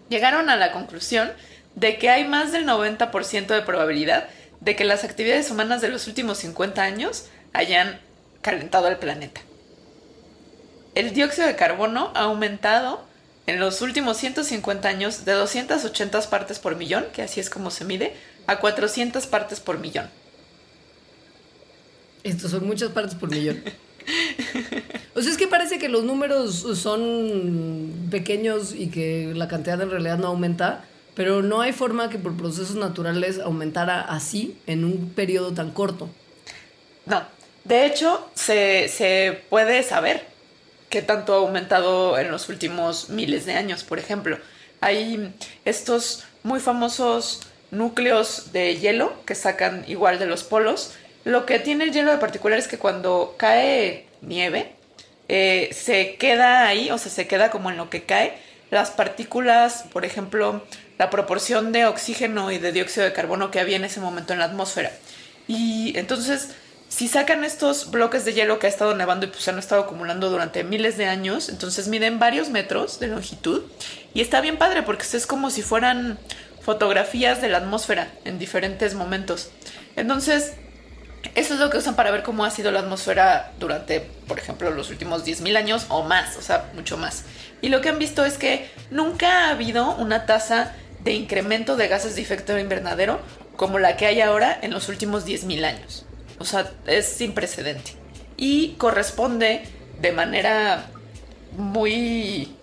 llegaron 0.09 0.49
a 0.49 0.55
la 0.55 0.71
conclusión 0.71 1.31
de 1.75 1.97
que 1.97 2.09
hay 2.09 2.25
más 2.25 2.51
del 2.51 2.65
90% 2.65 3.47
de 3.47 3.61
probabilidad 3.61 4.27
de 4.65 4.75
que 4.75 4.83
las 4.83 5.03
actividades 5.03 5.51
humanas 5.51 5.79
de 5.81 5.89
los 5.89 6.07
últimos 6.07 6.39
50 6.39 6.81
años 6.81 7.25
hayan 7.53 8.01
calentado 8.41 8.87
el 8.87 8.97
planeta. 8.97 9.41
El 10.95 11.13
dióxido 11.13 11.47
de 11.47 11.55
carbono 11.55 12.11
ha 12.15 12.21
aumentado 12.21 13.05
en 13.47 13.59
los 13.59 13.81
últimos 13.81 14.17
150 14.17 14.87
años 14.87 15.23
de 15.23 15.33
280 15.33 16.29
partes 16.29 16.57
por 16.57 16.75
millón, 16.75 17.05
que 17.13 17.21
así 17.21 17.39
es 17.39 17.49
como 17.49 17.69
se 17.69 17.85
mide, 17.85 18.15
a 18.47 18.59
400 18.59 19.27
partes 19.27 19.59
por 19.59 19.79
millón. 19.79 20.09
Estos 22.23 22.49
son 22.51 22.65
muchas 22.65 22.89
partes 22.89 23.15
por 23.15 23.29
millón. 23.29 23.63
O 25.17 25.21
sea, 25.21 25.31
es 25.31 25.37
que 25.37 25.47
parece 25.47 25.79
que 25.79 25.87
los 25.87 26.03
números 26.03 26.65
son 26.77 28.09
pequeños 28.11 28.75
y 28.75 28.87
que 28.87 29.31
la 29.33 29.47
cantidad 29.47 29.81
en 29.81 29.89
realidad 29.89 30.17
no 30.17 30.27
aumenta, 30.27 30.83
pero 31.15 31.41
no 31.41 31.61
hay 31.61 31.71
forma 31.71 32.09
que 32.09 32.19
por 32.19 32.35
procesos 32.35 32.75
naturales 32.75 33.39
aumentara 33.39 34.01
así 34.01 34.57
en 34.67 34.83
un 34.83 35.09
periodo 35.15 35.53
tan 35.53 35.71
corto. 35.71 36.09
No, 37.05 37.23
de 37.63 37.85
hecho, 37.85 38.29
se, 38.35 38.87
se 38.89 39.41
puede 39.49 39.81
saber 39.83 40.25
qué 40.89 41.01
tanto 41.01 41.33
ha 41.33 41.37
aumentado 41.37 42.17
en 42.19 42.31
los 42.31 42.49
últimos 42.49 43.09
miles 43.09 43.45
de 43.45 43.53
años, 43.53 43.83
por 43.83 43.99
ejemplo. 43.99 44.37
Hay 44.81 45.33
estos 45.63 46.25
muy 46.43 46.59
famosos 46.59 47.41
núcleos 47.71 48.51
de 48.53 48.77
hielo 48.77 49.13
que 49.25 49.35
sacan 49.35 49.83
igual 49.87 50.19
de 50.19 50.27
los 50.27 50.43
polos. 50.43 50.93
Lo 51.23 51.45
que 51.45 51.59
tiene 51.59 51.85
el 51.85 51.91
hielo 51.91 52.11
de 52.11 52.17
particular 52.17 52.59
es 52.59 52.67
que 52.67 52.77
cuando 52.77 53.35
cae 53.37 54.05
nieve, 54.21 54.73
eh, 55.27 55.69
se 55.73 56.15
queda 56.15 56.67
ahí, 56.67 56.91
o 56.91 56.97
sea, 56.97 57.11
se 57.11 57.27
queda 57.27 57.49
como 57.49 57.71
en 57.71 57.77
lo 57.77 57.89
que 57.89 58.03
cae. 58.03 58.37
Las 58.69 58.91
partículas, 58.91 59.85
por 59.91 60.05
ejemplo, 60.05 60.63
la 60.97 61.09
proporción 61.09 61.71
de 61.71 61.85
oxígeno 61.85 62.51
y 62.51 62.57
de 62.57 62.71
dióxido 62.71 63.05
de 63.05 63.13
carbono 63.13 63.51
que 63.51 63.59
había 63.59 63.75
en 63.75 63.85
ese 63.85 63.99
momento 63.99 64.33
en 64.33 64.39
la 64.39 64.45
atmósfera. 64.45 64.91
Y 65.47 65.97
entonces, 65.97 66.49
si 66.89 67.07
sacan 67.07 67.43
estos 67.43 67.91
bloques 67.91 68.25
de 68.25 68.33
hielo 68.33 68.59
que 68.59 68.67
ha 68.67 68.69
estado 68.69 68.95
nevando 68.95 69.25
y 69.25 69.29
pues 69.29 69.47
han 69.47 69.59
estado 69.59 69.81
acumulando 69.83 70.29
durante 70.29 70.63
miles 70.63 70.97
de 70.97 71.05
años, 71.07 71.49
entonces 71.49 71.87
miden 71.87 72.19
varios 72.19 72.49
metros 72.49 72.99
de 72.99 73.07
longitud 73.07 73.63
y 74.13 74.21
está 74.21 74.41
bien 74.41 74.57
padre 74.57 74.83
porque 74.83 75.05
es 75.11 75.27
como 75.27 75.49
si 75.49 75.61
fueran 75.61 76.17
fotografías 76.61 77.41
de 77.41 77.49
la 77.49 77.59
atmósfera 77.59 78.11
en 78.23 78.39
diferentes 78.39 78.95
momentos. 78.95 79.49
Entonces, 79.95 80.53
eso 81.33 81.55
es 81.55 81.59
lo 81.59 81.69
que 81.69 81.77
usan 81.77 81.95
para 81.95 82.11
ver 82.11 82.23
cómo 82.23 82.45
ha 82.45 82.51
sido 82.51 82.71
la 82.71 82.79
atmósfera 82.79 83.51
durante, 83.59 83.99
por 84.27 84.39
ejemplo, 84.39 84.69
los 84.71 84.89
últimos 84.89 85.25
10.000 85.25 85.57
años 85.57 85.85
o 85.89 86.03
más, 86.03 86.37
o 86.37 86.41
sea, 86.41 86.69
mucho 86.73 86.97
más. 86.97 87.23
Y 87.61 87.69
lo 87.69 87.81
que 87.81 87.89
han 87.89 87.99
visto 87.99 88.25
es 88.25 88.37
que 88.37 88.69
nunca 88.91 89.45
ha 89.45 89.49
habido 89.49 89.95
una 89.95 90.25
tasa 90.25 90.73
de 91.05 91.13
incremento 91.13 91.77
de 91.77 91.87
gases 91.87 92.15
de 92.15 92.21
efecto 92.23 92.57
invernadero 92.57 93.19
como 93.55 93.79
la 93.79 93.95
que 93.95 94.07
hay 94.07 94.19
ahora 94.21 94.59
en 94.61 94.71
los 94.71 94.89
últimos 94.89 95.25
10.000 95.25 95.63
años. 95.63 96.05
O 96.39 96.45
sea, 96.45 96.69
es 96.87 97.05
sin 97.05 97.33
precedente. 97.33 97.93
Y 98.35 98.73
corresponde 98.73 99.63
de 100.01 100.11
manera 100.11 100.87
muy, 101.55 102.53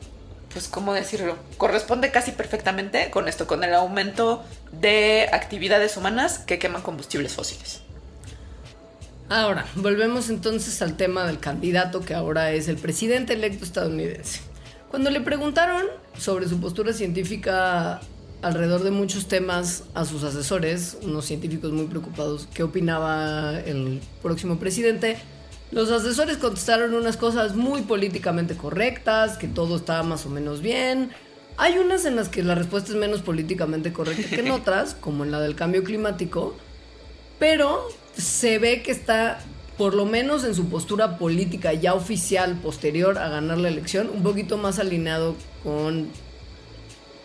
pues, 0.52 0.68
¿cómo 0.68 0.92
decirlo? 0.92 1.38
Corresponde 1.56 2.10
casi 2.10 2.32
perfectamente 2.32 3.10
con 3.10 3.28
esto, 3.28 3.46
con 3.46 3.64
el 3.64 3.72
aumento 3.72 4.44
de 4.72 5.28
actividades 5.32 5.96
humanas 5.96 6.38
que 6.38 6.58
queman 6.58 6.82
combustibles 6.82 7.32
fósiles. 7.34 7.80
Ahora, 9.28 9.64
volvemos 9.76 10.28
entonces 10.28 10.82
al 10.82 10.96
tema 10.96 11.24
del 11.24 11.38
candidato 11.38 12.00
que 12.00 12.12
ahora 12.12 12.50
es 12.50 12.68
el 12.68 12.76
presidente 12.76 13.32
electo 13.32 13.64
estadounidense. 13.64 14.40
Cuando 14.90 15.10
le 15.10 15.22
preguntaron 15.22 15.86
sobre 16.18 16.46
su 16.48 16.60
postura 16.60 16.92
científica 16.92 18.02
alrededor 18.42 18.82
de 18.82 18.90
muchos 18.90 19.26
temas 19.26 19.84
a 19.94 20.04
sus 20.04 20.24
asesores, 20.24 20.98
unos 21.02 21.24
científicos 21.24 21.72
muy 21.72 21.86
preocupados, 21.86 22.48
qué 22.52 22.62
opinaba 22.62 23.58
el 23.60 24.00
próximo 24.20 24.58
presidente, 24.58 25.16
los 25.72 25.90
asesores 25.90 26.36
contestaron 26.36 26.92
unas 26.92 27.16
cosas 27.16 27.56
muy 27.56 27.80
políticamente 27.80 28.54
correctas, 28.56 29.38
que 29.38 29.48
todo 29.48 29.76
estaba 29.76 30.02
más 30.02 30.26
o 30.26 30.28
menos 30.28 30.60
bien. 30.60 31.12
Hay 31.56 31.78
unas 31.78 32.04
en 32.04 32.14
las 32.14 32.28
que 32.28 32.42
la 32.42 32.54
respuesta 32.54 32.90
es 32.90 32.96
menos 32.96 33.22
políticamente 33.22 33.90
correcta 33.90 34.28
que 34.28 34.40
en 34.40 34.50
otras, 34.52 34.94
como 34.94 35.24
en 35.24 35.30
la 35.30 35.40
del 35.40 35.54
cambio 35.54 35.82
climático, 35.82 36.54
pero 37.38 37.88
se 38.14 38.58
ve 38.58 38.82
que 38.82 38.90
está, 38.90 39.40
por 39.78 39.94
lo 39.94 40.04
menos 40.04 40.44
en 40.44 40.54
su 40.54 40.68
postura 40.68 41.16
política 41.16 41.72
ya 41.72 41.94
oficial 41.94 42.56
posterior 42.56 43.16
a 43.16 43.30
ganar 43.30 43.56
la 43.56 43.68
elección, 43.68 44.10
un 44.14 44.22
poquito 44.22 44.58
más 44.58 44.78
alineado 44.78 45.36
con 45.62 46.08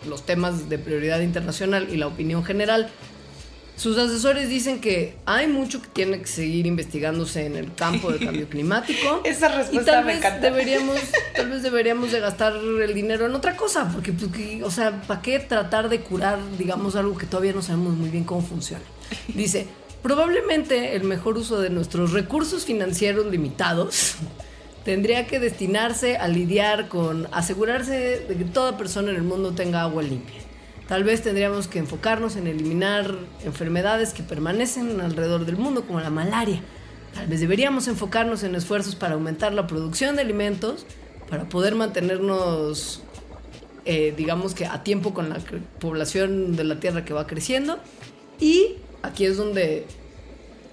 los 0.06 0.26
temas 0.26 0.70
de 0.70 0.78
prioridad 0.78 1.22
internacional 1.22 1.88
y 1.92 1.98
la 1.98 2.08
opinión 2.08 2.44
general. 2.44 2.90
Sus 3.76 3.96
asesores 4.00 4.50
dicen 4.50 4.82
que 4.82 5.16
hay 5.28 5.46
mucho 5.48 5.82
que 5.84 5.88
tiene 5.90 6.20
que 6.20 6.26
seguir 6.28 6.66
investigándose 6.66 7.46
en 7.46 7.56
el 7.56 7.74
campo 7.76 8.12
del 8.12 8.26
cambio 8.26 8.50
climático. 8.50 9.22
Esa 9.24 9.50
respuesta 9.50 9.82
y 9.92 9.94
tal 9.94 10.06
me 10.06 10.14
vez 10.14 10.18
encanta. 10.18 10.40
Deberíamos, 10.50 10.98
tal 11.36 11.50
vez 11.52 11.62
deberíamos 11.62 12.12
de 12.12 12.20
gastar 12.20 12.56
el 12.56 12.94
dinero 12.96 13.28
en 13.28 13.36
otra 13.36 13.56
cosa, 13.56 13.88
porque, 13.94 14.14
pues, 14.14 14.32
que- 14.32 14.64
o 14.64 14.72
sea, 14.72 15.02
¿para 15.04 15.22
qué 15.22 15.38
tratar 15.40 15.90
de 15.90 16.00
curar, 16.00 16.40
digamos, 16.58 16.96
algo 16.96 17.16
que 17.18 17.28
todavía 17.28 17.54
no 17.54 17.62
sabemos 17.62 17.96
muy 17.96 18.10
bien 18.10 18.24
cómo 18.24 18.42
funciona? 18.42 18.84
Dice, 19.28 19.68
probablemente 20.02 20.96
el 20.96 21.04
mejor 21.04 21.38
uso 21.38 21.62
de 21.62 21.70
nuestros 21.70 22.14
recursos 22.14 22.66
financieros 22.66 23.28
limitados 23.28 24.16
tendría 24.88 25.28
que 25.28 25.42
destinarse 25.42 26.16
a 26.16 26.30
lidiar 26.30 26.88
con 26.88 27.28
asegurarse 27.34 28.22
de 28.26 28.38
que 28.38 28.46
toda 28.46 28.78
persona 28.78 29.10
en 29.10 29.18
el 29.18 29.22
mundo 29.22 29.52
tenga 29.52 29.82
agua 29.82 30.02
limpia. 30.02 30.40
Tal 30.88 31.04
vez 31.04 31.22
tendríamos 31.22 31.68
que 31.68 31.80
enfocarnos 31.80 32.38
en 32.38 32.48
eliminar 32.48 33.14
enfermedades 33.44 34.14
que 34.14 34.24
permanecen 34.24 35.02
alrededor 35.02 35.46
del 35.46 35.58
mundo, 35.58 35.86
como 35.86 36.00
la 36.00 36.10
malaria. 36.10 36.62
Tal 37.14 37.28
vez 37.28 37.42
deberíamos 37.42 37.90
enfocarnos 37.90 38.44
en 38.44 38.56
esfuerzos 38.56 38.96
para 38.96 39.16
aumentar 39.16 39.54
la 39.54 39.68
producción 39.68 40.16
de 40.16 40.22
alimentos, 40.22 40.86
para 41.30 41.50
poder 41.50 41.76
mantenernos, 41.76 43.02
eh, 43.84 44.14
digamos 44.16 44.56
que 44.56 44.68
a 44.68 44.84
tiempo 44.84 45.14
con 45.14 45.28
la 45.28 45.40
población 45.82 46.56
de 46.56 46.64
la 46.64 46.80
Tierra 46.80 47.04
que 47.04 47.14
va 47.14 47.28
creciendo. 47.28 47.78
Y 48.40 48.76
aquí 49.02 49.26
es 49.26 49.36
donde 49.36 49.86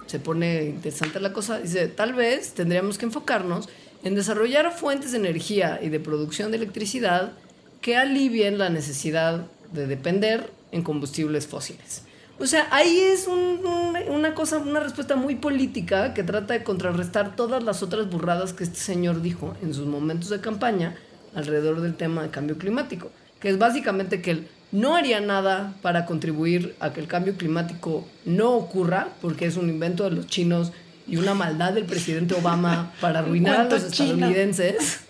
se 0.05 0.19
pone 0.19 0.63
interesante 0.67 1.19
la 1.19 1.33
cosa. 1.33 1.59
Dice, 1.59 1.89
tal 1.89 2.13
vez 2.13 2.53
tendríamos 2.53 2.97
que 2.97 3.03
enfocarnos 3.03 3.67
en 4.05 4.13
desarrollar 4.15 4.71
fuentes 4.71 5.11
de 5.11 5.17
energía 5.17 5.79
y 5.81 5.89
de 5.89 5.99
producción 5.99 6.51
de 6.51 6.57
electricidad 6.57 7.33
que 7.81 7.97
alivien 7.97 8.57
la 8.59 8.69
necesidad 8.69 9.47
de 9.73 9.87
depender 9.87 10.51
en 10.71 10.83
combustibles 10.83 11.47
fósiles. 11.47 12.03
O 12.39 12.45
sea, 12.45 12.67
ahí 12.69 12.99
es 12.99 13.27
un- 13.27 13.65
un- 13.65 13.97
una 14.09 14.35
cosa, 14.35 14.59
una 14.59 14.79
respuesta 14.79 15.15
muy 15.15 15.35
política 15.35 16.13
que 16.13 16.21
trata 16.23 16.53
de 16.53 16.63
contrarrestar 16.63 17.35
todas 17.35 17.63
las 17.63 17.81
otras 17.81 18.07
burradas 18.09 18.53
que 18.53 18.63
este 18.63 18.77
señor 18.79 19.21
dijo 19.23 19.55
en 19.63 19.73
sus 19.73 19.87
momentos 19.87 20.29
de 20.29 20.39
campaña 20.39 20.95
alrededor 21.33 21.81
del 21.81 21.95
tema 21.95 22.21
de 22.21 22.29
cambio 22.29 22.57
climático, 22.59 23.09
que 23.39 23.49
es 23.49 23.57
básicamente 23.57 24.21
que 24.21 24.31
él 24.31 24.47
no 24.71 24.95
haría 24.95 25.19
nada 25.19 25.73
para 25.81 26.05
contribuir 26.05 26.75
a 26.79 26.93
que 26.93 26.99
el 26.99 27.07
cambio 27.07 27.35
climático 27.37 28.05
no 28.25 28.51
ocurra, 28.51 29.09
porque 29.21 29.45
es 29.47 29.57
un 29.57 29.69
invento 29.69 30.03
de 30.03 30.11
los 30.11 30.27
chinos 30.27 30.73
y 31.07 31.17
una 31.17 31.33
maldad 31.33 31.73
del 31.73 31.85
presidente 31.85 32.33
Obama 32.35 32.91
para 33.01 33.19
arruinar 33.19 33.61
a 33.61 33.63
los 33.65 33.83
estadounidenses. 33.83 35.01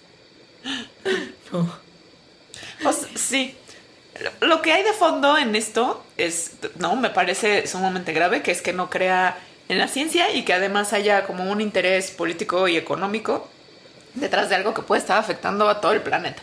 No. 1.52 1.60
O 2.90 2.92
sea, 2.92 3.08
sí. 3.16 3.56
Lo- 4.42 4.48
Lo 4.48 4.62
que 4.62 4.74
hay 4.74 4.84
de 4.84 4.94
fondo 4.94 5.38
en 5.38 5.56
esto 5.56 6.04
es, 6.18 6.54
no, 6.80 6.96
me 6.96 7.10
parece 7.12 7.68
sumamente 7.68 8.14
grave, 8.14 8.42
que 8.42 8.52
es 8.52 8.62
que 8.62 8.74
no 8.74 8.90
crea 8.90 9.38
en 9.70 9.78
la 9.78 9.88
ciencia 9.88 10.34
y 10.34 10.44
que 10.44 10.54
además 10.54 10.92
haya 10.94 11.26
como 11.26 11.50
un 11.52 11.62
interés 11.62 12.12
político 12.12 12.68
y 12.68 12.78
económico 12.78 13.50
detrás 14.16 14.50
de 14.50 14.56
algo 14.56 14.74
que 14.74 14.82
puede 14.82 15.02
estar 15.02 15.18
afectando 15.20 15.68
a 15.70 15.82
todo 15.82 15.92
el 15.92 16.02
planeta. 16.02 16.42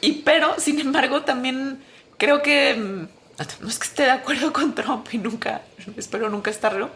Y 0.00 0.22
pero, 0.24 0.54
sin 0.58 0.80
embargo, 0.80 1.22
también 1.22 1.82
creo 2.18 2.42
que 2.42 2.74
mm, 2.74 3.08
no 3.62 3.68
es 3.68 3.78
que 3.78 3.86
esté 3.86 4.02
de 4.04 4.10
acuerdo 4.10 4.52
con 4.52 4.74
Trump 4.74 5.06
y 5.12 5.18
nunca, 5.18 5.62
espero 5.96 6.28
nunca 6.30 6.50
estarlo, 6.50 6.90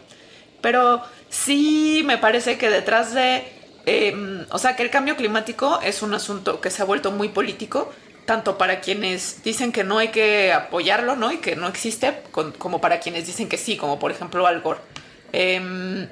pero 0.61 1.01
sí 1.29 2.03
me 2.05 2.17
parece 2.17 2.57
que 2.57 2.69
detrás 2.69 3.13
de, 3.13 3.43
eh, 3.85 4.45
o 4.49 4.57
sea, 4.57 4.75
que 4.75 4.83
el 4.83 4.89
cambio 4.89 5.15
climático 5.15 5.79
es 5.83 6.01
un 6.01 6.13
asunto 6.13 6.61
que 6.61 6.69
se 6.69 6.81
ha 6.81 6.85
vuelto 6.85 7.11
muy 7.11 7.29
político, 7.29 7.91
tanto 8.25 8.57
para 8.57 8.79
quienes 8.81 9.41
dicen 9.43 9.71
que 9.71 9.83
no 9.83 9.97
hay 9.97 10.09
que 10.09 10.53
apoyarlo, 10.53 11.15
¿no? 11.15 11.31
Y 11.31 11.37
que 11.37 11.55
no 11.55 11.67
existe, 11.67 12.21
como 12.31 12.79
para 12.81 12.99
quienes 12.99 13.25
dicen 13.25 13.49
que 13.49 13.57
sí, 13.57 13.77
como 13.77 13.97
por 13.99 14.11
ejemplo 14.11 14.45
Al 14.45 14.61
Gore. 14.61 14.79
Em, 15.31 16.07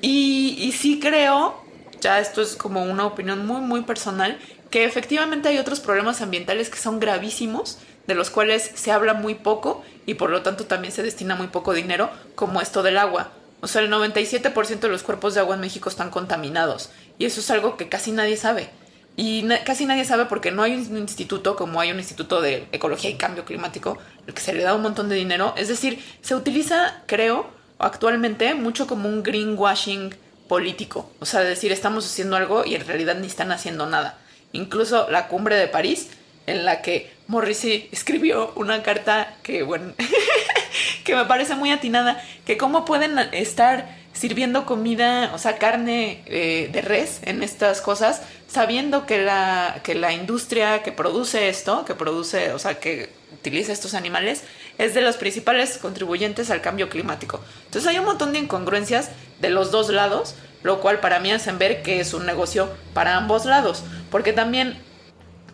y 0.00 0.72
sí 0.78 1.00
creo, 1.00 1.64
ya 2.00 2.20
esto 2.20 2.42
es 2.42 2.54
como 2.56 2.84
una 2.84 3.06
opinión 3.06 3.46
muy, 3.46 3.60
muy 3.60 3.82
personal, 3.82 4.38
que 4.70 4.84
efectivamente 4.84 5.48
hay 5.48 5.58
otros 5.58 5.80
problemas 5.80 6.20
ambientales 6.20 6.70
que 6.70 6.78
son 6.78 7.00
gravísimos, 7.00 7.78
de 8.06 8.14
los 8.14 8.30
cuales 8.30 8.70
se 8.74 8.92
habla 8.92 9.14
muy 9.14 9.34
poco 9.34 9.82
y 10.06 10.14
por 10.14 10.30
lo 10.30 10.42
tanto 10.42 10.66
también 10.66 10.92
se 10.92 11.02
destina 11.02 11.34
muy 11.34 11.48
poco 11.48 11.72
dinero, 11.72 12.10
como 12.34 12.60
esto 12.60 12.82
del 12.82 12.98
agua. 12.98 13.32
O 13.60 13.68
sea, 13.68 13.82
el 13.82 13.90
97% 13.90 14.80
de 14.80 14.88
los 14.88 15.02
cuerpos 15.02 15.34
de 15.34 15.40
agua 15.40 15.54
en 15.54 15.60
México 15.60 15.88
están 15.88 16.10
contaminados 16.10 16.90
y 17.18 17.24
eso 17.24 17.40
es 17.40 17.50
algo 17.50 17.76
que 17.76 17.88
casi 17.88 18.12
nadie 18.12 18.36
sabe. 18.36 18.68
Y 19.16 19.48
casi 19.64 19.86
nadie 19.86 20.04
sabe 20.04 20.26
porque 20.26 20.50
no 20.50 20.62
hay 20.62 20.74
un 20.74 20.98
instituto 20.98 21.56
como 21.56 21.80
hay 21.80 21.90
un 21.90 21.98
instituto 21.98 22.42
de 22.42 22.68
ecología 22.72 23.08
y 23.08 23.14
cambio 23.14 23.46
climático 23.46 23.96
al 24.28 24.34
que 24.34 24.42
se 24.42 24.52
le 24.52 24.62
da 24.62 24.74
un 24.74 24.82
montón 24.82 25.08
de 25.08 25.16
dinero. 25.16 25.54
Es 25.56 25.68
decir, 25.68 26.04
se 26.20 26.34
utiliza, 26.34 27.02
creo, 27.06 27.48
actualmente 27.78 28.54
mucho 28.54 28.86
como 28.86 29.08
un 29.08 29.22
greenwashing 29.22 30.14
político. 30.48 31.10
O 31.20 31.24
sea, 31.24 31.40
decir 31.40 31.72
estamos 31.72 32.04
haciendo 32.04 32.36
algo 32.36 32.66
y 32.66 32.74
en 32.74 32.86
realidad 32.86 33.16
ni 33.16 33.26
están 33.26 33.52
haciendo 33.52 33.86
nada. 33.86 34.18
Incluso 34.52 35.10
la 35.10 35.28
cumbre 35.28 35.56
de 35.56 35.68
París 35.68 36.08
en 36.46 36.66
la 36.66 36.82
que 36.82 37.15
Morrissey 37.28 37.88
escribió 37.92 38.52
una 38.56 38.82
carta 38.82 39.34
que, 39.42 39.62
bueno, 39.62 39.92
que 41.04 41.14
me 41.14 41.24
parece 41.24 41.54
muy 41.54 41.70
atinada, 41.70 42.22
que 42.44 42.56
cómo 42.56 42.84
pueden 42.84 43.18
estar 43.32 43.88
sirviendo 44.12 44.64
comida, 44.64 45.32
o 45.34 45.38
sea, 45.38 45.58
carne 45.58 46.22
eh, 46.26 46.70
de 46.72 46.80
res 46.80 47.20
en 47.22 47.42
estas 47.42 47.82
cosas, 47.82 48.22
sabiendo 48.48 49.04
que 49.04 49.18
la, 49.18 49.80
que 49.82 49.94
la 49.94 50.12
industria 50.12 50.82
que 50.82 50.90
produce 50.90 51.48
esto, 51.48 51.84
que 51.84 51.94
produce, 51.94 52.52
o 52.52 52.58
sea, 52.58 52.80
que 52.80 53.10
utiliza 53.32 53.72
estos 53.72 53.94
animales, 53.94 54.42
es 54.78 54.94
de 54.94 55.02
los 55.02 55.16
principales 55.16 55.78
contribuyentes 55.78 56.50
al 56.50 56.62
cambio 56.62 56.88
climático. 56.88 57.40
Entonces 57.66 57.88
hay 57.90 57.98
un 57.98 58.06
montón 58.06 58.32
de 58.32 58.38
incongruencias 58.38 59.10
de 59.40 59.50
los 59.50 59.70
dos 59.70 59.90
lados, 59.90 60.34
lo 60.62 60.80
cual 60.80 61.00
para 61.00 61.20
mí 61.20 61.30
hacen 61.30 61.58
ver 61.58 61.82
que 61.82 62.00
es 62.00 62.14
un 62.14 62.24
negocio 62.24 62.70
para 62.94 63.16
ambos 63.16 63.44
lados, 63.44 63.84
porque 64.10 64.32
también 64.32 64.78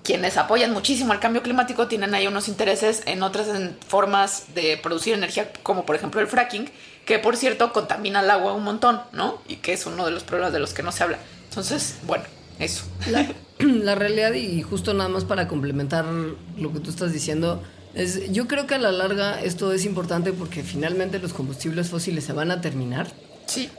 quienes 0.03 0.37
apoyan 0.37 0.73
muchísimo 0.73 1.13
al 1.13 1.21
cambio 1.21 1.43
climático 1.43 1.87
tienen 1.89 2.15
ahí 2.15 2.27
unos 2.27 2.49
intereses 2.49 3.03
en 3.07 3.23
otras 3.23 3.49
formas 3.87 4.47
de 4.55 4.77
producir 4.77 5.15
energía, 5.15 5.53
como 5.63 5.87
por 5.87 5.97
ejemplo 5.97 6.21
el 6.21 6.27
fracking, 6.27 6.69
que 7.05 7.19
por 7.19 7.37
cierto 7.37 7.73
contamina 7.73 8.21
el 8.21 8.31
agua 8.31 8.53
un 8.55 8.65
montón, 8.65 9.01
¿no? 9.13 9.41
Y 9.49 9.57
que 9.57 9.73
es 9.73 9.87
uno 9.87 10.05
de 10.05 10.11
los 10.11 10.25
problemas 10.25 10.53
de 10.53 10.59
los 10.59 10.75
que 10.75 10.83
no 10.83 10.93
se 10.93 11.05
habla. 11.05 11.19
Entonces, 11.49 11.97
bueno, 12.07 12.25
eso. 12.59 12.85
La, 13.11 13.29
la 13.59 13.95
realidad, 13.95 14.33
y 14.33 14.63
justo 14.63 14.95
nada 14.95 15.09
más 15.09 15.25
para 15.25 15.49
complementar 15.49 16.05
lo 16.05 16.73
que 16.73 16.81
tú 16.81 16.91
estás 16.91 17.13
diciendo, 17.13 17.63
es, 17.95 18.33
yo 18.33 18.49
creo 18.49 18.67
que 18.67 18.75
a 18.75 18.79
la 18.79 18.91
larga 18.91 19.41
esto 19.43 19.73
es 19.73 19.85
importante 19.85 20.33
porque 20.33 20.63
finalmente 20.63 21.19
los 21.19 21.33
combustibles 21.33 21.91
fósiles 21.91 22.25
se 22.25 22.33
van 22.33 22.51
a 22.51 22.61
terminar. 22.61 23.09
Sí. 23.47 23.71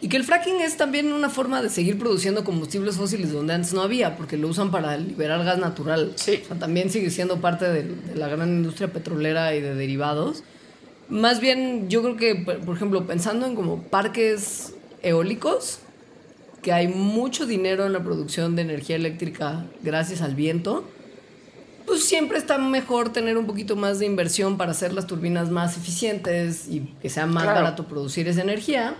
Y 0.00 0.08
que 0.08 0.16
el 0.16 0.22
fracking 0.24 0.60
es 0.60 0.76
también 0.76 1.12
una 1.12 1.28
forma 1.28 1.60
de 1.60 1.68
seguir 1.70 1.98
produciendo 1.98 2.44
combustibles 2.44 2.96
fósiles 2.96 3.32
donde 3.32 3.54
antes 3.54 3.72
no 3.74 3.82
había, 3.82 4.16
porque 4.16 4.36
lo 4.36 4.46
usan 4.46 4.70
para 4.70 4.96
liberar 4.96 5.44
gas 5.44 5.58
natural. 5.58 6.12
Sí. 6.14 6.40
O 6.44 6.46
sea, 6.48 6.58
también 6.58 6.88
sigue 6.90 7.10
siendo 7.10 7.40
parte 7.40 7.64
de, 7.68 7.82
de 7.82 8.14
la 8.14 8.28
gran 8.28 8.48
industria 8.48 8.92
petrolera 8.92 9.54
y 9.56 9.60
de 9.60 9.74
derivados. 9.74 10.44
Más 11.08 11.40
bien, 11.40 11.88
yo 11.88 12.02
creo 12.02 12.16
que, 12.16 12.34
por 12.36 12.76
ejemplo, 12.76 13.06
pensando 13.06 13.46
en 13.46 13.56
como 13.56 13.82
parques 13.82 14.74
eólicos, 15.02 15.80
que 16.62 16.72
hay 16.72 16.86
mucho 16.88 17.46
dinero 17.46 17.86
en 17.86 17.92
la 17.92 18.02
producción 18.04 18.54
de 18.56 18.62
energía 18.62 18.94
eléctrica 18.96 19.64
gracias 19.82 20.20
al 20.22 20.34
viento, 20.36 20.84
pues 21.86 22.04
siempre 22.04 22.36
está 22.38 22.58
mejor 22.58 23.12
tener 23.12 23.38
un 23.38 23.46
poquito 23.46 23.74
más 23.74 23.98
de 23.98 24.06
inversión 24.06 24.58
para 24.58 24.72
hacer 24.72 24.92
las 24.92 25.06
turbinas 25.06 25.50
más 25.50 25.76
eficientes 25.76 26.68
y 26.68 26.80
que 27.00 27.08
sea 27.08 27.26
más 27.26 27.44
Claro. 27.44 27.60
barato 27.62 27.88
producir 27.88 28.28
esa 28.28 28.42
energía. 28.42 28.94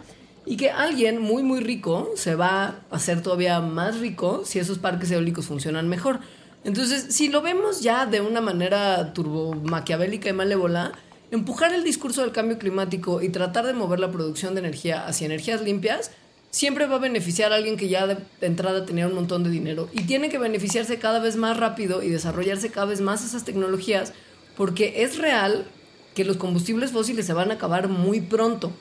Y 0.48 0.56
que 0.56 0.70
alguien 0.70 1.20
muy, 1.20 1.42
muy 1.42 1.60
rico 1.60 2.10
se 2.16 2.34
va 2.34 2.64
a 2.64 2.96
hacer 2.96 3.22
todavía 3.22 3.60
más 3.60 4.00
rico 4.00 4.42
si 4.46 4.58
esos 4.58 4.78
parques 4.78 5.10
eólicos 5.10 5.44
funcionan 5.44 5.88
mejor. 5.88 6.20
Entonces, 6.64 7.14
si 7.14 7.28
lo 7.28 7.42
vemos 7.42 7.82
ya 7.82 8.06
de 8.06 8.22
una 8.22 8.40
manera 8.40 9.12
turbo 9.12 9.54
maquiavélica 9.54 10.30
y 10.30 10.32
malévola, 10.32 10.92
empujar 11.30 11.74
el 11.74 11.84
discurso 11.84 12.22
del 12.22 12.32
cambio 12.32 12.58
climático 12.58 13.20
y 13.20 13.28
tratar 13.28 13.66
de 13.66 13.74
mover 13.74 14.00
la 14.00 14.10
producción 14.10 14.54
de 14.54 14.60
energía 14.60 15.06
hacia 15.06 15.26
energías 15.26 15.60
limpias 15.60 16.12
siempre 16.50 16.86
va 16.86 16.96
a 16.96 17.00
beneficiar 17.00 17.52
a 17.52 17.56
alguien 17.56 17.76
que 17.76 17.90
ya 17.90 18.06
de 18.06 18.16
entrada 18.40 18.86
tenía 18.86 19.06
un 19.06 19.14
montón 19.14 19.44
de 19.44 19.50
dinero 19.50 19.90
y 19.92 20.04
tiene 20.04 20.30
que 20.30 20.38
beneficiarse 20.38 20.98
cada 20.98 21.18
vez 21.18 21.36
más 21.36 21.58
rápido 21.58 22.02
y 22.02 22.08
desarrollarse 22.08 22.70
cada 22.70 22.86
vez 22.86 23.02
más 23.02 23.22
esas 23.22 23.44
tecnologías 23.44 24.14
porque 24.56 25.02
es 25.02 25.18
real 25.18 25.66
que 26.14 26.24
los 26.24 26.38
combustibles 26.38 26.92
fósiles 26.92 27.26
se 27.26 27.34
van 27.34 27.50
a 27.50 27.54
acabar 27.54 27.88
muy 27.88 28.22
pronto. 28.22 28.72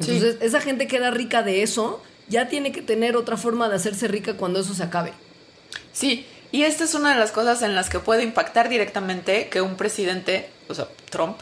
Sí. 0.00 0.12
Entonces, 0.12 0.36
esa 0.40 0.60
gente 0.60 0.86
que 0.86 0.96
era 0.96 1.10
rica 1.10 1.42
de 1.42 1.62
eso 1.62 2.02
ya 2.28 2.48
tiene 2.48 2.72
que 2.72 2.82
tener 2.82 3.16
otra 3.16 3.36
forma 3.36 3.68
de 3.68 3.76
hacerse 3.76 4.08
rica 4.08 4.34
cuando 4.34 4.60
eso 4.60 4.74
se 4.74 4.82
acabe. 4.82 5.12
Sí, 5.92 6.26
y 6.52 6.62
esta 6.62 6.84
es 6.84 6.94
una 6.94 7.12
de 7.14 7.18
las 7.18 7.32
cosas 7.32 7.62
en 7.62 7.74
las 7.74 7.88
que 7.88 7.98
puede 8.00 8.22
impactar 8.22 8.68
directamente 8.68 9.48
que 9.48 9.60
un 9.60 9.76
presidente, 9.76 10.48
o 10.68 10.74
sea, 10.74 10.88
Trump, 11.10 11.38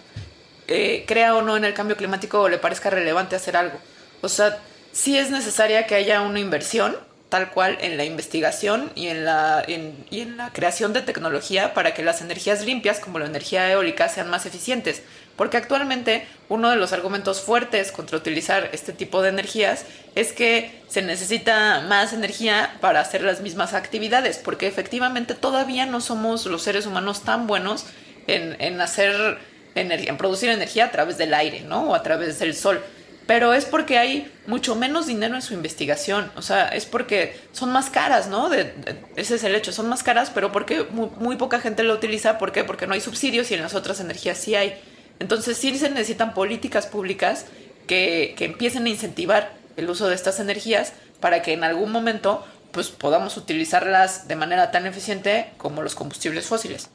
eh, 0.69 1.05
crea 1.07 1.35
o 1.35 1.43
no 1.43 1.57
en 1.57 1.65
el 1.65 1.75
cambio 1.75 1.97
climático 1.97 2.41
o 2.43 2.49
le 2.49 2.59
parezca 2.59 2.91
relevante 2.91 3.37
hacer 3.37 3.57
algo. 3.57 3.79
O 4.23 4.29
sea, 4.29 4.59
sí 4.93 5.19
es 5.19 5.31
necesaria 5.31 5.87
que 5.87 5.95
haya 5.95 6.23
una 6.23 6.41
inversión 6.41 6.97
tal 7.29 7.51
cual 7.51 7.77
en 7.81 7.97
la 7.97 8.05
investigación 8.05 8.91
y 8.95 9.09
en 9.09 9.25
la, 9.25 9.63
en- 9.67 10.07
y 10.11 10.21
en 10.21 10.37
la 10.37 10.51
creación 10.53 10.93
de 10.93 11.03
tecnología 11.03 11.75
para 11.75 11.93
que 11.93 12.05
las 12.05 12.21
energías 12.23 12.65
limpias, 12.65 13.01
como 13.01 13.19
la 13.19 13.27
energía 13.27 13.69
eólica, 13.73 14.09
sean 14.09 14.31
más 14.31 14.47
eficientes. 14.47 15.03
Porque 15.37 15.57
actualmente 15.57 16.27
uno 16.49 16.71
de 16.71 16.77
los 16.77 16.93
argumentos 16.93 17.41
fuertes 17.41 17.91
contra 17.91 18.19
utilizar 18.19 18.71
este 18.73 18.93
tipo 18.93 19.21
de 19.23 19.31
energías 19.31 19.85
es 20.15 20.33
que 20.33 20.81
se 20.89 21.03
necesita 21.03 21.81
más 21.89 22.13
energía 22.13 22.77
para 22.81 23.01
hacer 23.01 23.23
las 23.23 23.41
mismas 23.41 23.75
actividades, 23.75 24.39
porque 24.39 24.67
efectivamente 24.69 25.35
todavía 25.35 25.87
no 25.87 26.01
somos 26.01 26.47
los 26.47 26.63
seres 26.63 26.87
humanos 26.87 27.23
tan 27.25 27.47
buenos 27.49 27.87
en, 28.29 28.57
en 28.61 28.81
hacer 28.81 29.39
energía, 29.75 30.11
en 30.11 30.17
producir 30.19 30.51
energía 30.51 30.85
a 30.87 30.91
través 30.93 31.19
del 31.19 31.35
aire, 31.35 31.63
¿no? 31.63 31.91
O 31.91 31.95
a 31.95 32.03
través 32.03 32.39
del 32.39 32.55
sol. 32.55 32.81
Pero 33.27 33.55
es 33.55 33.65
porque 33.65 33.99
hay 33.99 34.31
mucho 34.47 34.77
menos 34.77 35.07
dinero 35.07 35.35
en 35.35 35.41
su 35.43 35.55
investigación. 35.55 36.31
O 36.37 36.43
sea, 36.43 36.69
es 36.69 36.85
porque 36.85 37.41
son 37.53 37.73
más 37.73 37.89
caras, 37.89 38.29
¿no? 38.29 38.51
De- 38.51 38.75
ese 39.17 39.37
es 39.37 39.45
el 39.45 39.55
hecho. 39.55 39.73
Son 39.73 39.89
más 39.89 40.03
caras, 40.03 40.31
pero 40.33 40.53
porque 40.53 40.85
muy, 40.91 41.09
muy 41.17 41.37
poca 41.37 41.59
gente 41.59 41.83
lo 41.85 41.95
utiliza. 41.95 42.37
¿Por 42.37 42.53
qué? 42.53 42.65
Porque 42.65 42.87
no 42.87 42.93
hay 42.93 43.01
subsidios 43.01 43.51
y 43.51 43.55
en 43.55 43.63
las 43.63 43.75
otras 43.75 43.99
energías 44.01 44.37
sí 44.37 44.55
hay. 44.55 44.79
Entonces 45.19 45.57
sí 45.57 45.77
se 45.79 45.91
necesitan 45.91 46.35
políticas 46.35 46.87
públicas 46.87 47.47
que, 47.87 48.35
que 48.37 48.47
empiecen 48.47 48.87
a 48.87 48.89
incentivar 48.89 49.53
el 49.77 49.89
uso 49.91 50.09
de 50.09 50.15
estas 50.15 50.41
energías 50.41 50.93
para 51.21 51.43
que 51.43 51.53
en 51.53 51.65
algún 51.65 51.91
momento 51.91 52.45
pues 52.73 52.89
podamos 52.89 53.37
utilizarlas 53.37 54.27
de 54.27 54.37
manera 54.37 54.73
tan 54.73 54.85
eficiente 54.87 55.53
como 55.59 55.83
los 55.83 55.95
combustibles 55.95 56.47
fósiles. 56.47 56.91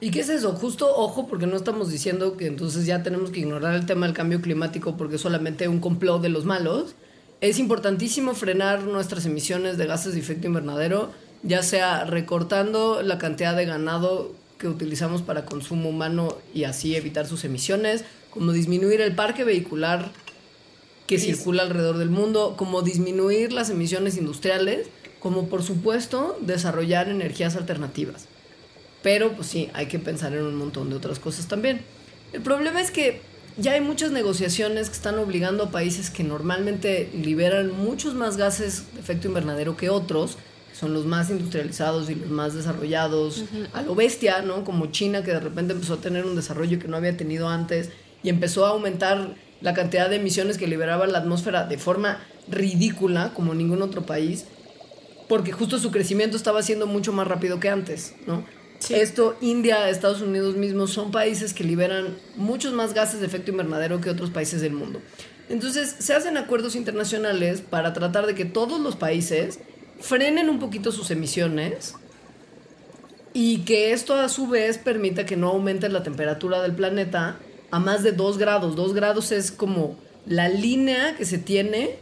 ¿Y 0.00 0.10
qué 0.10 0.20
es 0.20 0.28
eso? 0.28 0.52
Justo 0.52 0.94
ojo, 0.94 1.26
porque 1.26 1.46
no 1.46 1.56
estamos 1.56 1.90
diciendo 1.90 2.36
que 2.36 2.46
entonces 2.46 2.84
ya 2.84 3.02
tenemos 3.02 3.30
que 3.30 3.40
ignorar 3.40 3.74
el 3.74 3.86
tema 3.86 4.06
del 4.06 4.14
cambio 4.14 4.42
climático 4.42 4.96
porque 4.96 5.16
es 5.16 5.22
solamente 5.22 5.68
un 5.68 5.80
complot 5.80 6.20
de 6.20 6.28
los 6.28 6.44
malos. 6.44 6.94
Es 7.40 7.58
importantísimo 7.58 8.34
frenar 8.34 8.82
nuestras 8.82 9.24
emisiones 9.24 9.78
de 9.78 9.86
gases 9.86 10.14
de 10.14 10.20
efecto 10.20 10.48
invernadero, 10.48 11.12
ya 11.42 11.62
sea 11.62 12.04
recortando 12.04 13.00
la 13.02 13.16
cantidad 13.16 13.56
de 13.56 13.64
ganado 13.64 14.34
que 14.58 14.68
utilizamos 14.68 15.22
para 15.22 15.44
consumo 15.44 15.88
humano 15.88 16.36
y 16.54 16.64
así 16.64 16.96
evitar 16.96 17.26
sus 17.26 17.44
emisiones, 17.44 18.04
como 18.30 18.52
disminuir 18.52 19.00
el 19.00 19.14
parque 19.14 19.44
vehicular 19.44 20.12
que 21.06 21.18
circula 21.18 21.62
alrededor 21.62 21.98
del 21.98 22.10
mundo, 22.10 22.54
como 22.56 22.82
disminuir 22.82 23.52
las 23.52 23.70
emisiones 23.70 24.16
industriales, 24.16 24.88
como 25.20 25.48
por 25.48 25.62
supuesto 25.62 26.36
desarrollar 26.40 27.08
energías 27.08 27.56
alternativas. 27.56 28.26
Pero 29.02 29.32
pues 29.32 29.46
sí, 29.48 29.70
hay 29.72 29.86
que 29.86 29.98
pensar 29.98 30.34
en 30.34 30.42
un 30.42 30.56
montón 30.56 30.90
de 30.90 30.96
otras 30.96 31.18
cosas 31.18 31.46
también. 31.46 31.80
El 32.32 32.42
problema 32.42 32.80
es 32.80 32.90
que 32.90 33.20
ya 33.56 33.72
hay 33.72 33.80
muchas 33.80 34.10
negociaciones 34.10 34.88
que 34.88 34.96
están 34.96 35.18
obligando 35.18 35.64
a 35.64 35.70
países 35.70 36.10
que 36.10 36.24
normalmente 36.24 37.08
liberan 37.14 37.72
muchos 37.72 38.14
más 38.14 38.36
gases 38.36 38.92
de 38.94 39.00
efecto 39.00 39.28
invernadero 39.28 39.76
que 39.76 39.88
otros, 39.88 40.36
son 40.78 40.92
los 40.92 41.06
más 41.06 41.30
industrializados 41.30 42.10
y 42.10 42.14
los 42.16 42.28
más 42.28 42.54
desarrollados, 42.54 43.44
a 43.72 43.82
lo 43.82 43.94
bestia, 43.94 44.42
¿no? 44.42 44.64
Como 44.64 44.86
China 44.86 45.22
que 45.22 45.32
de 45.32 45.40
repente 45.40 45.72
empezó 45.72 45.94
a 45.94 46.00
tener 46.00 46.26
un 46.26 46.36
desarrollo 46.36 46.78
que 46.78 46.88
no 46.88 46.96
había 46.96 47.16
tenido 47.16 47.48
antes 47.48 47.90
y 48.22 48.28
empezó 48.28 48.66
a 48.66 48.70
aumentar 48.70 49.36
la 49.62 49.72
cantidad 49.72 50.10
de 50.10 50.16
emisiones 50.16 50.58
que 50.58 50.66
liberaba 50.66 51.06
la 51.06 51.18
atmósfera 51.18 51.64
de 51.64 51.78
forma 51.78 52.18
ridícula 52.48 53.32
como 53.32 53.54
ningún 53.54 53.80
otro 53.80 54.04
país 54.04 54.44
porque 55.28 55.52
justo 55.52 55.78
su 55.78 55.90
crecimiento 55.90 56.36
estaba 56.36 56.62
siendo 56.62 56.86
mucho 56.86 57.12
más 57.12 57.26
rápido 57.26 57.58
que 57.58 57.68
antes, 57.68 58.14
¿no? 58.26 58.44
Esto, 58.90 59.36
India, 59.40 59.88
Estados 59.88 60.20
Unidos 60.20 60.54
mismos 60.56 60.92
son 60.92 61.10
países 61.10 61.54
que 61.54 61.64
liberan 61.64 62.18
muchos 62.36 62.74
más 62.74 62.92
gases 62.92 63.20
de 63.20 63.26
efecto 63.26 63.50
invernadero 63.50 64.00
que 64.00 64.10
otros 64.10 64.30
países 64.30 64.60
del 64.60 64.74
mundo. 64.74 65.00
Entonces, 65.48 65.96
se 65.98 66.12
hacen 66.12 66.36
acuerdos 66.36 66.76
internacionales 66.76 67.62
para 67.62 67.94
tratar 67.94 68.26
de 68.26 68.34
que 68.34 68.44
todos 68.44 68.78
los 68.78 68.94
países 68.94 69.60
frenen 70.00 70.48
un 70.48 70.58
poquito 70.58 70.92
sus 70.92 71.10
emisiones 71.10 71.94
y 73.32 73.58
que 73.60 73.92
esto 73.92 74.14
a 74.14 74.28
su 74.28 74.46
vez 74.48 74.78
permita 74.78 75.26
que 75.26 75.36
no 75.36 75.48
aumente 75.48 75.88
la 75.88 76.02
temperatura 76.02 76.62
del 76.62 76.74
planeta 76.74 77.36
a 77.70 77.78
más 77.80 78.02
de 78.02 78.12
2 78.12 78.38
grados. 78.38 78.76
2 78.76 78.94
grados 78.94 79.32
es 79.32 79.50
como 79.52 79.96
la 80.26 80.48
línea 80.48 81.16
que 81.16 81.24
se 81.24 81.38
tiene 81.38 81.96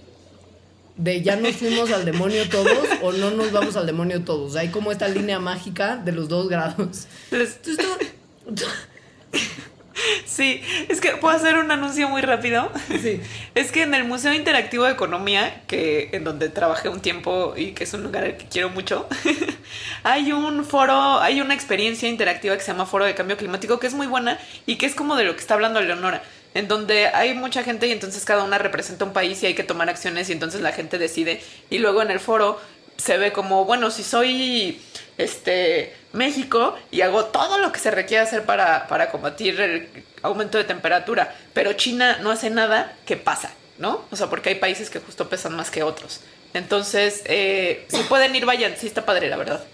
de 0.96 1.22
ya 1.22 1.34
nos 1.36 1.56
fuimos 1.56 1.90
al 1.90 2.04
demonio 2.04 2.48
todos 2.48 2.86
o 3.02 3.10
no 3.12 3.30
nos 3.32 3.50
vamos 3.50 3.74
al 3.76 3.86
demonio 3.86 4.22
todos. 4.22 4.54
Hay 4.54 4.68
como 4.68 4.92
esta 4.92 5.08
línea 5.08 5.40
mágica 5.40 5.96
de 5.96 6.12
los 6.12 6.28
dos 6.28 6.48
grados. 6.48 7.06
Les- 7.32 7.56
Entonces, 7.56 7.76
tú- 8.46 8.54
tú- 8.54 8.64
Sí, 10.26 10.62
es 10.88 11.00
que 11.00 11.10
puedo 11.12 11.34
hacer 11.34 11.56
un 11.56 11.70
anuncio 11.70 12.08
muy 12.08 12.22
rápido. 12.22 12.70
Sí. 13.00 13.20
Es 13.54 13.70
que 13.70 13.82
en 13.82 13.94
el 13.94 14.04
Museo 14.04 14.34
Interactivo 14.34 14.84
de 14.84 14.92
Economía, 14.92 15.62
que 15.68 16.10
en 16.12 16.24
donde 16.24 16.48
trabajé 16.48 16.88
un 16.88 17.00
tiempo 17.00 17.54
y 17.56 17.72
que 17.72 17.84
es 17.84 17.94
un 17.94 18.02
lugar 18.02 18.24
al 18.24 18.36
que 18.36 18.46
quiero 18.46 18.68
mucho, 18.70 19.08
hay 20.02 20.32
un 20.32 20.64
foro, 20.64 21.20
hay 21.20 21.40
una 21.40 21.54
experiencia 21.54 22.08
interactiva 22.08 22.56
que 22.56 22.62
se 22.62 22.72
llama 22.72 22.86
Foro 22.86 23.04
de 23.04 23.14
Cambio 23.14 23.36
Climático 23.36 23.78
que 23.78 23.86
es 23.86 23.94
muy 23.94 24.08
buena 24.08 24.38
y 24.66 24.76
que 24.76 24.86
es 24.86 24.94
como 24.96 25.14
de 25.14 25.24
lo 25.24 25.34
que 25.34 25.40
está 25.40 25.54
hablando 25.54 25.80
Leonora, 25.80 26.22
en 26.54 26.66
donde 26.66 27.06
hay 27.08 27.34
mucha 27.34 27.62
gente 27.62 27.86
y 27.86 27.92
entonces 27.92 28.24
cada 28.24 28.42
una 28.42 28.58
representa 28.58 29.04
un 29.04 29.12
país 29.12 29.40
y 29.42 29.46
hay 29.46 29.54
que 29.54 29.62
tomar 29.62 29.88
acciones 29.88 30.28
y 30.28 30.32
entonces 30.32 30.60
la 30.60 30.72
gente 30.72 30.98
decide 30.98 31.40
y 31.70 31.78
luego 31.78 32.02
en 32.02 32.10
el 32.10 32.18
foro 32.18 32.60
se 32.96 33.18
ve 33.18 33.32
como, 33.32 33.64
bueno, 33.64 33.90
si 33.90 34.02
soy 34.02 34.80
este, 35.18 35.94
México 36.12 36.76
y 36.90 37.02
hago 37.02 37.26
todo 37.26 37.58
lo 37.58 37.72
que 37.72 37.80
se 37.80 37.90
requiere 37.90 38.22
hacer 38.22 38.44
para, 38.44 38.86
para 38.88 39.10
combatir 39.10 39.60
el 39.60 39.88
aumento 40.22 40.58
de 40.58 40.64
temperatura. 40.64 41.34
Pero 41.52 41.72
China 41.74 42.18
no 42.22 42.30
hace 42.30 42.50
nada, 42.50 42.96
¿qué 43.06 43.16
pasa? 43.16 43.52
¿No? 43.78 44.04
O 44.10 44.16
sea, 44.16 44.28
porque 44.28 44.50
hay 44.50 44.54
países 44.56 44.90
que 44.90 45.00
justo 45.00 45.28
pesan 45.28 45.54
más 45.56 45.70
que 45.70 45.82
otros. 45.82 46.20
Entonces, 46.52 47.22
eh, 47.26 47.84
si 47.88 48.02
pueden 48.04 48.34
ir, 48.36 48.46
vayan. 48.46 48.74
Sí 48.78 48.86
está 48.86 49.04
padre, 49.04 49.28
la 49.28 49.36
verdad. 49.36 49.64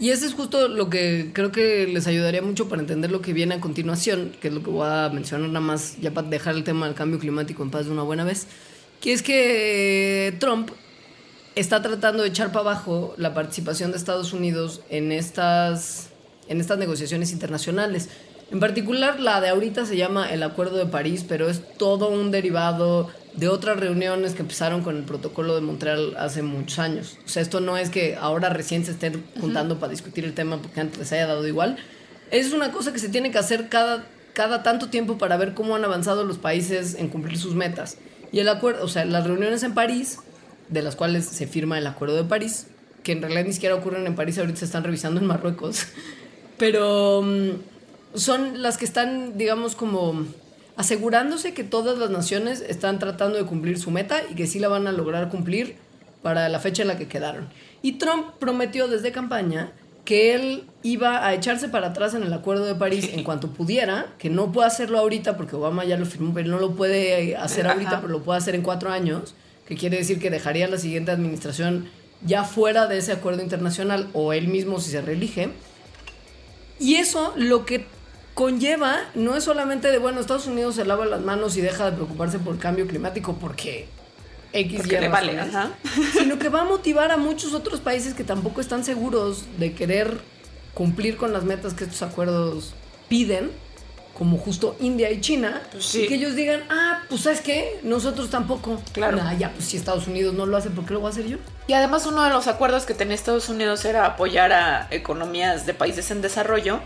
Y 0.00 0.10
eso 0.10 0.26
es 0.26 0.32
justo 0.32 0.68
lo 0.68 0.88
que 0.88 1.30
creo 1.32 1.50
que 1.50 1.86
les 1.86 2.06
ayudaría 2.06 2.40
mucho 2.40 2.68
para 2.68 2.80
entender 2.80 3.10
lo 3.10 3.20
que 3.20 3.32
viene 3.32 3.56
a 3.56 3.60
continuación, 3.60 4.32
que 4.40 4.48
es 4.48 4.54
lo 4.54 4.62
que 4.62 4.70
voy 4.70 4.86
a 4.88 5.10
mencionar 5.12 5.48
nada 5.48 5.60
más, 5.60 5.96
ya 6.00 6.12
para 6.12 6.28
dejar 6.28 6.54
el 6.54 6.62
tema 6.62 6.86
del 6.86 6.94
cambio 6.94 7.18
climático 7.18 7.64
en 7.64 7.70
paz 7.70 7.86
de 7.86 7.92
una 7.92 8.04
buena 8.04 8.22
vez, 8.22 8.46
que 9.00 9.12
es 9.12 9.22
que 9.22 10.36
Trump 10.38 10.70
está 11.54 11.82
tratando 11.82 12.22
de 12.22 12.28
echar 12.28 12.48
para 12.48 12.70
abajo 12.70 13.14
la 13.16 13.34
participación 13.34 13.90
de 13.90 13.98
Estados 13.98 14.32
Unidos 14.32 14.82
en 14.90 15.12
estas, 15.12 16.08
en 16.48 16.60
estas 16.60 16.78
negociaciones 16.78 17.32
internacionales. 17.32 18.08
En 18.50 18.60
particular, 18.60 19.20
la 19.20 19.40
de 19.40 19.50
ahorita 19.50 19.84
se 19.84 19.96
llama 19.96 20.32
el 20.32 20.42
Acuerdo 20.42 20.78
de 20.78 20.86
París, 20.86 21.24
pero 21.28 21.50
es 21.50 21.60
todo 21.76 22.08
un 22.08 22.30
derivado 22.30 23.10
de 23.34 23.48
otras 23.48 23.78
reuniones 23.78 24.34
que 24.34 24.42
empezaron 24.42 24.82
con 24.82 24.96
el 24.96 25.02
protocolo 25.04 25.54
de 25.54 25.60
Montreal 25.60 26.16
hace 26.18 26.42
muchos 26.42 26.78
años. 26.78 27.18
O 27.26 27.28
sea, 27.28 27.42
esto 27.42 27.60
no 27.60 27.76
es 27.76 27.90
que 27.90 28.16
ahora 28.16 28.48
recién 28.48 28.84
se 28.84 28.92
estén 28.92 29.22
juntando 29.38 29.78
para 29.78 29.90
discutir 29.90 30.24
el 30.24 30.34
tema 30.34 30.56
porque 30.56 30.80
antes 30.80 30.98
les 30.98 31.12
haya 31.12 31.26
dado 31.26 31.46
igual. 31.46 31.76
Es 32.30 32.52
una 32.52 32.72
cosa 32.72 32.92
que 32.92 32.98
se 32.98 33.10
tiene 33.10 33.30
que 33.30 33.38
hacer 33.38 33.68
cada, 33.68 34.06
cada 34.32 34.62
tanto 34.62 34.88
tiempo 34.88 35.18
para 35.18 35.36
ver 35.36 35.54
cómo 35.54 35.76
han 35.76 35.84
avanzado 35.84 36.24
los 36.24 36.38
países 36.38 36.94
en 36.94 37.08
cumplir 37.08 37.38
sus 37.38 37.54
metas. 37.54 37.98
Y 38.32 38.40
el 38.40 38.48
acuerdo, 38.48 38.84
o 38.84 38.88
sea, 38.88 39.04
las 39.04 39.26
reuniones 39.26 39.62
en 39.62 39.74
París, 39.74 40.18
de 40.68 40.82
las 40.82 40.96
cuales 40.96 41.26
se 41.26 41.46
firma 41.46 41.78
el 41.78 41.86
Acuerdo 41.86 42.16
de 42.16 42.24
París, 42.24 42.66
que 43.02 43.12
en 43.12 43.22
realidad 43.22 43.44
ni 43.44 43.52
siquiera 43.52 43.74
ocurren 43.74 44.06
en 44.06 44.14
París, 44.14 44.38
ahorita 44.38 44.58
se 44.58 44.64
están 44.64 44.84
revisando 44.84 45.20
en 45.20 45.26
Marruecos, 45.26 45.86
pero 46.58 47.22
mm, 47.22 47.50
son 48.14 48.62
las 48.62 48.78
que 48.78 48.84
están, 48.84 49.38
digamos, 49.38 49.74
como 49.74 50.26
asegurándose 50.76 51.54
que 51.54 51.64
todas 51.64 51.98
las 51.98 52.10
naciones 52.10 52.60
están 52.60 52.98
tratando 52.98 53.36
de 53.36 53.44
cumplir 53.44 53.78
su 53.78 53.90
meta 53.90 54.22
y 54.30 54.34
que 54.34 54.46
sí 54.46 54.58
la 54.58 54.68
van 54.68 54.86
a 54.86 54.92
lograr 54.92 55.28
cumplir 55.28 55.76
para 56.22 56.48
la 56.48 56.60
fecha 56.60 56.82
en 56.82 56.88
la 56.88 56.96
que 56.96 57.08
quedaron. 57.08 57.48
Y 57.82 57.92
Trump 57.92 58.26
prometió 58.38 58.86
desde 58.86 59.12
campaña 59.12 59.72
que 60.04 60.34
él 60.34 60.64
iba 60.82 61.26
a 61.26 61.34
echarse 61.34 61.68
para 61.68 61.88
atrás 61.88 62.14
en 62.14 62.22
el 62.22 62.32
Acuerdo 62.32 62.64
de 62.64 62.74
París 62.74 63.10
en 63.12 63.24
cuanto 63.24 63.50
pudiera, 63.50 64.06
que 64.18 64.30
no 64.30 64.52
puede 64.52 64.68
hacerlo 64.68 64.98
ahorita 64.98 65.36
porque 65.36 65.56
Obama 65.56 65.84
ya 65.84 65.96
lo 65.96 66.06
firmó, 66.06 66.32
pero 66.32 66.48
no 66.48 66.58
lo 66.58 66.72
puede 66.72 67.36
hacer 67.36 67.66
ahorita, 67.66 68.00
pero 68.00 68.12
lo 68.12 68.22
puede 68.22 68.38
hacer 68.38 68.54
en 68.54 68.62
cuatro 68.62 68.90
años, 68.90 69.34
que 69.68 69.76
quiere 69.76 69.98
decir 69.98 70.18
que 70.18 70.30
dejaría 70.30 70.66
la 70.66 70.78
siguiente 70.78 71.10
administración 71.10 71.90
ya 72.24 72.44
fuera 72.44 72.86
de 72.86 72.96
ese 72.96 73.12
acuerdo 73.12 73.42
internacional 73.42 74.08
o 74.14 74.32
él 74.32 74.48
mismo 74.48 74.80
si 74.80 74.90
se 74.90 75.02
reelige. 75.02 75.50
Y 76.80 76.94
eso 76.94 77.34
lo 77.36 77.66
que 77.66 77.84
conlleva, 78.32 78.96
no 79.14 79.36
es 79.36 79.44
solamente 79.44 79.90
de, 79.90 79.98
bueno, 79.98 80.20
Estados 80.20 80.46
Unidos 80.46 80.76
se 80.76 80.86
lava 80.86 81.04
las 81.04 81.20
manos 81.20 81.56
y 81.58 81.60
deja 81.60 81.90
de 81.90 81.96
preocuparse 81.96 82.38
por 82.38 82.54
el 82.54 82.60
cambio 82.60 82.86
climático 82.86 83.36
porque 83.38 83.88
X 84.54 84.86
y 84.86 84.90
le 84.90 85.08
vale, 85.08 85.38
sino 86.18 86.38
que 86.38 86.48
va 86.48 86.62
a 86.62 86.64
motivar 86.64 87.10
a 87.10 87.18
muchos 87.18 87.52
otros 87.52 87.80
países 87.80 88.14
que 88.14 88.24
tampoco 88.24 88.62
están 88.62 88.84
seguros 88.84 89.44
de 89.58 89.74
querer 89.74 90.18
cumplir 90.72 91.18
con 91.18 91.34
las 91.34 91.44
metas 91.44 91.74
que 91.74 91.84
estos 91.84 92.00
acuerdos 92.00 92.72
piden, 93.08 93.50
como 94.18 94.36
justo 94.36 94.76
India 94.80 95.10
y 95.12 95.20
China, 95.20 95.62
pues 95.70 95.94
y 95.94 96.08
que 96.08 96.16
ellos 96.16 96.34
digan, 96.34 96.64
ah, 96.70 97.02
pues 97.08 97.22
¿sabes 97.22 97.40
qué? 97.40 97.78
Nosotros 97.84 98.30
tampoco. 98.30 98.82
Claro. 98.92 99.20
ya, 99.38 99.52
pues 99.52 99.66
si 99.66 99.76
Estados 99.76 100.08
Unidos 100.08 100.34
no 100.34 100.44
lo 100.44 100.56
hace, 100.56 100.70
¿por 100.70 100.84
qué 100.84 100.94
lo 100.94 101.00
voy 101.00 101.08
a 101.08 101.12
hacer 101.12 101.26
yo? 101.26 101.38
Y 101.68 101.74
además 101.74 102.04
uno 102.04 102.24
de 102.24 102.30
los 102.30 102.48
acuerdos 102.48 102.84
que 102.84 102.94
tenía 102.94 103.14
Estados 103.14 103.48
Unidos 103.48 103.84
era 103.84 104.04
apoyar 104.04 104.52
a 104.52 104.88
economías 104.90 105.66
de 105.66 105.74
países 105.74 106.10
en 106.10 106.20
desarrollo 106.20 106.80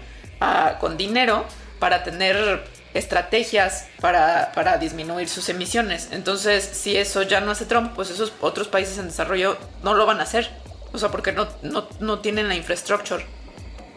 con 0.81 0.97
dinero 0.97 1.47
para 1.79 2.05
tener 2.05 2.65
estrategias 2.95 3.87
para, 4.01 4.53
para, 4.53 4.77
disminuir 4.77 5.29
sus 5.29 5.49
emisiones. 5.49 6.09
Entonces, 6.11 6.65
si 6.65 6.97
eso 6.97 7.23
ya 7.23 7.41
no 7.41 7.53
hace 7.53 7.65
Trump, 7.65 7.93
pues 7.95 8.11
esos 8.11 8.33
otros 8.41 8.69
países 8.69 8.99
en 8.99 9.07
desarrollo 9.07 9.57
no 9.83 9.95
lo 9.95 10.05
van 10.05 10.21
a 10.21 10.25
hacer. 10.25 10.51
O 10.93 10.99
sea, 10.99 11.11
porque 11.11 11.33
no, 11.33 11.49
no, 11.63 11.89
no 12.01 12.19
tienen 12.19 12.49
la 12.49 12.57
infraestructure. 12.57 13.25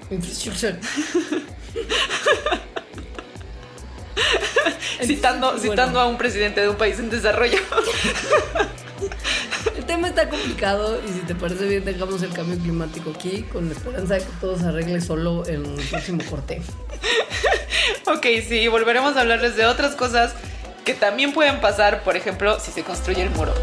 Citando, 5.01 5.59
citando 5.59 5.99
a 5.99 6.07
un 6.07 6.17
presidente 6.17 6.61
de 6.61 6.69
un 6.69 6.77
país 6.77 6.97
en 6.99 7.09
desarrollo. 7.09 7.57
El 9.77 9.85
tema 9.85 10.07
está 10.07 10.29
complicado 10.29 10.99
y 11.07 11.11
si 11.11 11.19
te 11.19 11.35
parece 11.35 11.67
bien 11.67 11.85
dejamos 11.85 12.23
el 12.23 12.33
cambio 12.33 12.57
climático 12.57 13.13
aquí 13.15 13.43
con 13.43 13.67
la 13.67 13.73
esperanza 13.73 14.15
de 14.15 14.21
que 14.21 14.31
todo 14.41 14.57
se 14.57 14.65
arregle 14.65 14.99
solo 14.99 15.45
en 15.47 15.65
el 15.65 15.85
próximo 15.89 16.23
corte. 16.29 16.61
ok, 18.07 18.25
sí, 18.47 18.67
volveremos 18.67 19.15
a 19.15 19.21
hablarles 19.21 19.55
de 19.55 19.65
otras 19.65 19.95
cosas 19.95 20.33
que 20.85 20.93
también 20.93 21.33
pueden 21.33 21.59
pasar, 21.61 22.03
por 22.03 22.15
ejemplo, 22.15 22.59
si 22.59 22.71
se 22.71 22.83
construye 22.83 23.23
el 23.23 23.31
muro. 23.31 23.53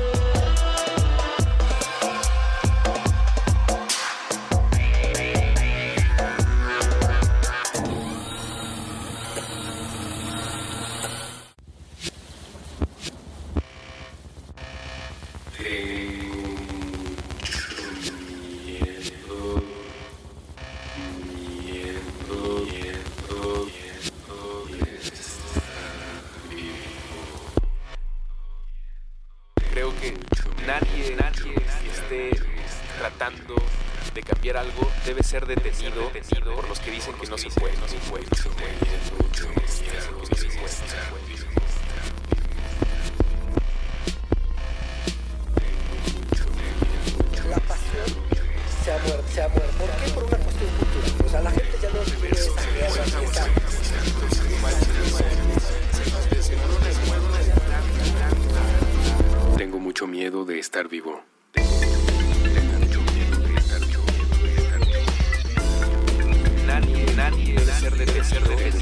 ser 68.32 68.72
de 68.72 68.81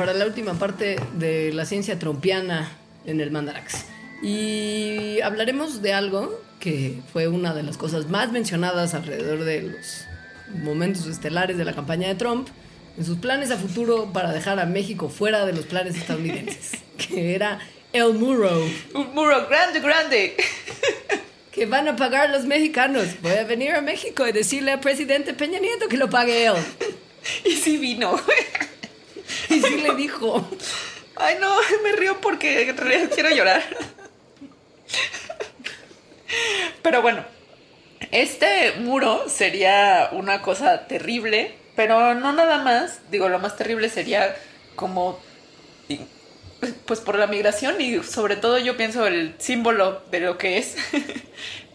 para 0.00 0.14
la 0.14 0.24
última 0.24 0.54
parte 0.54 0.96
de 1.18 1.52
la 1.52 1.66
ciencia 1.66 1.98
trompiana 1.98 2.72
en 3.04 3.20
el 3.20 3.30
Mandarax. 3.30 3.84
Y 4.22 5.20
hablaremos 5.20 5.82
de 5.82 5.92
algo 5.92 6.40
que 6.58 7.00
fue 7.12 7.28
una 7.28 7.52
de 7.52 7.62
las 7.62 7.76
cosas 7.76 8.08
más 8.08 8.32
mencionadas 8.32 8.94
alrededor 8.94 9.44
de 9.44 9.60
los 9.60 10.06
momentos 10.64 11.06
estelares 11.06 11.58
de 11.58 11.66
la 11.66 11.74
campaña 11.74 12.08
de 12.08 12.14
Trump, 12.14 12.48
en 12.96 13.04
sus 13.04 13.18
planes 13.18 13.50
a 13.50 13.58
futuro 13.58 14.10
para 14.10 14.32
dejar 14.32 14.58
a 14.58 14.64
México 14.64 15.10
fuera 15.10 15.44
de 15.44 15.52
los 15.52 15.66
planes 15.66 15.94
estadounidenses, 15.94 16.80
que 16.96 17.34
era 17.34 17.58
el 17.92 18.14
muro, 18.14 18.58
Un 18.94 19.14
muro 19.14 19.48
grande, 19.50 19.80
grande. 19.80 20.34
que 21.52 21.66
van 21.66 21.88
a 21.88 21.96
pagar 21.96 22.30
los 22.30 22.46
mexicanos. 22.46 23.06
Voy 23.20 23.32
a 23.32 23.44
venir 23.44 23.72
a 23.72 23.82
México 23.82 24.26
y 24.26 24.32
decirle 24.32 24.72
al 24.72 24.80
presidente 24.80 25.34
Peña 25.34 25.58
Nieto 25.58 25.88
que 25.88 25.98
lo 25.98 26.08
pague 26.08 26.46
él. 26.46 26.54
Y 27.44 27.50
sí 27.50 27.76
vino. 27.76 28.18
Y 29.50 29.60
sí 29.60 29.76
le 29.78 29.94
dijo. 29.94 30.48
Ay, 31.16 31.36
no, 31.40 31.54
me 31.82 31.92
río 31.92 32.20
porque 32.20 32.74
quiero 33.14 33.30
llorar. 33.30 33.62
Pero 36.82 37.02
bueno, 37.02 37.24
este 38.10 38.72
muro 38.78 39.28
sería 39.28 40.08
una 40.12 40.40
cosa 40.40 40.86
terrible, 40.86 41.54
pero 41.76 42.14
no 42.14 42.32
nada 42.32 42.58
más. 42.58 43.00
Digo, 43.10 43.28
lo 43.28 43.38
más 43.38 43.56
terrible 43.56 43.90
sería 43.90 44.34
como 44.76 45.20
pues 46.86 47.00
por 47.00 47.18
la 47.18 47.26
migración 47.26 47.80
y 47.80 48.02
sobre 48.02 48.36
todo 48.36 48.58
yo 48.58 48.76
pienso 48.76 49.06
el 49.06 49.34
símbolo 49.38 50.02
de 50.10 50.20
lo 50.20 50.38
que 50.38 50.58
es. 50.58 50.76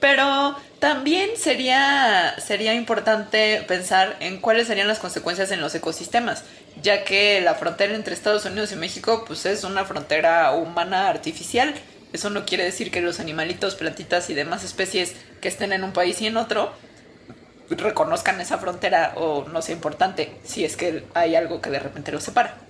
Pero 0.06 0.56
también 0.78 1.32
sería, 1.36 2.36
sería 2.38 2.76
importante 2.76 3.66
pensar 3.68 4.16
en 4.20 4.39
cuáles 4.39 4.68
serían 4.68 4.88
las 4.88 4.99
consecuencias 4.99 5.49
en 5.49 5.62
los 5.62 5.74
ecosistemas, 5.74 6.43
ya 6.80 7.03
que 7.03 7.41
la 7.41 7.56
frontera 7.56 7.95
entre 7.95 8.14
Estados 8.14 8.45
Unidos 8.45 8.72
y 8.72 8.76
México 8.76 9.26
pues 9.26 9.47
es 9.47 9.64
una 9.64 9.84
frontera 9.84 10.51
humana 10.51 11.10
artificial. 11.10 11.74
Eso 12.14 12.30
no 12.30 12.45
quiere 12.45 12.66
decir 12.66 12.91
que 12.91 13.01
los 13.01 13.20
animalitos, 13.20 13.74
plantitas 13.74 14.30
y 14.30 14.36
demás 14.36 14.64
especies 14.64 15.16
que 15.41 15.47
estén 15.47 15.74
en 15.74 15.84
un 15.84 15.91
país 15.91 16.22
y 16.22 16.28
en 16.28 16.38
otro 16.38 16.72
reconozcan 17.72 18.39
esa 18.39 18.60
frontera 18.60 19.14
o 19.16 19.47
no 19.47 19.64
sea 19.64 19.74
importante 19.74 20.36
si 20.43 20.66
es 20.66 20.78
que 20.78 21.03
hay 21.16 21.34
algo 21.34 21.62
que 21.62 21.72
de 21.72 21.80
repente 21.80 22.12
los 22.12 22.24
separa. 22.24 22.64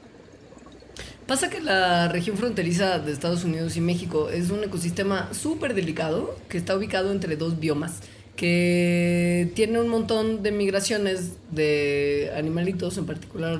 Pasa 1.28 1.50
que 1.50 1.60
la 1.60 2.08
región 2.08 2.38
fronteriza 2.38 3.00
de 3.00 3.12
Estados 3.12 3.44
Unidos 3.44 3.76
y 3.78 3.82
México 3.82 4.30
es 4.30 4.52
un 4.52 4.64
ecosistema 4.64 5.34
súper 5.34 5.74
delicado 5.74 6.38
que 6.50 6.60
está 6.60 6.78
ubicado 6.78 7.12
entre 7.12 7.36
dos 7.36 7.60
biomas, 7.60 8.02
que 8.36 9.52
tiene 9.56 9.80
un 9.80 9.88
montón 9.88 10.44
de 10.44 10.52
migraciones 10.52 11.32
de 11.50 12.32
animalitos 12.38 13.00
en 13.00 13.08
particular. 13.08 13.60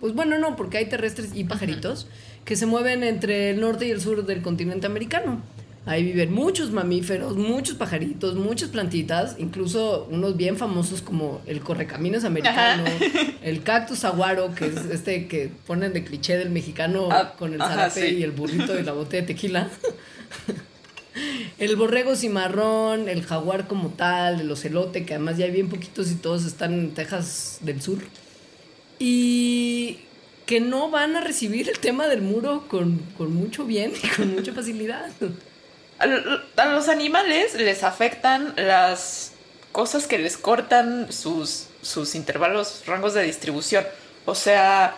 Pues 0.00 0.12
bueno, 0.14 0.38
no, 0.38 0.54
porque 0.54 0.76
hay 0.76 0.86
terrestres 0.86 1.30
y 1.34 1.44
pajaritos 1.44 2.08
que 2.44 2.56
se 2.56 2.66
mueven 2.66 3.04
entre 3.04 3.50
el 3.50 3.60
norte 3.60 3.88
y 3.88 3.90
el 3.90 4.02
sur 4.02 4.26
del 4.26 4.42
continente 4.42 4.86
americano. 4.86 5.40
Ahí 5.86 6.02
viven 6.02 6.32
muchos 6.32 6.72
mamíferos, 6.72 7.36
muchos 7.36 7.76
pajaritos, 7.76 8.34
muchas 8.34 8.70
plantitas, 8.70 9.36
incluso 9.38 10.08
unos 10.10 10.36
bien 10.36 10.56
famosos 10.56 11.00
como 11.00 11.40
el 11.46 11.60
correcaminos 11.60 12.24
americano, 12.24 12.82
el 13.42 13.62
cactus 13.62 14.04
aguaro, 14.04 14.52
que 14.52 14.66
es 14.66 14.76
este 14.90 15.28
que 15.28 15.48
ponen 15.64 15.92
de 15.92 16.02
cliché 16.02 16.36
del 16.38 16.50
mexicano 16.50 17.08
Ah, 17.12 17.34
con 17.38 17.52
el 17.54 17.60
zarape 17.60 18.10
sí. 18.10 18.16
y 18.16 18.22
el 18.24 18.32
burrito 18.32 18.76
y 18.78 18.82
la 18.82 18.92
botella 18.92 19.20
de 19.22 19.26
tequila. 19.28 19.70
El 21.58 21.76
borrego 21.76 22.14
cimarrón, 22.16 23.08
el 23.08 23.22
jaguar 23.22 23.66
como 23.68 23.88
tal, 23.90 24.40
el 24.40 24.50
ocelote, 24.50 25.06
que 25.06 25.14
además 25.14 25.38
ya 25.38 25.46
hay 25.46 25.50
bien 25.52 25.68
poquitos 25.68 26.10
y 26.10 26.16
todos 26.16 26.44
están 26.44 26.74
en 26.74 26.90
Texas 26.94 27.58
del 27.62 27.80
sur. 27.80 27.98
Y 28.98 29.98
que 30.46 30.60
no 30.60 30.90
van 30.90 31.16
a 31.16 31.20
recibir 31.20 31.68
el 31.70 31.78
tema 31.78 32.06
del 32.08 32.22
muro 32.22 32.64
con, 32.68 32.98
con 33.16 33.32
mucho 33.34 33.64
bien 33.64 33.92
y 34.02 34.06
con 34.16 34.34
mucha 34.34 34.52
facilidad. 34.52 35.06
A 35.98 36.06
lo- 36.06 36.40
a 36.56 36.66
los 36.66 36.88
animales 36.88 37.54
les 37.54 37.82
afectan 37.82 38.52
las 38.56 39.32
cosas 39.72 40.06
que 40.06 40.18
les 40.18 40.36
cortan 40.36 41.10
sus, 41.12 41.68
sus 41.82 42.14
intervalos, 42.14 42.82
rangos 42.86 43.14
de 43.14 43.22
distribución. 43.22 43.84
O 44.26 44.34
sea, 44.34 44.94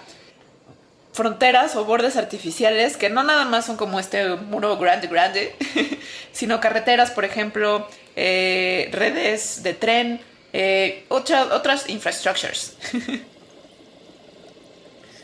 fronteras 1.12 1.76
o 1.76 1.84
bordes 1.84 2.16
artificiales 2.16 2.96
que 2.96 3.10
no 3.10 3.22
nada 3.22 3.44
más 3.44 3.66
son 3.66 3.76
como 3.76 3.98
este 4.00 4.28
muro 4.36 4.76
grande, 4.78 5.06
grande, 5.08 5.54
sino 6.32 6.60
carreteras, 6.60 7.10
por 7.10 7.24
ejemplo, 7.24 7.88
eh, 8.16 8.88
redes 8.92 9.62
de 9.62 9.74
tren, 9.74 10.20
eh, 10.52 11.04
otra- 11.08 11.54
otras 11.54 11.88
infrastructures. 11.88 12.76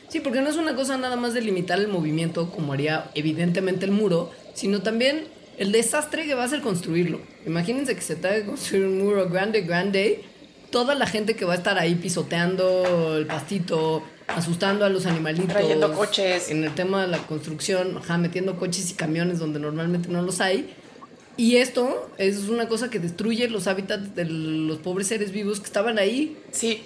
Sí, 0.09 0.21
porque 0.21 0.41
no 0.41 0.49
es 0.49 0.57
una 0.57 0.77
cosa 0.77 0.97
nada 0.97 1.17
más 1.17 1.35
de 1.35 1.41
limitar 1.41 1.77
el 1.81 1.89
movimiento 1.89 2.49
como 2.53 2.73
haría 2.73 3.11
evidentemente 3.15 3.85
el 3.85 3.91
muro, 3.91 4.31
sino 4.55 4.81
también 4.81 5.27
el 5.59 5.73
desastre 5.73 6.27
que 6.27 6.35
va 6.35 6.45
a 6.45 6.49
ser 6.49 6.61
construirlo. 6.61 7.21
Imagínense 7.47 7.95
que 7.95 8.03
se 8.03 8.17
tenga 8.17 8.37
que 8.37 8.47
construir 8.47 8.87
un 8.87 8.99
muro 8.99 9.29
grande, 9.29 9.63
grande, 9.63 10.25
toda 10.71 10.95
la 10.95 11.07
gente 11.07 11.37
que 11.37 11.45
va 11.45 11.53
a 11.53 11.57
estar 11.57 11.79
ahí 11.79 11.95
pisoteando 11.95 13.17
el 13.17 13.27
pastito, 13.27 14.03
asustando 14.27 14.85
a 14.85 14.89
los 14.89 15.07
animalitos. 15.07 15.49
Trayendo 15.53 15.93
coches. 15.93 16.51
En 16.51 16.65
el 16.65 16.75
tema 16.75 17.03
de 17.03 17.09
la 17.09 17.19
construcción, 17.19 17.99
ajá, 17.99 18.19
metiendo 18.19 18.57
coches 18.59 18.91
y 18.91 18.95
camiones 18.95 19.39
donde 19.39 19.61
normalmente 19.61 20.09
no 20.09 20.23
los 20.23 20.41
hay. 20.41 20.75
Y 21.37 21.57
esto 21.57 22.11
es 22.17 22.49
una 22.49 22.69
cosa 22.69 22.91
que 22.91 22.99
destruye 22.99 23.49
los 23.49 23.67
hábitats 23.67 24.15
de 24.15 24.25
los 24.25 24.79
pobres 24.79 25.09
seres 25.09 25.33
vivos 25.33 25.59
que 25.59 25.67
estaban 25.67 25.99
ahí 25.99 26.37
Sí, 26.53 26.85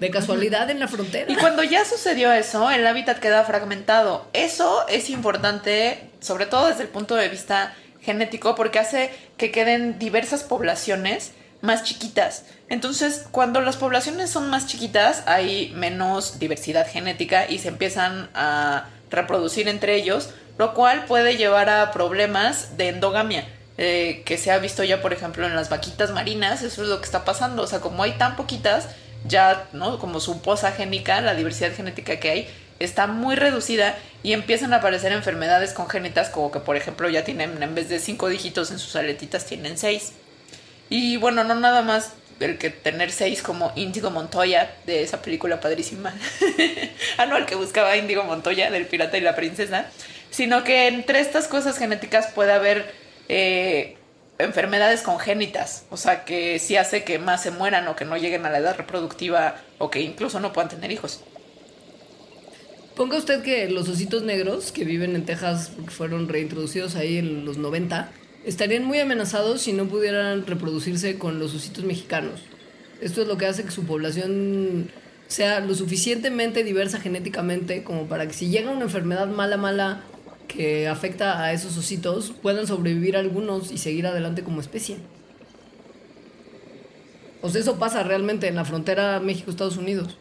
de 0.00 0.10
casualidad 0.10 0.68
en 0.70 0.80
la 0.80 0.88
frontera. 0.88 1.30
Y 1.32 1.36
cuando 1.36 1.62
ya 1.62 1.84
sucedió 1.84 2.30
eso, 2.32 2.70
el 2.70 2.86
hábitat 2.86 3.18
queda 3.18 3.44
fragmentado. 3.44 4.26
Eso 4.34 4.86
es 4.88 5.08
importante, 5.08 6.10
sobre 6.20 6.46
todo 6.46 6.66
desde 6.68 6.82
el 6.82 6.88
punto 6.88 7.14
de 7.14 7.28
vista 7.28 7.74
genético, 8.06 8.54
porque 8.54 8.78
hace 8.78 9.10
que 9.36 9.50
queden 9.50 9.98
diversas 9.98 10.42
poblaciones 10.44 11.32
más 11.60 11.82
chiquitas. 11.82 12.44
Entonces, 12.68 13.26
cuando 13.32 13.60
las 13.60 13.76
poblaciones 13.76 14.30
son 14.30 14.48
más 14.48 14.66
chiquitas, 14.66 15.24
hay 15.26 15.72
menos 15.74 16.38
diversidad 16.38 16.86
genética 16.88 17.50
y 17.50 17.58
se 17.58 17.68
empiezan 17.68 18.30
a 18.34 18.88
reproducir 19.10 19.68
entre 19.68 19.96
ellos, 19.96 20.30
lo 20.58 20.72
cual 20.74 21.04
puede 21.04 21.36
llevar 21.36 21.68
a 21.68 21.90
problemas 21.90 22.76
de 22.78 22.88
endogamia. 22.88 23.44
eh, 23.78 24.22
que 24.24 24.38
se 24.38 24.50
ha 24.50 24.58
visto 24.58 24.82
ya, 24.84 25.02
por 25.02 25.12
ejemplo, 25.12 25.44
en 25.46 25.54
las 25.54 25.68
vaquitas 25.68 26.10
marinas, 26.10 26.62
eso 26.62 26.82
es 26.82 26.88
lo 26.88 26.98
que 26.98 27.04
está 27.04 27.26
pasando. 27.26 27.62
O 27.62 27.66
sea, 27.66 27.80
como 27.80 28.02
hay 28.02 28.12
tan 28.12 28.34
poquitas, 28.34 28.88
ya, 29.28 29.66
¿no? 29.72 29.98
Como 29.98 30.18
su 30.18 30.40
poza 30.40 30.72
génica, 30.72 31.20
la 31.20 31.34
diversidad 31.34 31.74
genética 31.74 32.16
que 32.16 32.30
hay, 32.30 32.48
está 32.78 33.06
muy 33.06 33.36
reducida 33.36 33.96
y 34.22 34.32
empiezan 34.32 34.72
a 34.72 34.76
aparecer 34.76 35.12
enfermedades 35.12 35.72
congénitas, 35.72 36.28
como 36.28 36.50
que, 36.50 36.60
por 36.60 36.76
ejemplo, 36.76 37.08
ya 37.08 37.24
tienen, 37.24 37.62
en 37.62 37.74
vez 37.74 37.88
de 37.88 37.98
cinco 37.98 38.28
dígitos 38.28 38.70
en 38.70 38.78
sus 38.78 38.96
aletitas, 38.96 39.46
tienen 39.46 39.78
seis. 39.78 40.12
Y 40.88 41.16
bueno, 41.16 41.44
no 41.44 41.54
nada 41.54 41.82
más 41.82 42.12
el 42.40 42.58
que 42.58 42.70
tener 42.70 43.10
seis 43.10 43.42
como 43.42 43.72
Índigo 43.76 44.10
Montoya 44.10 44.74
de 44.84 45.02
esa 45.02 45.22
película 45.22 45.60
padrísima. 45.60 46.14
ah, 47.18 47.26
no, 47.26 47.36
el 47.36 47.46
que 47.46 47.54
buscaba 47.54 47.96
Índigo 47.96 48.24
Montoya 48.24 48.70
del 48.70 48.86
pirata 48.86 49.16
y 49.16 49.22
la 49.22 49.34
princesa. 49.34 49.86
Sino 50.30 50.64
que 50.64 50.88
entre 50.88 51.20
estas 51.20 51.48
cosas 51.48 51.78
genéticas 51.78 52.26
puede 52.28 52.52
haber 52.52 52.92
eh, 53.28 53.96
enfermedades 54.38 55.02
congénitas. 55.02 55.84
O 55.90 55.96
sea, 55.96 56.24
que 56.24 56.58
sí 56.58 56.76
hace 56.76 57.04
que 57.04 57.18
más 57.18 57.42
se 57.42 57.50
mueran 57.50 57.88
o 57.88 57.96
que 57.96 58.04
no 58.04 58.16
lleguen 58.16 58.44
a 58.44 58.50
la 58.50 58.58
edad 58.58 58.76
reproductiva 58.76 59.56
o 59.78 59.90
que 59.90 60.00
incluso 60.00 60.40
no 60.40 60.52
puedan 60.52 60.68
tener 60.68 60.92
hijos. 60.92 61.22
Ponga 62.96 63.18
usted 63.18 63.42
que 63.42 63.68
los 63.68 63.90
ositos 63.90 64.22
negros 64.22 64.72
que 64.72 64.84
viven 64.84 65.14
en 65.16 65.26
Texas, 65.26 65.70
porque 65.76 65.90
fueron 65.90 66.30
reintroducidos 66.30 66.96
ahí 66.96 67.18
en 67.18 67.44
los 67.44 67.58
90, 67.58 68.10
estarían 68.46 68.84
muy 68.84 68.98
amenazados 68.98 69.60
si 69.60 69.74
no 69.74 69.84
pudieran 69.84 70.46
reproducirse 70.46 71.18
con 71.18 71.38
los 71.38 71.54
ositos 71.54 71.84
mexicanos. 71.84 72.40
Esto 73.02 73.20
es 73.20 73.28
lo 73.28 73.36
que 73.36 73.44
hace 73.44 73.64
que 73.64 73.70
su 73.70 73.84
población 73.84 74.90
sea 75.28 75.60
lo 75.60 75.74
suficientemente 75.74 76.64
diversa 76.64 76.98
genéticamente 76.98 77.84
como 77.84 78.06
para 78.06 78.26
que 78.26 78.32
si 78.32 78.48
llega 78.48 78.70
una 78.70 78.84
enfermedad 78.84 79.26
mala, 79.26 79.58
mala 79.58 80.02
que 80.48 80.88
afecta 80.88 81.44
a 81.44 81.52
esos 81.52 81.76
ositos, 81.76 82.32
puedan 82.40 82.66
sobrevivir 82.66 83.18
algunos 83.18 83.72
y 83.72 83.76
seguir 83.76 84.06
adelante 84.06 84.42
como 84.42 84.62
especie. 84.62 84.96
O 87.42 87.50
sea, 87.50 87.60
eso 87.60 87.78
pasa 87.78 88.02
realmente 88.04 88.48
en 88.48 88.56
la 88.56 88.64
frontera 88.64 89.20
México-Estados 89.20 89.76
Unidos. 89.76 90.16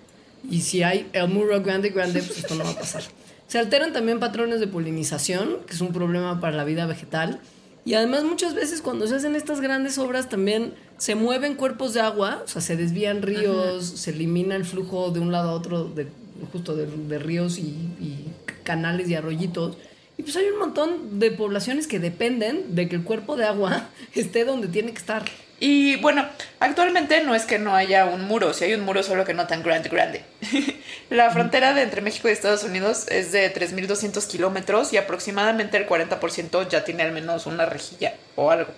Y 0.50 0.62
si 0.62 0.84
hay 0.84 1.08
el 1.14 1.28
muro 1.28 1.62
grande, 1.62 1.90
grande, 1.90 2.22
pues 2.22 2.40
esto 2.40 2.56
no 2.56 2.64
va 2.64 2.72
a 2.72 2.80
pasar. 2.80 3.04
Se 3.48 3.60
alteran 3.60 3.94
también 3.94 4.20
patrones 4.20 4.60
de 4.60 4.68
polinización, 4.68 5.58
que 5.68 5.74
es 5.74 5.82
un 5.82 5.94
problema 5.94 6.40
para 6.40 6.56
la 6.56 6.64
vida 6.64 6.86
vegetal. 6.86 7.40
Y 7.86 7.94
además 7.94 8.24
muchas 8.24 8.56
veces 8.56 8.82
cuando 8.82 9.06
se 9.06 9.16
hacen 9.16 9.36
estas 9.36 9.62
grandes 9.62 9.98
obras 10.00 10.28
también 10.28 10.74
se 10.98 11.14
mueven 11.14 11.54
cuerpos 11.56 11.94
de 11.94 12.02
agua, 12.02 12.42
o 12.44 12.48
sea, 12.48 12.62
se 12.62 12.76
desvían 12.76 13.22
ríos, 13.22 13.86
se 13.86 14.12
elimina 14.12 14.56
el 14.56 14.66
flujo 14.66 15.12
de 15.12 15.20
un 15.20 15.32
lado 15.32 15.50
a 15.50 15.54
otro, 15.54 15.84
de, 15.86 16.08
justo 16.52 16.76
de, 16.76 16.88
de 16.88 17.20
ríos 17.20 17.60
y, 17.60 17.62
y 18.00 18.28
canales 18.64 19.08
y 19.10 19.16
arroyitos. 19.16 19.78
Y 20.18 20.24
pues 20.24 20.36
hay 20.38 20.48
un 20.48 20.60
montón 20.60 21.20
de 21.20 21.32
poblaciones 21.32 21.88
que 21.88 22.00
dependen 22.00 22.76
de 22.76 22.90
que 22.90 22.96
el 22.96 23.04
cuerpo 23.04 23.36
de 23.36 23.46
agua 23.46 23.90
esté 24.16 24.46
donde 24.46 24.68
tiene 24.68 24.92
que 24.92 24.98
estar. 24.98 25.24
Y 25.60 25.96
bueno, 25.98 26.28
actualmente 26.60 27.24
no 27.24 27.34
es 27.34 27.46
que 27.46 27.60
no 27.60 27.76
haya 27.76 28.06
un 28.06 28.26
muro, 28.26 28.54
si 28.54 28.66
hay 28.66 28.74
un 28.74 28.82
muro 28.82 29.04
solo 29.04 29.24
que 29.24 29.34
no 29.34 29.48
tan 29.48 29.64
grande, 29.64 29.90
grande. 29.90 30.24
la 31.10 31.32
frontera 31.32 31.74
de 31.74 31.82
entre 31.82 32.02
México 32.02 32.28
y 32.28 32.32
Estados 32.32 32.64
Unidos 32.64 33.06
es 33.10 33.32
de 33.32 33.54
3.200 33.54 34.28
kilómetros 34.28 34.92
y 34.92 34.98
aproximadamente 34.98 35.78
el 35.78 35.88
40% 35.88 36.68
ya 36.68 36.84
tiene 36.84 37.04
al 37.04 37.14
menos 37.14 37.46
una 37.46 37.66
rejilla 37.66 38.16
o 38.36 38.52
algo. 38.52 38.72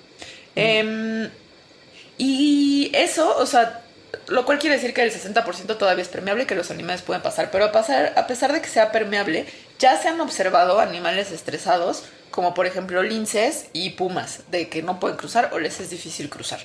Em, 0.55 1.29
y 2.17 2.91
eso, 2.93 3.35
o 3.37 3.45
sea, 3.45 3.81
lo 4.27 4.45
cual 4.45 4.59
quiere 4.59 4.75
decir 4.75 4.93
que 4.93 5.01
el 5.01 5.11
60% 5.11 5.77
todavía 5.77 6.03
es 6.03 6.09
permeable 6.09 6.43
y 6.43 6.45
que 6.45 6.55
los 6.55 6.71
animales 6.71 7.01
pueden 7.01 7.21
pasar. 7.21 7.49
Pero 7.51 7.65
a, 7.65 7.71
pasar, 7.71 8.13
a 8.15 8.27
pesar 8.27 8.53
de 8.53 8.61
que 8.61 8.69
sea 8.69 8.91
permeable, 8.91 9.45
ya 9.79 9.97
se 10.01 10.09
han 10.09 10.19
observado 10.19 10.79
animales 10.79 11.31
estresados, 11.31 12.03
como 12.37 12.53
por 12.53 12.67
ejemplo 12.67 13.01
linces 13.01 13.65
y 13.73 13.89
pumas, 13.89 14.43
de 14.51 14.69
que 14.69 14.83
no 14.83 14.99
pueden 14.99 15.17
cruzar 15.17 15.49
o 15.53 15.59
les 15.59 15.79
es 15.79 15.89
difícil 15.89 16.29
cruzar. 16.29 16.59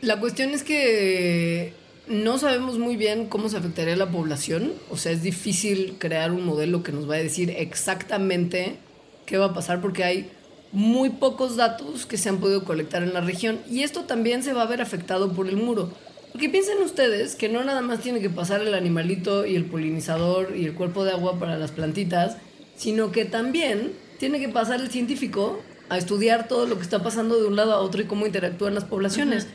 La 0.00 0.18
cuestión 0.18 0.48
es 0.48 0.62
que 0.62 1.74
no 2.06 2.38
sabemos 2.38 2.78
muy 2.78 2.96
bien 2.96 3.26
cómo 3.26 3.50
se 3.50 3.58
afectaría 3.58 3.96
la 3.96 4.10
población. 4.10 4.72
O 4.88 4.96
sea, 4.96 5.12
es 5.12 5.22
difícil 5.22 5.96
crear 5.98 6.32
un 6.32 6.46
modelo 6.46 6.82
que 6.82 6.90
nos 6.90 7.06
va 7.06 7.16
a 7.16 7.18
decir 7.18 7.50
exactamente 7.50 8.78
qué 9.26 9.36
va 9.36 9.44
a 9.44 9.54
pasar 9.54 9.82
porque 9.82 10.04
hay 10.04 10.30
muy 10.72 11.10
pocos 11.10 11.56
datos 11.56 12.06
que 12.06 12.16
se 12.16 12.30
han 12.30 12.38
podido 12.38 12.64
colectar 12.64 13.02
en 13.02 13.12
la 13.12 13.20
región. 13.20 13.60
Y 13.70 13.82
esto 13.82 14.04
también 14.04 14.42
se 14.42 14.54
va 14.54 14.62
a 14.62 14.66
ver 14.66 14.80
afectado 14.80 15.34
por 15.34 15.50
el 15.50 15.58
muro. 15.58 15.92
Porque 16.32 16.48
piensen 16.48 16.78
ustedes 16.78 17.36
que 17.36 17.50
no 17.50 17.62
nada 17.62 17.82
más 17.82 18.00
tiene 18.00 18.20
que 18.20 18.30
pasar 18.30 18.62
el 18.62 18.72
animalito 18.72 19.44
y 19.44 19.54
el 19.54 19.66
polinizador 19.66 20.56
y 20.56 20.64
el 20.64 20.72
cuerpo 20.72 21.04
de 21.04 21.12
agua 21.12 21.38
para 21.38 21.58
las 21.58 21.70
plantitas, 21.70 22.38
sino 22.76 23.12
que 23.12 23.24
también 23.24 23.92
tiene 24.18 24.40
que 24.40 24.48
pasar 24.48 24.80
el 24.80 24.90
científico 24.90 25.62
a 25.88 25.98
estudiar 25.98 26.48
todo 26.48 26.66
lo 26.66 26.76
que 26.76 26.82
está 26.82 27.02
pasando 27.02 27.40
de 27.40 27.46
un 27.46 27.56
lado 27.56 27.72
a 27.72 27.78
otro 27.78 28.02
y 28.02 28.06
cómo 28.06 28.26
interactúan 28.26 28.74
las 28.74 28.84
poblaciones. 28.84 29.46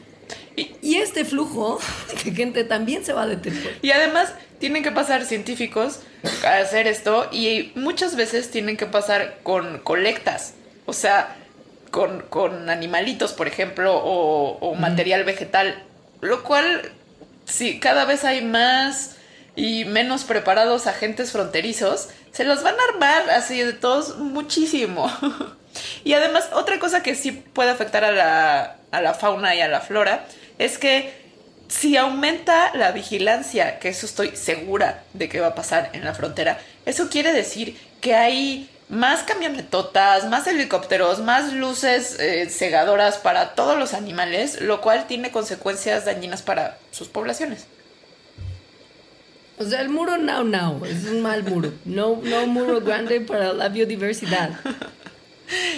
y, 0.56 0.72
y, 0.82 0.96
este 0.96 1.26
flujo 1.26 1.80
de 2.24 2.32
gente 2.32 2.64
también 2.64 3.04
se 3.04 3.14
va 3.14 3.24
a 3.24 3.28
detener. 3.28 3.78
Y 3.82 3.92
además 3.92 4.34
tienen 4.60 4.84
que 4.84 4.92
pasar 4.92 5.26
científicos 5.26 6.02
a 6.46 6.58
hacer 6.58 6.86
esto 6.88 7.28
y 7.32 7.72
muchas 7.76 8.16
veces 8.16 8.52
tienen 8.52 8.78
que 8.78 8.86
pasar 8.86 9.40
con 9.44 9.80
colectas, 9.80 10.54
o 10.86 10.94
sea, 10.94 11.36
con, 11.92 12.22
con 12.30 12.70
animalitos, 12.70 13.34
por 13.34 13.48
ejemplo, 13.48 13.96
o, 13.96 14.60
o 14.60 14.76
material 14.76 15.24
vegetal 15.24 15.84
lo 16.22 16.44
cual, 16.44 16.92
sí, 17.46 17.80
cada 17.80 18.06
vez 18.06 18.24
hay 18.24 18.44
más 18.44 19.16
y 19.56 19.86
menos 19.86 20.24
preparados 20.24 20.88
agentes 20.88 21.32
fronterizos, 21.32 22.10
se 22.32 22.44
los 22.44 22.64
van 22.64 22.76
a 22.80 22.94
armar 22.94 23.30
así 23.32 23.62
de 23.62 23.74
todos 23.74 24.18
muchísimo. 24.18 25.12
y 26.04 26.14
además, 26.14 26.50
otra 26.54 26.80
cosa 26.80 27.04
que 27.04 27.16
sí 27.16 27.32
puede 27.32 27.72
afectar 27.72 28.04
a 28.04 28.12
la, 28.12 28.78
a 28.92 29.02
la 29.02 29.14
fauna 29.14 29.56
y 29.56 29.62
a 29.62 29.68
la 29.68 29.82
flora 29.82 30.26
es 30.58 30.78
que 30.78 31.20
si 31.68 31.98
aumenta 31.98 32.72
la 32.76 32.92
vigilancia, 32.92 33.80
que 33.80 33.90
eso 33.90 34.06
estoy 34.06 34.36
segura 34.36 35.04
de 35.14 35.30
que 35.30 35.40
va 35.40 35.48
a 35.48 35.56
pasar 35.56 35.92
en 35.94 36.04
la 36.04 36.14
frontera, 36.14 36.60
eso 36.86 37.10
quiere 37.10 37.32
decir 37.32 37.80
que 38.02 38.16
hay 38.16 38.70
más 38.90 39.22
camionetotas, 39.22 40.28
más 40.28 40.48
helicópteros, 40.48 41.20
más 41.20 41.54
luces 41.54 42.20
eh, 42.20 42.50
cegadoras 42.50 43.18
para 43.20 43.54
todos 43.54 43.78
los 43.78 43.94
animales, 43.94 44.62
lo 44.62 44.82
cual 44.82 45.06
tiene 45.06 45.32
consecuencias 45.32 46.06
dañinas 46.06 46.42
para 46.42 46.78
sus 46.92 47.08
poblaciones. 47.08 47.68
O 49.60 49.66
sea, 49.66 49.82
el 49.82 49.90
muro 49.90 50.18
now 50.18 50.44
now 50.44 50.86
es 50.86 51.04
un 51.04 51.22
mal 51.22 51.44
muro. 51.44 51.74
No, 51.84 52.22
no 52.24 52.48
muro 52.48 52.80
grande 52.80 53.20
para 53.20 53.52
la 53.52 53.68
biodiversidad. 53.68 54.52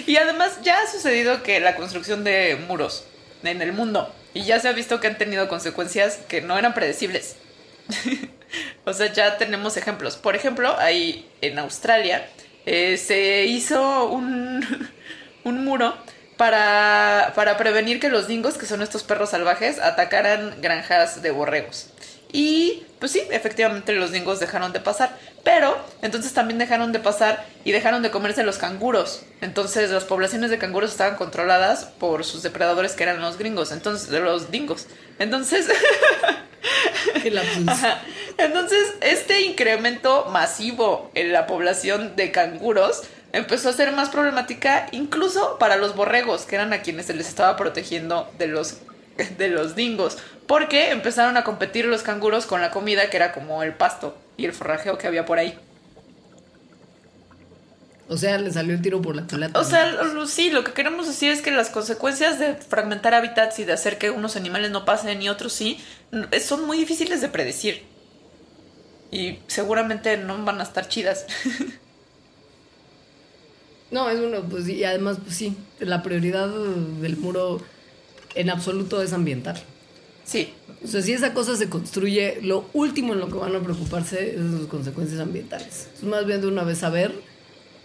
Y 0.06 0.16
además 0.16 0.60
ya 0.62 0.82
ha 0.82 0.86
sucedido 0.86 1.42
que 1.42 1.58
la 1.58 1.74
construcción 1.74 2.24
de 2.24 2.56
muros 2.68 3.04
en 3.42 3.60
el 3.60 3.72
mundo 3.72 4.14
y 4.34 4.44
ya 4.44 4.60
se 4.60 4.68
ha 4.68 4.72
visto 4.72 5.00
que 5.00 5.08
han 5.08 5.18
tenido 5.18 5.48
consecuencias 5.48 6.20
que 6.28 6.40
no 6.40 6.58
eran 6.58 6.74
predecibles. 6.74 7.36
o 8.84 8.92
sea, 8.92 9.12
ya 9.12 9.36
tenemos 9.36 9.76
ejemplos. 9.76 10.16
Por 10.16 10.36
ejemplo, 10.36 10.76
ahí 10.78 11.28
en 11.40 11.58
Australia 11.58 12.28
eh, 12.66 12.96
se 12.96 13.44
hizo 13.46 14.06
un, 14.06 14.88
un 15.44 15.64
muro 15.64 15.96
para, 16.36 17.32
para 17.34 17.56
prevenir 17.56 17.98
que 17.98 18.08
los 18.08 18.28
dingos, 18.28 18.58
que 18.58 18.66
son 18.66 18.82
estos 18.82 19.02
perros 19.02 19.30
salvajes, 19.30 19.78
atacaran 19.80 20.60
granjas 20.60 21.22
de 21.22 21.30
borregos. 21.30 21.90
Y 22.32 22.84
pues 22.98 23.12
sí, 23.12 23.22
efectivamente 23.30 23.92
los 23.92 24.10
dingos 24.10 24.40
dejaron 24.40 24.72
de 24.72 24.80
pasar. 24.80 25.16
Pero 25.44 25.76
entonces 26.02 26.32
también 26.32 26.58
dejaron 26.58 26.92
de 26.92 26.98
pasar 26.98 27.44
y 27.64 27.72
dejaron 27.72 28.02
de 28.02 28.10
comerse 28.10 28.42
los 28.42 28.58
canguros. 28.58 29.22
Entonces 29.40 29.90
las 29.90 30.04
poblaciones 30.04 30.50
de 30.50 30.58
canguros 30.58 30.92
estaban 30.92 31.16
controladas 31.16 31.84
por 31.84 32.24
sus 32.24 32.42
depredadores 32.42 32.92
que 32.92 33.02
eran 33.02 33.20
los 33.20 33.38
gringos. 33.38 33.72
Entonces, 33.72 34.08
de 34.08 34.20
los 34.20 34.50
dingos. 34.50 34.86
Entonces. 35.18 35.68
Entonces, 38.38 38.94
este 39.00 39.42
incremento 39.42 40.26
masivo 40.26 41.10
en 41.14 41.32
la 41.32 41.46
población 41.46 42.16
de 42.16 42.30
canguros 42.30 43.02
empezó 43.32 43.70
a 43.70 43.72
ser 43.72 43.92
más 43.92 44.10
problemática 44.10 44.86
incluso 44.92 45.58
para 45.58 45.76
los 45.76 45.94
borregos, 45.94 46.42
que 46.42 46.54
eran 46.54 46.72
a 46.72 46.82
quienes 46.82 47.06
se 47.06 47.14
les 47.14 47.28
estaba 47.28 47.56
protegiendo 47.56 48.30
de 48.38 48.46
los 48.46 48.78
de 49.38 49.48
los 49.48 49.74
dingos, 49.74 50.18
porque 50.46 50.90
empezaron 50.90 51.36
a 51.36 51.44
competir 51.44 51.84
los 51.84 52.02
canguros 52.02 52.46
con 52.46 52.60
la 52.60 52.70
comida 52.70 53.10
que 53.10 53.16
era 53.16 53.32
como 53.32 53.62
el 53.62 53.74
pasto 53.74 54.16
y 54.36 54.44
el 54.44 54.52
forrajeo 54.52 54.98
que 54.98 55.06
había 55.06 55.24
por 55.24 55.38
ahí. 55.38 55.58
O 58.08 58.16
sea, 58.18 58.36
le 58.36 58.52
salió 58.52 58.74
el 58.74 58.82
tiro 58.82 59.00
por 59.00 59.16
la 59.16 59.26
culata. 59.26 59.58
O 59.58 59.64
sea, 59.64 59.90
sí, 60.26 60.50
lo 60.50 60.64
que 60.64 60.72
queremos 60.72 61.06
decir 61.06 61.30
es 61.30 61.40
que 61.40 61.50
las 61.50 61.70
consecuencias 61.70 62.38
de 62.38 62.54
fragmentar 62.54 63.14
hábitats 63.14 63.58
y 63.58 63.64
de 63.64 63.72
hacer 63.72 63.96
que 63.96 64.10
unos 64.10 64.36
animales 64.36 64.70
no 64.70 64.84
pasen 64.84 65.22
y 65.22 65.30
otros 65.30 65.54
sí, 65.54 65.78
son 66.44 66.66
muy 66.66 66.76
difíciles 66.76 67.22
de 67.22 67.28
predecir. 67.28 67.84
Y 69.10 69.38
seguramente 69.46 70.18
no 70.18 70.44
van 70.44 70.60
a 70.60 70.64
estar 70.64 70.88
chidas. 70.88 71.26
no, 73.90 74.10
es 74.10 74.18
uno, 74.18 74.42
pues 74.42 74.68
y 74.68 74.84
además, 74.84 75.18
pues 75.22 75.36
sí, 75.36 75.56
la 75.78 76.02
prioridad 76.02 76.48
del 76.48 77.16
muro 77.16 77.62
en 78.34 78.50
absoluto 78.50 79.02
es 79.02 79.12
ambiental. 79.12 79.62
Sí. 80.24 80.52
O 80.84 80.88
sea, 80.88 81.02
si 81.02 81.12
esa 81.12 81.34
cosa 81.34 81.56
se 81.56 81.68
construye, 81.68 82.38
lo 82.42 82.68
último 82.72 83.12
en 83.12 83.20
lo 83.20 83.28
que 83.28 83.34
van 83.34 83.54
a 83.54 83.60
preocuparse 83.60 84.34
es 84.34 84.50
de 84.50 84.58
sus 84.58 84.66
consecuencias 84.68 85.20
ambientales. 85.20 85.88
Es 85.94 86.02
más 86.02 86.26
bien 86.26 86.40
de 86.40 86.46
una 86.46 86.64
vez 86.64 86.78
saber 86.78 87.12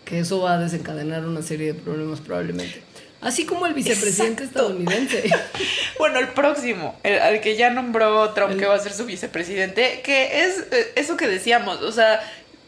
que 0.05 0.19
eso 0.19 0.39
va 0.39 0.53
a 0.53 0.57
desencadenar 0.59 1.25
una 1.25 1.41
serie 1.41 1.73
de 1.73 1.79
problemas 1.79 2.21
probablemente. 2.21 2.81
Así 3.19 3.45
como 3.45 3.65
el 3.65 3.73
vicepresidente 3.73 4.43
estadounidense. 4.43 5.29
bueno, 5.99 6.19
el 6.19 6.29
próximo, 6.29 6.95
el, 7.03 7.19
al 7.19 7.41
que 7.41 7.57
ya 7.57 7.71
nombró 7.71 8.31
Trump 8.33 8.57
que 8.57 8.65
va 8.65 8.75
a 8.75 8.79
ser 8.79 8.93
su 8.93 9.05
vicepresidente, 9.05 10.01
que 10.03 10.43
es 10.43 10.65
eh, 10.71 10.93
eso 10.95 11.17
que 11.17 11.27
decíamos, 11.27 11.81
o 11.81 11.91
sea, 11.91 12.21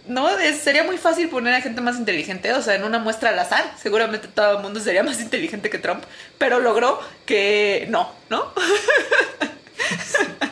no 0.07 0.27
sería 0.61 0.83
muy 0.83 0.97
fácil 0.97 1.29
poner 1.29 1.53
a 1.53 1.61
gente 1.61 1.81
más 1.81 1.97
inteligente, 1.97 2.53
o 2.53 2.61
sea, 2.61 2.75
en 2.75 2.83
una 2.83 2.99
muestra 2.99 3.29
al 3.29 3.39
azar, 3.39 3.73
seguramente 3.81 4.27
todo 4.27 4.57
el 4.57 4.63
mundo 4.63 4.79
sería 4.79 5.03
más 5.03 5.21
inteligente 5.21 5.69
que 5.69 5.77
Trump, 5.77 6.03
pero 6.37 6.59
logró 6.59 6.99
que 7.25 7.87
no, 7.89 8.11
¿no? 8.29 8.53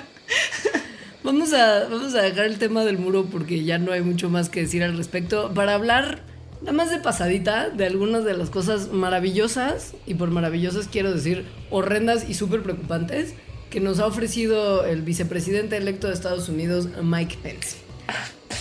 Vamos 1.28 1.52
a, 1.52 1.90
vamos 1.90 2.16
a 2.16 2.22
dejar 2.22 2.46
el 2.46 2.58
tema 2.58 2.86
del 2.86 2.98
muro 3.00 3.26
porque 3.26 3.66
ya 3.66 3.78
no 3.80 3.92
hay 3.92 4.00
mucho 4.00 4.30
más 4.30 4.48
que 4.48 4.62
decir 4.62 4.82
al 4.82 4.96
respecto. 4.96 5.54
Para 5.54 5.74
hablar 5.74 6.22
nada 6.62 6.72
más 6.72 6.90
de 6.90 7.00
pasadita 7.00 7.70
de 7.70 7.86
algunas 7.86 8.24
de 8.24 8.34
las 8.34 8.50
cosas 8.50 8.94
maravillosas, 8.94 9.94
y 10.06 10.14
por 10.14 10.32
maravillosas 10.32 10.88
quiero 10.88 11.12
decir 11.12 11.46
horrendas 11.70 12.30
y 12.30 12.34
súper 12.34 12.64
preocupantes, 12.64 13.34
que 13.70 13.82
nos 13.82 14.00
ha 14.00 14.06
ofrecido 14.06 14.86
el 14.86 15.02
vicepresidente 15.02 15.76
electo 15.76 16.08
de 16.08 16.14
Estados 16.14 16.48
Unidos, 16.48 16.88
Mike 17.04 17.38
Pence. 17.44 17.76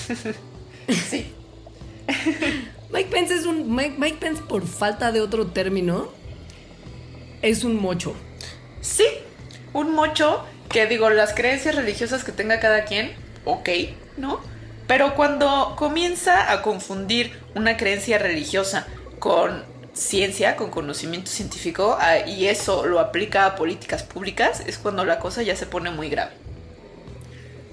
Sí. 0.88 1.32
Mike 2.90 3.10
Pence 3.10 3.34
es 3.34 3.46
un. 3.46 3.74
Mike, 3.74 4.16
Pence, 4.20 4.42
por 4.42 4.66
falta 4.66 5.12
de 5.12 5.20
otro 5.20 5.48
término, 5.48 6.08
es 7.42 7.64
un 7.64 7.80
mocho. 7.80 8.14
Sí, 8.80 9.06
un 9.72 9.92
mocho 9.92 10.44
que 10.68 10.86
digo, 10.86 11.10
las 11.10 11.34
creencias 11.34 11.74
religiosas 11.74 12.24
que 12.24 12.32
tenga 12.32 12.60
cada 12.60 12.84
quien, 12.84 13.14
ok, 13.44 13.68
¿no? 14.16 14.40
Pero 14.86 15.14
cuando 15.14 15.74
comienza 15.76 16.52
a 16.52 16.62
confundir 16.62 17.32
una 17.54 17.76
creencia 17.76 18.18
religiosa 18.18 18.86
con 19.18 19.64
ciencia, 19.92 20.56
con 20.56 20.70
conocimiento 20.70 21.30
científico, 21.30 21.96
ah, 22.00 22.18
y 22.18 22.46
eso 22.46 22.86
lo 22.86 23.00
aplica 23.00 23.46
a 23.46 23.56
políticas 23.56 24.04
públicas, 24.04 24.62
es 24.66 24.78
cuando 24.78 25.04
la 25.04 25.18
cosa 25.18 25.42
ya 25.42 25.56
se 25.56 25.66
pone 25.66 25.90
muy 25.90 26.08
grave. 26.08 26.32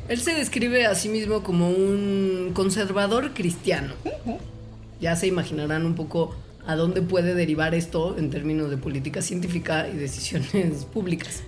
Él 0.10 0.20
se 0.22 0.34
describe 0.34 0.86
a 0.86 0.96
sí 0.96 1.10
mismo 1.10 1.44
como 1.44 1.70
un 1.70 2.52
conservador 2.54 3.34
cristiano. 3.34 3.94
Ya 5.00 5.16
se 5.16 5.28
imaginarán 5.28 5.86
un 5.86 5.96
poco 5.96 6.36
a 6.66 6.76
dónde 6.76 7.02
puede 7.02 7.34
derivar 7.36 7.74
esto 7.76 8.16
en 8.18 8.30
términos 8.30 8.70
de 8.70 8.78
política 8.78 9.22
científica 9.22 9.88
y 9.94 9.98
decisiones 9.98 10.86
públicas. 10.94 11.42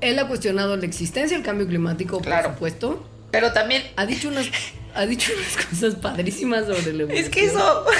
Él 0.00 0.18
ha 0.18 0.26
cuestionado 0.28 0.76
la 0.76 0.86
existencia 0.86 1.36
del 1.36 1.44
cambio 1.44 1.66
climático, 1.66 2.20
Claro. 2.20 2.48
por 2.48 2.54
supuesto. 2.54 3.06
Pero 3.30 3.52
también. 3.52 3.82
Ha 3.96 4.06
dicho 4.06 4.28
unas, 4.28 4.46
ha 4.94 5.06
dicho 5.06 5.32
unas 5.36 5.66
cosas 5.66 5.94
padrísimas 5.96 6.66
sobre 6.66 6.92
la 6.94 7.12
Es 7.12 7.28
que 7.28 7.44
eso. 7.44 7.84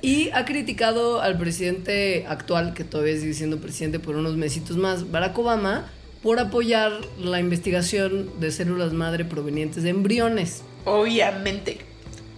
Y 0.00 0.30
ha 0.30 0.44
criticado 0.44 1.20
al 1.20 1.36
presidente 1.38 2.24
actual, 2.28 2.72
que 2.72 2.84
todavía 2.84 3.16
sigue 3.18 3.34
siendo 3.34 3.58
presidente 3.58 3.98
por 3.98 4.14
unos 4.14 4.36
mesitos 4.36 4.76
más, 4.76 5.10
Barack 5.10 5.36
Obama, 5.36 5.90
por 6.22 6.40
apoyar 6.40 6.92
la 7.18 7.40
investigación 7.40 8.40
de 8.40 8.50
células 8.50 8.92
madre 8.92 9.24
provenientes 9.24 9.82
de 9.82 9.90
embriones. 9.90 10.62
Obviamente. 10.84 11.78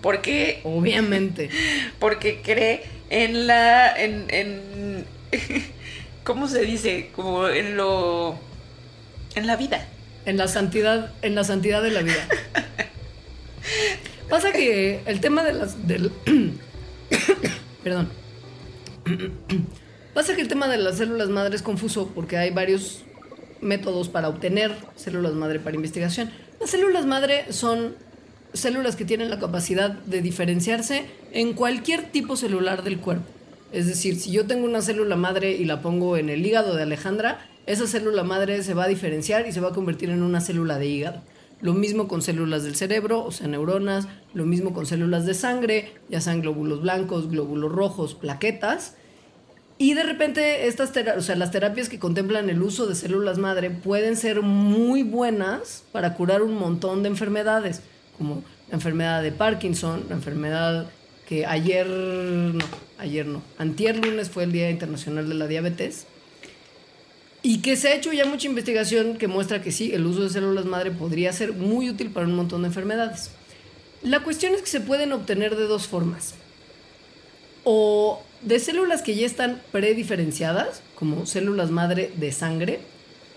Porque. 0.03 0.61
Obviamente. 0.65 1.51
Porque 1.99 2.41
cree 2.43 2.83
en 3.11 3.47
la. 3.47 3.95
en. 3.97 4.27
en 4.29 5.07
¿Cómo 6.25 6.49
se 6.49 6.63
dice? 6.63 7.11
Como 7.15 7.49
en 7.49 7.77
lo. 7.77 8.39
en 9.35 9.47
la 9.47 9.57
vida. 9.57 9.87
En 10.27 10.37
la 10.37 10.49
santidad, 10.49 11.13
en 11.23 11.35
la 11.35 11.45
santidad 11.45 11.83
de 11.83 11.91
la 11.91 12.03
vida. 12.03 12.29
Pasa 14.29 14.53
que 14.53 15.01
el 15.07 15.21
tema 15.21 15.43
de 15.43 15.55
las 15.55 15.87
del 15.87 16.13
perdón. 17.83 18.11
Pasa 20.15 20.35
que 20.35 20.43
el 20.43 20.49
tema 20.49 20.69
de 20.69 20.77
las 20.77 20.99
células 20.99 21.29
madre 21.29 21.57
es 21.57 21.63
confuso 21.63 22.11
porque 22.15 22.37
hay 22.37 22.51
varios 22.51 23.05
métodos 23.61 24.09
para 24.09 24.29
obtener 24.29 24.75
células 24.97 25.35
madre 25.35 25.61
para 25.61 25.77
investigación. 25.77 26.31
Las 26.61 26.71
células 26.71 27.07
madre 27.07 27.53
son 27.53 27.95
células 28.53 28.97
que 28.97 29.05
tienen 29.05 29.31
la 29.31 29.39
capacidad 29.39 29.91
de 29.91 30.23
diferenciarse 30.23 31.07
en 31.33 31.53
cualquier 31.53 32.11
tipo 32.11 32.37
celular 32.37 32.83
del 32.83 32.99
cuerpo. 32.99 33.27
Es 33.73 33.87
decir, 33.87 34.19
si 34.19 34.33
yo 34.33 34.47
tengo 34.47 34.65
una 34.65 34.83
célula 34.83 35.17
madre 35.17 35.53
y 35.53 35.65
la 35.65 35.81
pongo 35.81 36.17
en 36.17 36.29
el 36.29 36.45
hígado 36.45 36.75
de 36.75 36.83
Alejandra, 36.83 37.47
esa 37.67 37.87
célula 37.87 38.25
madre 38.25 38.63
se 38.63 38.75
va 38.75 38.85
a 38.85 38.89
diferenciar 38.89 39.47
y 39.47 39.53
se 39.53 39.61
va 39.61 39.69
a 39.69 39.73
convertir 39.73 40.11
en 40.11 40.23
una 40.23 40.41
célula 40.41 40.79
de 40.79 40.87
hígado. 40.87 41.23
Lo 41.61 41.75
mismo 41.75 42.09
con 42.09 42.23
células 42.23 42.65
del 42.65 42.75
cerebro, 42.75 43.25
o 43.25 43.31
sea, 43.31 43.47
neuronas, 43.47 44.09
lo 44.35 44.47
mismo 44.47 44.73
con 44.73 44.87
células 44.87 45.27
de 45.27 45.35
sangre, 45.35 45.93
ya 46.09 46.21
sean 46.21 46.41
glóbulos 46.41 46.81
blancos, 46.81 47.31
glóbulos 47.31 47.71
rojos, 47.71 48.15
plaquetas. 48.15 48.97
Y 49.81 49.95
de 49.95 50.03
repente 50.03 50.67
estas 50.67 50.93
o 51.17 51.23
sea, 51.23 51.37
las 51.37 51.53
terapias 51.53 51.89
que 51.89 51.99
contemplan 51.99 52.51
el 52.51 52.61
uso 52.61 52.87
de 52.87 52.95
células 52.95 53.39
madre 53.39 53.71
pueden 53.71 54.15
ser 54.15 54.43
muy 54.43 55.03
buenas 55.03 55.85
para 55.91 56.13
curar 56.13 56.43
un 56.43 56.55
montón 56.55 57.03
de 57.03 57.09
enfermedades, 57.09 57.81
como 58.19 58.45
la 58.69 58.75
enfermedad 58.75 59.23
de 59.23 59.33
Parkinson, 59.33 60.05
la 60.11 60.17
enfermedad 60.17 60.91
que 61.27 61.47
ayer 61.47 61.87
no, 61.87 62.63
ayer 62.99 63.25
no, 63.25 63.41
antier 63.57 63.97
lunes 63.97 64.29
fue 64.29 64.45
el 64.45 64.53
Día 64.53 64.69
Internacional 64.69 65.27
de 65.27 65.35
la 65.35 65.47
Diabetes. 65.47 66.07
Y 67.43 67.63
que 67.63 67.75
se 67.77 67.89
ha 67.89 67.95
hecho 67.95 68.13
ya 68.13 68.27
mucha 68.27 68.49
investigación 68.49 69.17
que 69.17 69.29
muestra 69.29 69.63
que 69.63 69.73
sí, 69.73 69.93
el 69.95 70.05
uso 70.05 70.25
de 70.25 70.29
células 70.29 70.67
madre 70.67 70.91
podría 70.91 71.33
ser 71.33 71.55
muy 71.55 71.89
útil 71.89 72.11
para 72.11 72.27
un 72.27 72.35
montón 72.35 72.61
de 72.61 72.69
enfermedades. 72.69 73.31
La 74.03 74.21
cuestión 74.21 74.53
es 74.53 74.61
que 74.61 74.69
se 74.69 74.83
pueden 74.83 75.15
obtener 75.15 75.57
de 75.57 75.65
dos 75.65 75.87
formas 75.87 76.35
o 77.65 78.23
de 78.43 78.59
células 78.59 79.03
que 79.03 79.15
ya 79.15 79.27
están 79.27 79.61
prediferenciadas, 79.73 80.83
como 80.95 81.27
células 81.27 81.71
madre 81.71 82.13
de 82.17 82.33
sangre, 82.33 82.81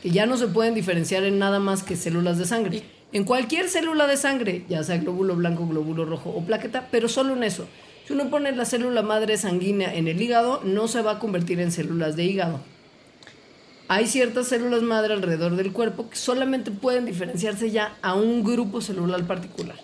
que 0.01 0.11
ya 0.11 0.25
no 0.25 0.37
se 0.37 0.47
pueden 0.47 0.73
diferenciar 0.73 1.23
en 1.23 1.39
nada 1.39 1.59
más 1.59 1.83
que 1.83 1.95
células 1.95 2.37
de 2.37 2.45
sangre. 2.45 2.83
En 3.11 3.25
cualquier 3.25 3.69
célula 3.69 4.07
de 4.07 4.17
sangre, 4.17 4.65
ya 4.67 4.83
sea 4.83 4.97
glóbulo 4.97 5.35
blanco, 5.35 5.67
glóbulo 5.67 6.05
rojo 6.05 6.29
o 6.31 6.45
plaqueta, 6.45 6.87
pero 6.91 7.07
solo 7.07 7.33
en 7.33 7.43
eso. 7.43 7.67
Si 8.07 8.13
uno 8.13 8.29
pone 8.29 8.51
la 8.53 8.65
célula 8.65 9.01
madre 9.01 9.37
sanguínea 9.37 9.93
en 9.93 10.07
el 10.07 10.21
hígado, 10.21 10.61
no 10.63 10.87
se 10.87 11.01
va 11.01 11.11
a 11.11 11.19
convertir 11.19 11.59
en 11.59 11.71
células 11.71 12.15
de 12.15 12.23
hígado. 12.23 12.59
Hay 13.87 14.07
ciertas 14.07 14.47
células 14.47 14.81
madre 14.81 15.13
alrededor 15.13 15.55
del 15.55 15.71
cuerpo 15.71 16.09
que 16.09 16.15
solamente 16.15 16.71
pueden 16.71 17.05
diferenciarse 17.05 17.69
ya 17.69 17.97
a 18.01 18.15
un 18.15 18.43
grupo 18.43 18.81
celular 18.81 19.25
particular. 19.27 19.75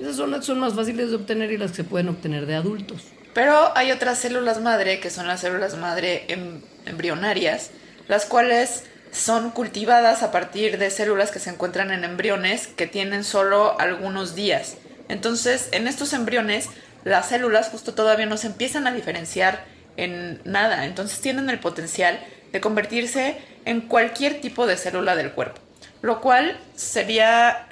Esas 0.00 0.16
son 0.16 0.30
las 0.30 0.40
que 0.40 0.46
son 0.46 0.60
más 0.60 0.74
fáciles 0.74 1.10
de 1.10 1.16
obtener 1.16 1.52
y 1.52 1.58
las 1.58 1.72
que 1.72 1.78
se 1.78 1.84
pueden 1.84 2.08
obtener 2.08 2.46
de 2.46 2.54
adultos. 2.54 3.02
Pero 3.38 3.70
hay 3.76 3.92
otras 3.92 4.18
células 4.18 4.60
madre, 4.60 4.98
que 4.98 5.10
son 5.10 5.28
las 5.28 5.42
células 5.42 5.76
madre 5.76 6.24
em- 6.26 6.60
embrionarias, 6.86 7.70
las 8.08 8.26
cuales 8.26 8.82
son 9.12 9.52
cultivadas 9.52 10.24
a 10.24 10.32
partir 10.32 10.76
de 10.76 10.90
células 10.90 11.30
que 11.30 11.38
se 11.38 11.50
encuentran 11.50 11.92
en 11.92 12.02
embriones 12.02 12.66
que 12.66 12.88
tienen 12.88 13.22
solo 13.22 13.78
algunos 13.78 14.34
días. 14.34 14.76
Entonces, 15.08 15.68
en 15.70 15.86
estos 15.86 16.14
embriones, 16.14 16.68
las 17.04 17.28
células 17.28 17.68
justo 17.68 17.94
todavía 17.94 18.26
no 18.26 18.38
se 18.38 18.48
empiezan 18.48 18.88
a 18.88 18.92
diferenciar 18.92 19.64
en 19.96 20.40
nada. 20.42 20.84
Entonces, 20.84 21.20
tienen 21.20 21.48
el 21.48 21.60
potencial 21.60 22.18
de 22.50 22.60
convertirse 22.60 23.38
en 23.64 23.82
cualquier 23.82 24.40
tipo 24.40 24.66
de 24.66 24.76
célula 24.76 25.14
del 25.14 25.30
cuerpo. 25.30 25.60
Lo 26.02 26.20
cual 26.20 26.58
sería 26.74 27.68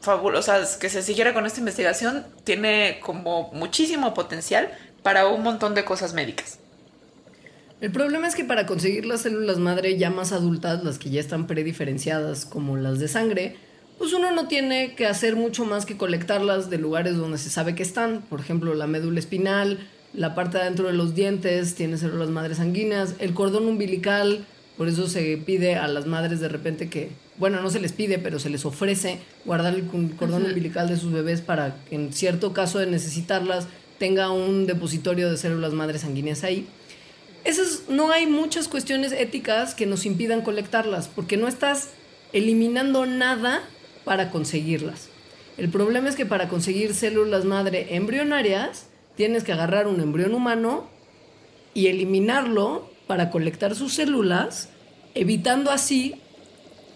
fabuloso, 0.00 0.52
o 0.52 0.64
sea, 0.64 0.78
que 0.78 0.88
se 0.88 1.02
siguiera 1.02 1.32
con 1.34 1.46
esta 1.46 1.60
investigación 1.60 2.26
tiene 2.44 2.98
como 3.00 3.50
muchísimo 3.52 4.14
potencial 4.14 4.72
para 5.02 5.26
un 5.26 5.42
montón 5.42 5.74
de 5.74 5.84
cosas 5.84 6.14
médicas. 6.14 6.58
El 7.80 7.90
problema 7.90 8.28
es 8.28 8.36
que 8.36 8.44
para 8.44 8.66
conseguir 8.66 9.04
las 9.06 9.22
células 9.22 9.58
madre 9.58 9.98
ya 9.98 10.10
más 10.10 10.32
adultas, 10.32 10.84
las 10.84 10.98
que 10.98 11.10
ya 11.10 11.20
están 11.20 11.48
prediferenciadas 11.48 12.46
como 12.46 12.76
las 12.76 13.00
de 13.00 13.08
sangre, 13.08 13.56
pues 13.98 14.12
uno 14.12 14.30
no 14.30 14.46
tiene 14.46 14.94
que 14.94 15.06
hacer 15.06 15.34
mucho 15.34 15.64
más 15.64 15.84
que 15.84 15.96
colectarlas 15.96 16.70
de 16.70 16.78
lugares 16.78 17.16
donde 17.16 17.38
se 17.38 17.50
sabe 17.50 17.74
que 17.74 17.82
están. 17.82 18.22
Por 18.22 18.40
ejemplo, 18.40 18.74
la 18.74 18.86
médula 18.86 19.18
espinal, 19.18 19.78
la 20.14 20.34
parte 20.34 20.58
de 20.58 20.64
adentro 20.64 20.86
de 20.86 20.92
los 20.92 21.14
dientes 21.14 21.74
tiene 21.74 21.98
células 21.98 22.28
madres 22.28 22.58
sanguíneas, 22.58 23.14
el 23.18 23.34
cordón 23.34 23.66
umbilical, 23.66 24.46
por 24.76 24.88
eso 24.88 25.08
se 25.08 25.36
pide 25.38 25.76
a 25.76 25.88
las 25.88 26.06
madres 26.06 26.40
de 26.40 26.48
repente 26.48 26.88
que, 26.88 27.10
bueno, 27.36 27.60
no 27.60 27.70
se 27.70 27.80
les 27.80 27.92
pide, 27.92 28.18
pero 28.18 28.38
se 28.38 28.50
les 28.50 28.64
ofrece 28.64 29.18
guardar 29.44 29.74
el 29.74 29.86
cordón 30.16 30.44
umbilical 30.44 30.88
de 30.88 30.96
sus 30.96 31.12
bebés 31.12 31.40
para 31.40 31.76
que 31.88 31.96
en 31.96 32.12
cierto 32.12 32.52
caso 32.52 32.78
de 32.78 32.86
necesitarlas 32.86 33.66
tenga 34.02 34.32
un 34.32 34.66
depositorio 34.66 35.30
de 35.30 35.36
células 35.36 35.74
madres 35.74 36.00
sanguíneas 36.00 36.42
ahí. 36.42 36.66
Esas, 37.44 37.84
no 37.88 38.10
hay 38.10 38.26
muchas 38.26 38.66
cuestiones 38.66 39.12
éticas 39.12 39.76
que 39.76 39.86
nos 39.86 40.06
impidan 40.06 40.42
colectarlas, 40.42 41.06
porque 41.06 41.36
no 41.36 41.46
estás 41.46 41.90
eliminando 42.32 43.06
nada 43.06 43.62
para 44.04 44.32
conseguirlas. 44.32 45.08
El 45.56 45.68
problema 45.68 46.08
es 46.08 46.16
que 46.16 46.26
para 46.26 46.48
conseguir 46.48 46.94
células 46.94 47.44
madre 47.44 47.94
embrionarias, 47.94 48.88
tienes 49.14 49.44
que 49.44 49.52
agarrar 49.52 49.86
un 49.86 50.00
embrión 50.00 50.34
humano 50.34 50.90
y 51.72 51.86
eliminarlo 51.86 52.90
para 53.06 53.30
colectar 53.30 53.76
sus 53.76 53.94
células, 53.94 54.68
evitando 55.14 55.70
así 55.70 56.16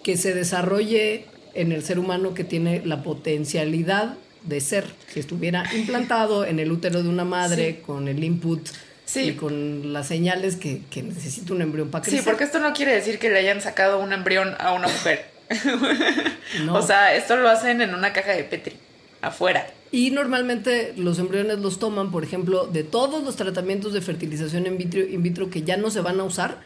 que 0.02 0.16
se 0.16 0.34
desarrolle 0.34 1.26
en 1.54 1.70
el 1.70 1.84
ser 1.84 2.00
humano 2.00 2.34
que 2.34 2.42
tiene 2.42 2.84
la 2.84 3.04
potencialidad 3.04 4.18
de 4.47 4.61
ser, 4.61 4.84
si 5.12 5.20
estuviera 5.20 5.64
implantado 5.74 6.44
en 6.44 6.59
el 6.59 6.70
útero 6.72 7.03
de 7.03 7.09
una 7.09 7.24
madre 7.24 7.80
con 7.84 8.09
el 8.09 8.22
input 8.24 8.68
Sí. 9.05 9.20
y 9.20 9.32
con 9.34 9.92
las 9.92 10.09
señales 10.09 10.57
que, 10.57 10.80
que 10.90 11.01
necesita 11.03 11.53
un 11.55 11.62
embrión 11.62 11.90
para 11.90 12.03
crecer. 12.03 12.20
Sí, 12.20 12.24
porque 12.28 12.42
esto 12.42 12.59
no 12.59 12.72
quiere 12.72 12.92
decir 12.92 13.20
que 13.20 13.28
le 13.30 13.38
hayan 13.38 13.61
sacado 13.61 14.01
un 14.01 14.12
embrión 14.12 14.55
a 14.59 14.72
una 14.72 14.88
mujer. 14.88 15.26
No. 16.64 16.74
O 16.74 16.82
sea, 16.82 17.14
esto 17.14 17.36
lo 17.36 17.49
hacen 17.49 17.80
en 17.80 17.94
una 17.94 18.12
caja 18.12 18.32
de 18.32 18.44
Petri, 18.44 18.76
afuera. 19.20 19.66
Y 19.92 20.11
normalmente 20.11 20.92
los 20.97 21.18
embriones 21.18 21.59
los 21.59 21.78
toman, 21.78 22.11
por 22.11 22.24
ejemplo, 22.24 22.66
de 22.66 22.82
todos 22.82 23.22
los 23.22 23.36
tratamientos 23.36 23.92
de 23.92 24.01
fertilización 24.01 24.66
in 24.66 24.78
vitro, 24.78 25.01
in 25.01 25.22
vitro 25.22 25.51
que 25.51 25.62
ya 25.62 25.76
no 25.76 25.90
se 25.90 26.01
van 26.01 26.18
a 26.20 26.24
usar. 26.24 26.61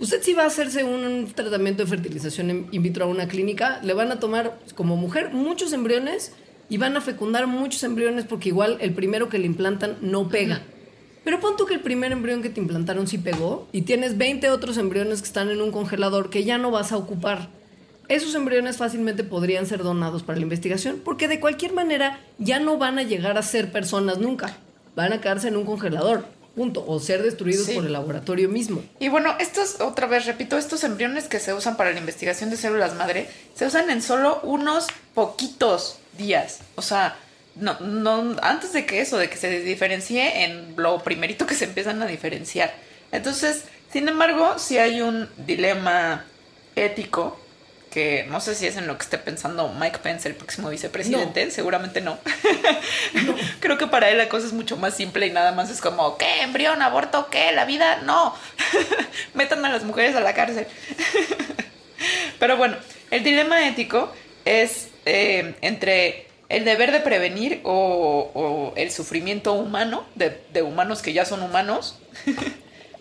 Usted 0.00 0.22
si 0.22 0.32
va 0.32 0.44
a 0.44 0.46
hacerse 0.46 0.84
un 0.84 1.30
tratamiento 1.34 1.82
de 1.84 1.88
fertilización 1.90 2.50
in- 2.50 2.66
in 2.72 2.82
vitro 2.82 3.04
a 3.04 3.08
una 3.08 3.26
clínica, 3.28 3.80
le 3.82 3.92
van 3.94 4.10
a 4.12 4.20
tomar 4.20 4.58
como 4.74 4.96
mujer 4.96 5.30
muchos 5.32 5.72
embriones 5.72 6.32
y 6.68 6.76
van 6.76 6.96
a 6.96 7.00
fecundar 7.00 7.46
muchos 7.46 7.82
embriones 7.82 8.24
porque 8.24 8.50
igual 8.50 8.78
el 8.80 8.92
primero 8.92 9.28
que 9.28 9.38
le 9.38 9.46
implantan 9.46 9.96
no 10.00 10.28
pega. 10.28 10.62
Pero 11.24 11.40
pon 11.40 11.56
tú 11.56 11.66
que 11.66 11.74
el 11.74 11.80
primer 11.80 12.12
embrión 12.12 12.42
que 12.42 12.50
te 12.50 12.60
implantaron 12.60 13.06
sí 13.06 13.18
pegó 13.18 13.68
y 13.72 13.82
tienes 13.82 14.16
20 14.16 14.50
otros 14.50 14.78
embriones 14.78 15.20
que 15.20 15.26
están 15.26 15.50
en 15.50 15.60
un 15.60 15.72
congelador 15.72 16.30
que 16.30 16.44
ya 16.44 16.58
no 16.58 16.70
vas 16.70 16.92
a 16.92 16.96
ocupar. 16.96 17.50
Esos 18.08 18.34
embriones 18.34 18.78
fácilmente 18.78 19.24
podrían 19.24 19.66
ser 19.66 19.82
donados 19.82 20.22
para 20.22 20.38
la 20.38 20.44
investigación 20.44 21.02
porque 21.04 21.28
de 21.28 21.40
cualquier 21.40 21.74
manera 21.74 22.20
ya 22.38 22.58
no 22.58 22.78
van 22.78 22.98
a 22.98 23.02
llegar 23.02 23.36
a 23.36 23.42
ser 23.42 23.70
personas 23.70 24.18
nunca. 24.18 24.56
Van 24.96 25.12
a 25.12 25.20
quedarse 25.20 25.48
en 25.48 25.56
un 25.56 25.66
congelador, 25.66 26.24
punto, 26.58 26.84
o 26.86 26.98
ser 26.98 27.22
destruidos 27.22 27.66
Sí. 27.66 27.74
por 27.74 27.86
el 27.86 27.92
laboratorio 27.92 28.48
mismo. 28.48 28.82
Y 28.98 29.08
bueno, 29.08 29.34
estos, 29.38 29.80
otra 29.80 30.06
vez 30.08 30.26
repito, 30.26 30.58
estos 30.58 30.82
embriones 30.82 31.24
que 31.28 31.38
se 31.38 31.54
usan 31.54 31.76
para 31.76 31.92
la 31.92 31.98
investigación 32.00 32.50
de 32.50 32.56
células 32.56 32.94
madre 32.94 33.28
se 33.54 33.64
usan 33.66 33.88
en 33.90 34.02
solo 34.02 34.40
unos 34.42 34.88
poquitos 35.14 35.98
días. 36.18 36.58
O 36.74 36.82
sea, 36.82 37.16
no, 37.54 37.78
no, 37.80 38.36
antes 38.42 38.72
de 38.72 38.86
que 38.86 39.00
eso, 39.00 39.18
de 39.18 39.30
que 39.30 39.36
se 39.36 39.60
diferencie 39.60 40.44
en 40.44 40.74
lo 40.76 40.98
primerito 41.02 41.46
que 41.46 41.54
se 41.54 41.64
empiezan 41.66 42.02
a 42.02 42.06
diferenciar. 42.06 42.74
Entonces, 43.12 43.62
sin 43.92 44.08
embargo, 44.08 44.58
si 44.58 44.78
hay 44.78 45.00
un 45.00 45.28
dilema 45.46 46.24
ético 46.76 47.40
no 48.28 48.40
sé 48.40 48.54
si 48.54 48.66
es 48.66 48.76
en 48.76 48.86
lo 48.86 48.96
que 48.98 49.04
esté 49.04 49.18
pensando 49.18 49.68
Mike 49.68 49.98
Pence, 50.02 50.28
el 50.28 50.34
próximo 50.34 50.68
vicepresidente, 50.68 51.50
seguramente 51.50 52.00
no. 52.00 52.18
Creo 53.60 53.78
que 53.78 53.86
para 53.86 54.10
él 54.10 54.18
la 54.18 54.28
cosa 54.28 54.46
es 54.46 54.52
mucho 54.52 54.76
más 54.76 54.94
simple 54.94 55.26
y 55.26 55.30
nada 55.30 55.52
más 55.52 55.70
es 55.70 55.80
como, 55.80 56.18
¿qué? 56.18 56.42
¿Embrión? 56.42 56.82
¿Aborto? 56.82 57.28
¿Qué? 57.30 57.52
¿La 57.52 57.64
vida? 57.64 58.02
No. 58.02 58.34
Metan 59.34 59.64
a 59.64 59.70
las 59.70 59.84
mujeres 59.84 60.16
a 60.16 60.20
la 60.20 60.34
cárcel. 60.34 60.66
Pero 62.38 62.56
bueno, 62.56 62.76
el 63.10 63.24
dilema 63.24 63.66
ético 63.66 64.12
es 64.44 64.88
eh, 65.06 65.54
entre 65.60 66.26
el 66.48 66.64
deber 66.64 66.92
de 66.92 67.00
prevenir 67.00 67.60
o, 67.64 68.72
el 68.76 68.90
sufrimiento 68.90 69.52
humano 69.52 70.06
de, 70.14 70.40
de 70.52 70.62
humanos 70.62 71.02
que 71.02 71.12
ya 71.12 71.24
son 71.24 71.42
humanos 71.42 71.98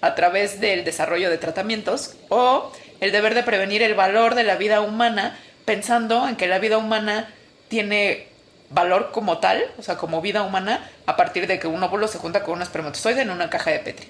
a 0.02 0.16
través 0.16 0.60
del 0.60 0.84
desarrollo 0.84 1.30
de 1.30 1.38
tratamientos 1.38 2.16
o 2.30 2.72
el 3.00 3.12
deber 3.12 3.36
de 3.36 3.44
prevenir 3.44 3.82
el 3.82 3.94
valor 3.94 4.36
de 4.36 4.44
la 4.44 4.56
vida 4.56 4.82
humana 4.82 5.38
pensando 5.66 6.28
en 6.28 6.38
que 6.38 6.48
la 6.48 6.60
vida 6.60 6.78
humana 6.78 7.28
tiene 7.68 8.28
valor 8.70 9.12
como 9.12 9.40
tal, 9.40 9.64
o 9.78 9.84
sea, 9.84 9.98
como 9.98 10.22
vida 10.22 10.44
humana, 10.44 10.90
a 11.06 11.18
partir 11.18 11.48
de 11.48 11.60
que 11.60 11.68
un 11.68 11.84
óvulo 11.84 12.08
se 12.08 12.18
junta 12.18 12.44
con 12.44 12.56
un 12.56 12.62
espermatozoide 12.62 13.22
en 13.22 13.30
una 13.30 13.50
caja 13.50 13.72
de 13.72 13.80
Petri. 13.80 14.08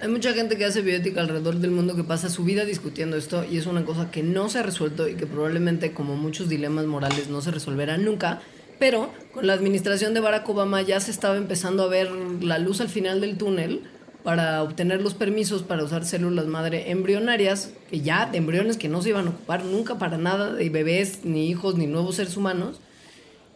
Hay 0.00 0.08
mucha 0.08 0.32
gente 0.32 0.56
que 0.56 0.64
hace 0.64 0.80
bioética 0.80 1.20
alrededor 1.20 1.56
del 1.56 1.72
mundo 1.72 1.96
que 1.96 2.04
pasa 2.04 2.28
su 2.28 2.44
vida 2.44 2.64
discutiendo 2.64 3.16
esto 3.16 3.44
y 3.44 3.58
es 3.58 3.66
una 3.66 3.84
cosa 3.84 4.10
que 4.10 4.22
no 4.22 4.48
se 4.48 4.60
ha 4.60 4.62
resuelto 4.62 5.08
y 5.08 5.14
que 5.14 5.26
probablemente 5.26 5.92
como 5.92 6.16
muchos 6.16 6.48
dilemas 6.48 6.86
morales 6.86 7.28
no 7.28 7.40
se 7.40 7.50
resolverá 7.50 7.98
nunca, 7.98 8.40
pero 8.78 9.10
con 9.32 9.46
la 9.46 9.54
administración 9.54 10.14
de 10.14 10.20
Barack 10.20 10.48
Obama 10.48 10.82
ya 10.82 11.00
se 11.00 11.10
estaba 11.10 11.36
empezando 11.36 11.82
a 11.82 11.88
ver 11.88 12.10
la 12.12 12.58
luz 12.58 12.80
al 12.80 12.88
final 12.88 13.20
del 13.20 13.36
túnel 13.38 13.82
para 14.28 14.62
obtener 14.62 15.00
los 15.00 15.14
permisos 15.14 15.62
para 15.62 15.82
usar 15.82 16.04
células 16.04 16.44
madre 16.44 16.90
embrionarias, 16.90 17.70
que 17.88 18.02
ya 18.02 18.26
de 18.26 18.36
embriones 18.36 18.76
que 18.76 18.86
no 18.86 19.00
se 19.00 19.08
iban 19.08 19.26
a 19.26 19.30
ocupar 19.30 19.64
nunca 19.64 19.94
para 19.94 20.18
nada 20.18 20.52
de 20.52 20.68
bebés, 20.68 21.20
ni 21.24 21.48
hijos, 21.48 21.76
ni 21.76 21.86
nuevos 21.86 22.16
seres 22.16 22.36
humanos. 22.36 22.78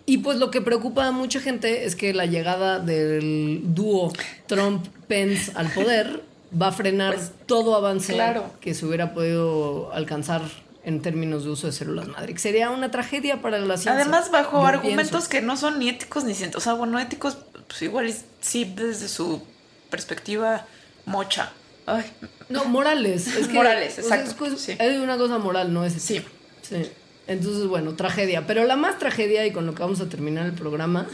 Y 0.07 0.19
pues 0.19 0.39
lo 0.39 0.51
que 0.51 0.63
preocupa 0.63 1.07
a 1.07 1.11
mucha 1.11 1.41
gente 1.41 1.85
es 1.85 1.95
que 1.95 2.15
la 2.15 2.25
llegada 2.25 2.79
del 2.79 3.61
dúo 3.75 4.15
Trump-Pence 4.47 5.53
al 5.57 5.69
poder 5.73 6.23
va 6.59 6.69
a 6.69 6.73
frenar 6.73 7.17
pues, 7.17 7.33
todo 7.45 7.77
avance 7.77 8.17
que 8.63 8.73
se 8.73 8.87
hubiera 8.87 9.13
podido 9.13 9.93
alcanzar 9.93 10.41
en 10.85 11.03
términos 11.03 11.45
de 11.45 11.51
uso 11.51 11.67
de 11.67 11.75
células 11.75 12.09
madre. 12.09 12.39
sería 12.39 12.71
una 12.71 12.91
tragedia 12.91 13.43
para 13.43 13.59
la 13.59 13.77
ciencia. 13.77 13.93
Además, 13.93 14.31
bajo 14.31 14.65
argumentos 14.65 15.29
que 15.29 15.43
no 15.43 15.59
son 15.59 15.81
ni 15.81 15.91
éticos 15.91 16.25
ni 16.25 16.33
científicos. 16.33 16.63
O 16.63 16.65
sea, 16.65 16.73
bueno, 16.73 16.99
éticos, 16.99 17.37
pues 17.69 17.83
igual 17.83 18.11
sí 18.41 18.65
desde 18.75 19.09
su 19.09 19.52
perspectiva 19.93 20.67
mocha. 21.05 21.53
Ay. 21.87 22.05
No, 22.49 22.65
morales. 22.65 23.29
Es 23.29 23.47
que, 23.49 23.53
morales, 23.53 23.99
exacto. 23.99 24.47
es, 24.47 24.99
una 24.99 25.19
cosa 25.19 25.39
moral, 25.39 25.73
no 25.73 25.85
es 25.85 25.93
sí. 25.93 26.25
sí. 26.63 26.91
Entonces, 27.29 27.67
bueno, 27.67 27.95
tragedia. 27.95 28.47
Pero 28.47 28.65
la 28.65 28.77
más 28.77 28.99
tragedia, 28.99 29.47
y 29.47 29.53
con 29.53 29.67
lo 29.67 29.75
que 29.75 29.83
vamos 29.83 30.01
a 30.01 30.09
terminar 30.09 30.47
el 30.47 30.55
programa, 30.55 31.07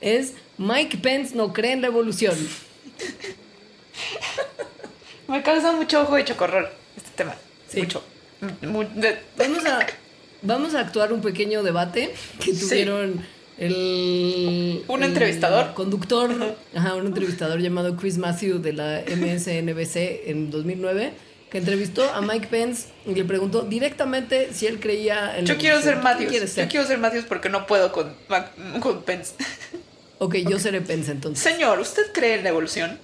es 0.00 0.34
Mike 0.58 0.98
Pence 0.98 1.34
no 1.34 1.52
cree 1.52 1.72
en 1.72 1.80
la 1.80 1.88
evolución. 1.88 2.36
Me 5.28 5.42
causa 5.42 5.72
mucho 5.72 6.02
ojo 6.02 6.16
de 6.16 6.24
chocorrol 6.24 6.68
este 6.96 7.10
tema. 7.16 7.34
Mucho. 7.74 8.04
Vamos, 8.60 9.66
a, 9.66 9.86
vamos 10.42 10.74
a 10.74 10.80
actuar 10.80 11.12
un 11.12 11.22
pequeño 11.22 11.62
debate 11.62 12.14
que 12.38 12.52
tuvieron 12.52 13.24
el, 13.58 14.84
un 14.88 15.02
entrevistador. 15.02 15.74
conductor 15.74 16.30
ajá, 16.74 16.94
un 16.94 17.06
entrevistador 17.06 17.60
llamado 17.60 17.96
Chris 17.96 18.18
Matthew 18.18 18.58
de 18.58 18.72
la 18.72 19.02
MSNBC 19.06 20.28
en 20.28 20.50
2009 20.50 21.12
que 21.50 21.58
entrevistó 21.58 22.10
a 22.10 22.22
Mike 22.22 22.46
Pence 22.50 22.88
y 23.04 23.14
le 23.14 23.24
preguntó 23.24 23.60
directamente 23.62 24.54
si 24.54 24.66
él 24.66 24.80
creía 24.80 25.36
en 25.36 25.44
yo 25.44 25.58
quiero 25.58 25.82
ser 25.82 25.96
Matthews. 25.96 26.56
yo 26.56 26.68
quiero 26.68 26.86
ser 26.86 26.98
Matthews 26.98 27.26
porque 27.26 27.50
no 27.50 27.66
puedo 27.66 27.92
con, 27.92 28.14
con 28.80 29.02
Pence. 29.02 29.34
Ok, 30.18 30.36
yo 30.48 30.58
seré 30.58 30.80
Pence 30.80 31.10
entonces. 31.10 31.42
Señor 31.42 31.78
¿usted 31.78 32.04
cree 32.14 32.36
en 32.36 32.44
la 32.44 32.48
evolución? 32.48 32.98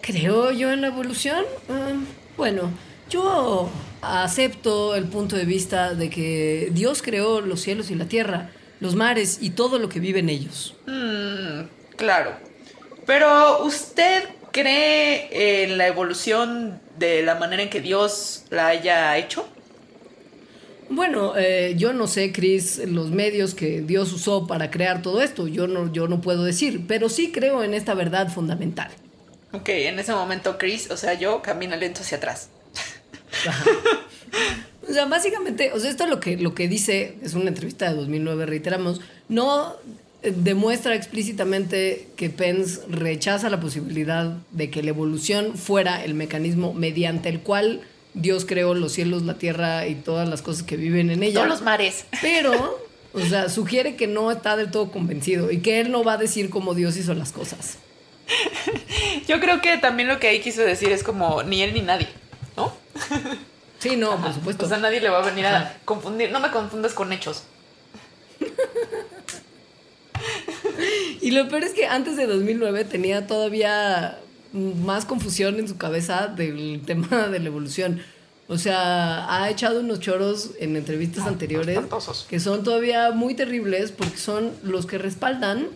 creo 0.00 0.50
yo 0.52 0.70
en 0.72 0.80
la 0.80 0.86
evolución. 0.86 1.44
Um, 1.68 2.06
bueno 2.36 2.70
yo 3.10 3.68
acepto 4.02 4.94
el 4.94 5.04
punto 5.04 5.36
de 5.36 5.44
vista 5.44 5.94
de 5.94 6.10
que 6.10 6.70
Dios 6.72 7.02
creó 7.02 7.40
los 7.40 7.60
cielos 7.60 7.90
y 7.90 7.94
la 7.94 8.06
tierra, 8.06 8.50
los 8.80 8.94
mares 8.94 9.38
y 9.40 9.50
todo 9.50 9.78
lo 9.78 9.88
que 9.88 10.00
vive 10.00 10.20
en 10.20 10.28
ellos. 10.28 10.74
Mm, 10.86 11.96
claro. 11.96 12.32
Pero 13.06 13.64
usted 13.64 14.24
cree 14.52 15.64
en 15.64 15.78
la 15.78 15.86
evolución 15.86 16.80
de 16.98 17.22
la 17.22 17.34
manera 17.34 17.62
en 17.62 17.70
que 17.70 17.80
Dios 17.80 18.44
la 18.50 18.68
haya 18.68 19.16
hecho? 19.16 19.48
Bueno, 20.88 21.34
eh, 21.36 21.74
yo 21.76 21.92
no 21.92 22.06
sé, 22.06 22.32
Chris, 22.32 22.78
los 22.86 23.10
medios 23.10 23.54
que 23.54 23.80
Dios 23.80 24.12
usó 24.12 24.46
para 24.46 24.70
crear 24.70 25.02
todo 25.02 25.22
esto, 25.22 25.46
yo 25.46 25.68
no, 25.68 25.92
yo 25.92 26.08
no 26.08 26.20
puedo 26.20 26.44
decir, 26.44 26.84
pero 26.88 27.08
sí 27.08 27.30
creo 27.30 27.62
en 27.62 27.74
esta 27.74 27.94
verdad 27.94 28.28
fundamental. 28.28 28.90
Ok, 29.52 29.68
en 29.68 29.98
ese 29.98 30.12
momento, 30.12 30.58
Chris, 30.58 30.90
o 30.90 30.96
sea, 30.96 31.14
yo 31.14 31.42
camino 31.42 31.76
lento 31.76 32.02
hacia 32.02 32.18
atrás. 32.18 32.50
o 34.88 34.92
sea, 34.92 35.06
básicamente, 35.06 35.72
o 35.72 35.80
sea, 35.80 35.90
esto 35.90 36.04
es 36.04 36.10
lo 36.10 36.20
que, 36.20 36.36
lo 36.36 36.54
que 36.54 36.68
dice, 36.68 37.16
es 37.22 37.34
una 37.34 37.48
entrevista 37.48 37.88
de 37.88 37.96
2009, 37.96 38.46
reiteramos, 38.46 39.00
no 39.28 39.76
eh, 40.22 40.32
demuestra 40.36 40.94
explícitamente 40.94 42.08
que 42.16 42.30
Pence 42.30 42.80
rechaza 42.88 43.48
la 43.48 43.60
posibilidad 43.60 44.36
de 44.50 44.70
que 44.70 44.82
la 44.82 44.90
evolución 44.90 45.56
fuera 45.56 46.04
el 46.04 46.14
mecanismo 46.14 46.74
mediante 46.74 47.28
el 47.28 47.40
cual 47.40 47.82
Dios 48.14 48.44
creó 48.44 48.74
los 48.74 48.92
cielos, 48.92 49.22
la 49.22 49.38
tierra 49.38 49.86
y 49.86 49.94
todas 49.94 50.28
las 50.28 50.42
cosas 50.42 50.62
que 50.62 50.76
viven 50.76 51.10
en 51.10 51.22
ella. 51.22 51.34
Todos 51.34 51.48
los 51.48 51.62
mares. 51.62 52.04
Pero, 52.20 52.80
o 53.12 53.20
sea, 53.20 53.48
sugiere 53.48 53.96
que 53.96 54.06
no 54.06 54.30
está 54.30 54.56
del 54.56 54.70
todo 54.70 54.90
convencido 54.90 55.50
y 55.50 55.58
que 55.58 55.80
él 55.80 55.90
no 55.90 56.04
va 56.04 56.14
a 56.14 56.18
decir 56.18 56.50
cómo 56.50 56.74
Dios 56.74 56.96
hizo 56.96 57.14
las 57.14 57.32
cosas. 57.32 57.78
Yo 59.28 59.40
creo 59.40 59.60
que 59.60 59.78
también 59.78 60.08
lo 60.08 60.18
que 60.18 60.28
ahí 60.28 60.40
quiso 60.40 60.62
decir 60.62 60.90
es 60.92 61.02
como 61.02 61.42
ni 61.42 61.62
él 61.62 61.72
ni 61.72 61.82
nadie. 61.82 62.08
¿No? 62.56 62.72
Sí, 63.78 63.96
no, 63.96 64.20
por 64.20 64.34
supuesto. 64.34 64.66
O 64.66 64.68
sea, 64.68 64.78
nadie 64.78 65.00
le 65.00 65.08
va 65.08 65.22
a 65.22 65.26
venir 65.26 65.46
a 65.46 65.78
confundir. 65.84 66.30
No 66.30 66.40
me 66.40 66.50
confundas 66.50 66.92
con 66.92 67.12
hechos. 67.12 67.44
y 71.20 71.30
lo 71.30 71.48
peor 71.48 71.64
es 71.64 71.72
que 71.72 71.86
antes 71.86 72.16
de 72.16 72.26
2009 72.26 72.84
tenía 72.84 73.26
todavía 73.26 74.18
más 74.52 75.06
confusión 75.06 75.58
en 75.58 75.66
su 75.66 75.78
cabeza 75.78 76.26
del 76.26 76.82
tema 76.84 77.28
de 77.28 77.38
la 77.38 77.46
evolución. 77.46 78.02
O 78.48 78.58
sea, 78.58 79.32
ha 79.32 79.48
echado 79.48 79.80
unos 79.80 80.00
choros 80.00 80.50
en 80.58 80.76
entrevistas 80.76 81.26
anteriores 81.26 81.78
que 82.28 82.40
son 82.40 82.64
todavía 82.64 83.12
muy 83.12 83.34
terribles 83.34 83.92
porque 83.92 84.16
son 84.16 84.50
los 84.62 84.86
que 84.86 84.98
respaldan 84.98 85.68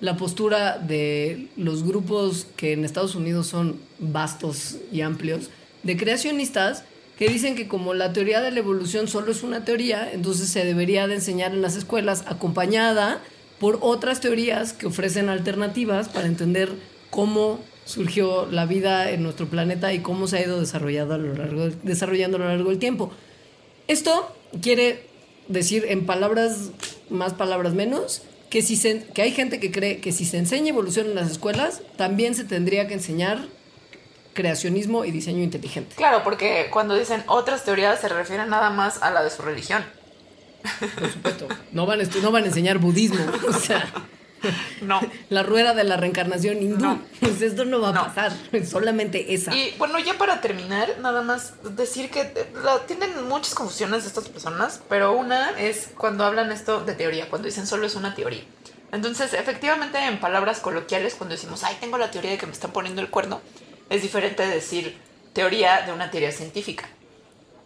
la 0.00 0.16
postura 0.16 0.78
de 0.78 1.48
los 1.56 1.82
grupos 1.82 2.46
que 2.56 2.72
en 2.72 2.84
Estados 2.84 3.16
Unidos 3.16 3.48
son 3.48 3.80
vastos 3.98 4.76
y 4.92 5.00
amplios 5.00 5.50
de 5.84 5.96
creacionistas 5.96 6.84
que 7.18 7.28
dicen 7.28 7.54
que 7.54 7.68
como 7.68 7.94
la 7.94 8.12
teoría 8.12 8.40
de 8.40 8.50
la 8.50 8.58
evolución 8.58 9.06
solo 9.06 9.30
es 9.30 9.42
una 9.42 9.64
teoría, 9.64 10.10
entonces 10.12 10.48
se 10.48 10.64
debería 10.64 11.06
de 11.06 11.14
enseñar 11.14 11.52
en 11.52 11.62
las 11.62 11.76
escuelas 11.76 12.24
acompañada 12.26 13.20
por 13.60 13.78
otras 13.82 14.20
teorías 14.20 14.72
que 14.72 14.86
ofrecen 14.86 15.28
alternativas 15.28 16.08
para 16.08 16.26
entender 16.26 16.72
cómo 17.10 17.60
surgió 17.84 18.46
la 18.50 18.66
vida 18.66 19.10
en 19.10 19.22
nuestro 19.22 19.46
planeta 19.46 19.92
y 19.92 20.00
cómo 20.00 20.26
se 20.26 20.38
ha 20.38 20.44
ido 20.44 20.58
desarrollando 20.58 21.14
a 21.14 21.18
lo 21.18 21.34
largo, 21.34 21.68
desarrollando 21.82 22.38
a 22.38 22.40
lo 22.40 22.48
largo 22.48 22.70
del 22.70 22.78
tiempo. 22.78 23.12
Esto 23.86 24.34
quiere 24.60 25.06
decir 25.48 25.84
en 25.88 26.06
palabras 26.06 26.70
más, 27.10 27.34
palabras 27.34 27.74
menos, 27.74 28.22
que, 28.50 28.62
si 28.62 28.78
que 29.14 29.22
hay 29.22 29.32
gente 29.32 29.60
que 29.60 29.70
cree 29.70 30.00
que 30.00 30.12
si 30.12 30.24
se 30.24 30.38
enseña 30.38 30.70
evolución 30.70 31.06
en 31.06 31.14
las 31.14 31.30
escuelas, 31.30 31.82
también 31.96 32.34
se 32.34 32.44
tendría 32.44 32.88
que 32.88 32.94
enseñar 32.94 33.48
creacionismo 34.34 35.04
y 35.04 35.10
diseño 35.10 35.42
inteligente. 35.42 35.94
Claro, 35.96 36.22
porque 36.22 36.68
cuando 36.70 36.94
dicen 36.94 37.24
otras 37.26 37.64
teorías 37.64 38.00
se 38.00 38.08
refieren 38.08 38.50
nada 38.50 38.70
más 38.70 39.02
a 39.02 39.10
la 39.10 39.22
de 39.22 39.30
su 39.30 39.42
religión. 39.42 39.84
Por 40.98 41.10
supuesto. 41.10 41.48
No 41.72 41.86
van 41.86 42.00
a, 42.00 42.04
no 42.04 42.32
van 42.32 42.44
a 42.44 42.46
enseñar 42.46 42.78
budismo. 42.78 43.24
O 43.48 43.52
sea. 43.52 43.86
No. 44.82 45.00
La 45.30 45.42
rueda 45.42 45.72
de 45.72 45.84
la 45.84 45.96
reencarnación 45.96 46.62
hindú. 46.62 46.98
Pues 47.18 47.40
esto 47.40 47.64
no 47.64 47.80
va 47.80 47.90
a 47.90 47.92
pasar. 47.94 48.32
Solamente 48.68 49.32
esa. 49.32 49.54
Y 49.54 49.74
bueno, 49.78 49.98
ya 49.98 50.18
para 50.18 50.42
terminar, 50.42 50.96
nada 51.00 51.22
más 51.22 51.54
decir 51.76 52.10
que 52.10 52.20
eh, 52.20 52.46
tienen 52.86 53.26
muchas 53.26 53.54
confusiones 53.54 54.04
estas 54.04 54.28
personas, 54.28 54.82
pero 54.88 55.12
una 55.12 55.58
es 55.58 55.88
cuando 55.96 56.24
hablan 56.24 56.52
esto 56.52 56.84
de 56.84 56.92
teoría, 56.92 57.30
cuando 57.30 57.46
dicen 57.46 57.66
solo 57.66 57.86
es 57.86 57.94
una 57.94 58.14
teoría. 58.14 58.42
Entonces, 58.92 59.32
efectivamente, 59.32 59.98
en 59.98 60.20
palabras 60.20 60.60
coloquiales, 60.60 61.14
cuando 61.14 61.34
decimos, 61.34 61.64
ay, 61.64 61.76
tengo 61.80 61.98
la 61.98 62.10
teoría 62.10 62.32
de 62.32 62.38
que 62.38 62.46
me 62.46 62.52
están 62.52 62.70
poniendo 62.70 63.00
el 63.00 63.10
cuerno, 63.10 63.40
es 63.90 64.02
diferente 64.02 64.46
decir 64.46 64.96
teoría 65.32 65.82
de 65.82 65.92
una 65.92 66.10
teoría 66.10 66.32
científica. 66.32 66.88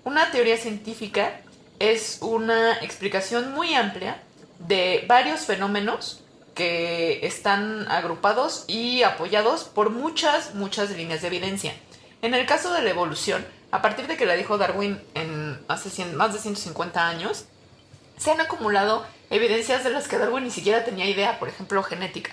Una 0.04 0.30
teoría 0.30 0.56
científica 0.56 1.40
es 1.78 2.18
una 2.20 2.74
explicación 2.78 3.52
muy 3.52 3.74
amplia 3.74 4.22
de 4.58 5.04
varios 5.06 5.40
fenómenos 5.40 6.22
que 6.54 7.24
están 7.24 7.86
agrupados 7.88 8.64
y 8.66 9.02
apoyados 9.02 9.64
por 9.64 9.90
muchas, 9.90 10.54
muchas 10.54 10.90
líneas 10.90 11.22
de 11.22 11.28
evidencia. 11.28 11.74
En 12.20 12.34
el 12.34 12.46
caso 12.46 12.72
de 12.72 12.82
la 12.82 12.90
evolución, 12.90 13.46
a 13.70 13.80
partir 13.80 14.08
de 14.08 14.16
que 14.16 14.26
la 14.26 14.34
dijo 14.34 14.58
Darwin 14.58 15.00
en 15.14 15.60
hace 15.68 15.90
100 15.90 16.16
más 16.16 16.32
de 16.32 16.40
150 16.40 17.06
años, 17.06 17.44
se 18.16 18.32
han 18.32 18.40
acumulado 18.40 19.06
evidencias 19.30 19.84
de 19.84 19.90
las 19.90 20.08
que 20.08 20.18
Darwin 20.18 20.44
ni 20.44 20.50
siquiera 20.50 20.84
tenía 20.84 21.08
idea, 21.08 21.38
por 21.38 21.48
ejemplo, 21.48 21.82
genética. 21.84 22.32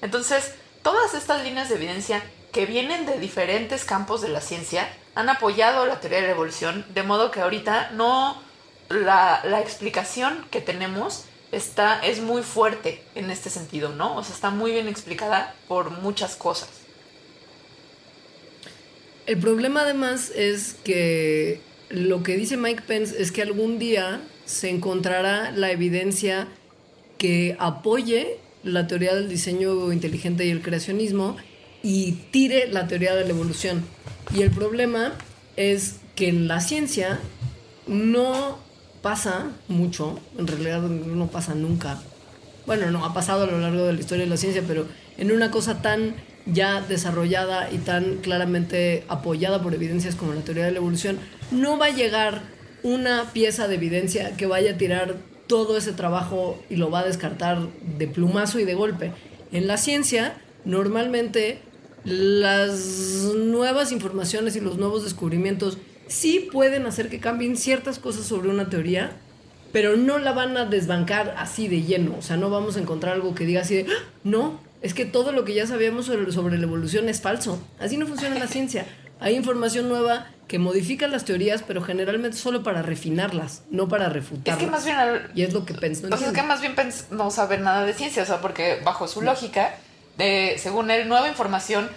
Entonces, 0.00 0.54
todas 0.82 1.12
estas 1.14 1.42
líneas 1.44 1.68
de 1.68 1.74
evidencia 1.74 2.22
que 2.56 2.64
vienen 2.64 3.04
de 3.04 3.18
diferentes 3.18 3.84
campos 3.84 4.22
de 4.22 4.30
la 4.30 4.40
ciencia 4.40 4.88
han 5.14 5.28
apoyado 5.28 5.84
la 5.84 6.00
teoría 6.00 6.22
de 6.22 6.28
la 6.28 6.32
evolución, 6.32 6.86
de 6.94 7.02
modo 7.02 7.30
que 7.30 7.42
ahorita 7.42 7.90
no 7.90 8.40
la, 8.88 9.42
la 9.44 9.60
explicación 9.60 10.46
que 10.50 10.62
tenemos 10.62 11.26
está, 11.52 12.00
es 12.00 12.22
muy 12.22 12.42
fuerte 12.42 13.02
en 13.14 13.30
este 13.30 13.50
sentido, 13.50 13.90
¿no? 13.90 14.16
O 14.16 14.24
sea, 14.24 14.34
está 14.34 14.48
muy 14.48 14.72
bien 14.72 14.88
explicada 14.88 15.54
por 15.68 15.90
muchas 15.90 16.34
cosas. 16.34 16.70
El 19.26 19.36
problema 19.36 19.82
además 19.82 20.32
es 20.34 20.76
que 20.82 21.60
lo 21.90 22.22
que 22.22 22.38
dice 22.38 22.56
Mike 22.56 22.84
Pence 22.86 23.20
es 23.20 23.32
que 23.32 23.42
algún 23.42 23.78
día 23.78 24.22
se 24.46 24.70
encontrará 24.70 25.50
la 25.50 25.70
evidencia 25.70 26.48
que 27.18 27.54
apoye 27.58 28.38
la 28.62 28.86
teoría 28.86 29.14
del 29.14 29.28
diseño 29.28 29.92
inteligente 29.92 30.46
y 30.46 30.50
el 30.50 30.62
creacionismo 30.62 31.36
y 31.86 32.14
tire 32.32 32.66
la 32.66 32.88
teoría 32.88 33.14
de 33.14 33.22
la 33.22 33.30
evolución. 33.30 33.84
Y 34.34 34.42
el 34.42 34.50
problema 34.50 35.12
es 35.54 36.00
que 36.16 36.28
en 36.28 36.48
la 36.48 36.58
ciencia 36.58 37.20
no 37.86 38.58
pasa 39.02 39.52
mucho, 39.68 40.18
en 40.36 40.48
realidad 40.48 40.82
no 40.82 41.28
pasa 41.28 41.54
nunca. 41.54 42.02
Bueno, 42.66 42.90
no 42.90 43.04
ha 43.04 43.14
pasado 43.14 43.44
a 43.44 43.46
lo 43.46 43.60
largo 43.60 43.84
de 43.84 43.92
la 43.92 44.00
historia 44.00 44.24
de 44.24 44.30
la 44.30 44.36
ciencia, 44.36 44.64
pero 44.66 44.88
en 45.16 45.30
una 45.30 45.52
cosa 45.52 45.80
tan 45.80 46.16
ya 46.44 46.80
desarrollada 46.80 47.70
y 47.70 47.78
tan 47.78 48.16
claramente 48.16 49.04
apoyada 49.06 49.62
por 49.62 49.72
evidencias 49.72 50.16
como 50.16 50.34
la 50.34 50.40
teoría 50.40 50.64
de 50.64 50.72
la 50.72 50.78
evolución, 50.78 51.20
no 51.52 51.78
va 51.78 51.86
a 51.86 51.90
llegar 51.90 52.42
una 52.82 53.30
pieza 53.32 53.68
de 53.68 53.76
evidencia 53.76 54.36
que 54.36 54.46
vaya 54.46 54.72
a 54.72 54.76
tirar 54.76 55.14
todo 55.46 55.76
ese 55.76 55.92
trabajo 55.92 56.60
y 56.68 56.74
lo 56.74 56.90
va 56.90 57.00
a 57.00 57.04
descartar 57.04 57.60
de 57.96 58.08
plumazo 58.08 58.58
y 58.58 58.64
de 58.64 58.74
golpe. 58.74 59.12
En 59.52 59.68
la 59.68 59.76
ciencia, 59.76 60.36
normalmente 60.64 61.60
las 62.06 62.72
nuevas 63.34 63.92
informaciones 63.92 64.56
y 64.56 64.60
los 64.60 64.78
nuevos 64.78 65.02
descubrimientos 65.04 65.78
sí 66.06 66.48
pueden 66.52 66.86
hacer 66.86 67.08
que 67.10 67.18
cambien 67.20 67.56
ciertas 67.56 67.98
cosas 67.98 68.24
sobre 68.26 68.48
una 68.48 68.70
teoría, 68.70 69.12
pero 69.72 69.96
no 69.96 70.18
la 70.18 70.32
van 70.32 70.56
a 70.56 70.64
desbancar 70.64 71.34
así 71.36 71.66
de 71.68 71.82
lleno. 71.82 72.14
O 72.18 72.22
sea, 72.22 72.36
no 72.36 72.48
vamos 72.48 72.76
a 72.76 72.80
encontrar 72.80 73.14
algo 73.14 73.34
que 73.34 73.44
diga 73.44 73.62
así 73.62 73.74
de, 73.74 73.86
"Ah, 73.90 74.04
no, 74.24 74.60
es 74.82 74.94
que 74.94 75.04
todo 75.04 75.32
lo 75.32 75.44
que 75.44 75.54
ya 75.54 75.66
sabíamos 75.66 76.06
sobre, 76.06 76.30
sobre 76.32 76.58
la 76.58 76.64
evolución 76.64 77.08
es 77.08 77.20
falso. 77.20 77.60
Así 77.80 77.96
no 77.96 78.06
funciona 78.06 78.38
la 78.38 78.46
ciencia. 78.46 78.86
Hay 79.18 79.34
información 79.34 79.88
nueva 79.88 80.26
que 80.46 80.58
modifica 80.60 81.08
las 81.08 81.24
teorías, 81.24 81.64
pero 81.66 81.82
generalmente 81.82 82.36
solo 82.36 82.62
para 82.62 82.82
refinarlas, 82.82 83.62
no 83.70 83.88
para 83.88 84.06
Es 84.06 84.12
refutarlas. 84.12 84.62
que 84.64 84.70
más 84.70 84.84
bien 84.84 84.96
al- 84.96 85.30
Y 85.34 85.42
es 85.42 85.52
lo 85.52 85.64
que 85.64 85.74
Pence 85.74 86.02
no 86.06 86.14
O 86.14 86.18
sea, 86.18 86.28
es 86.28 86.32
que 86.34 86.42
más 86.44 86.60
bien 86.60 86.74
no 87.10 87.30
sabe 87.32 87.58
nada 87.58 87.84
de 87.84 87.94
ciencia, 87.94 88.22
o 88.22 88.26
sea, 88.26 88.40
porque 88.40 88.78
bajo 88.84 89.08
su 89.08 89.22
lógica, 89.22 89.74
de, 90.16 90.56
según 90.62 90.90
él, 90.90 91.08
nueva 91.08 91.28
información 91.28 91.90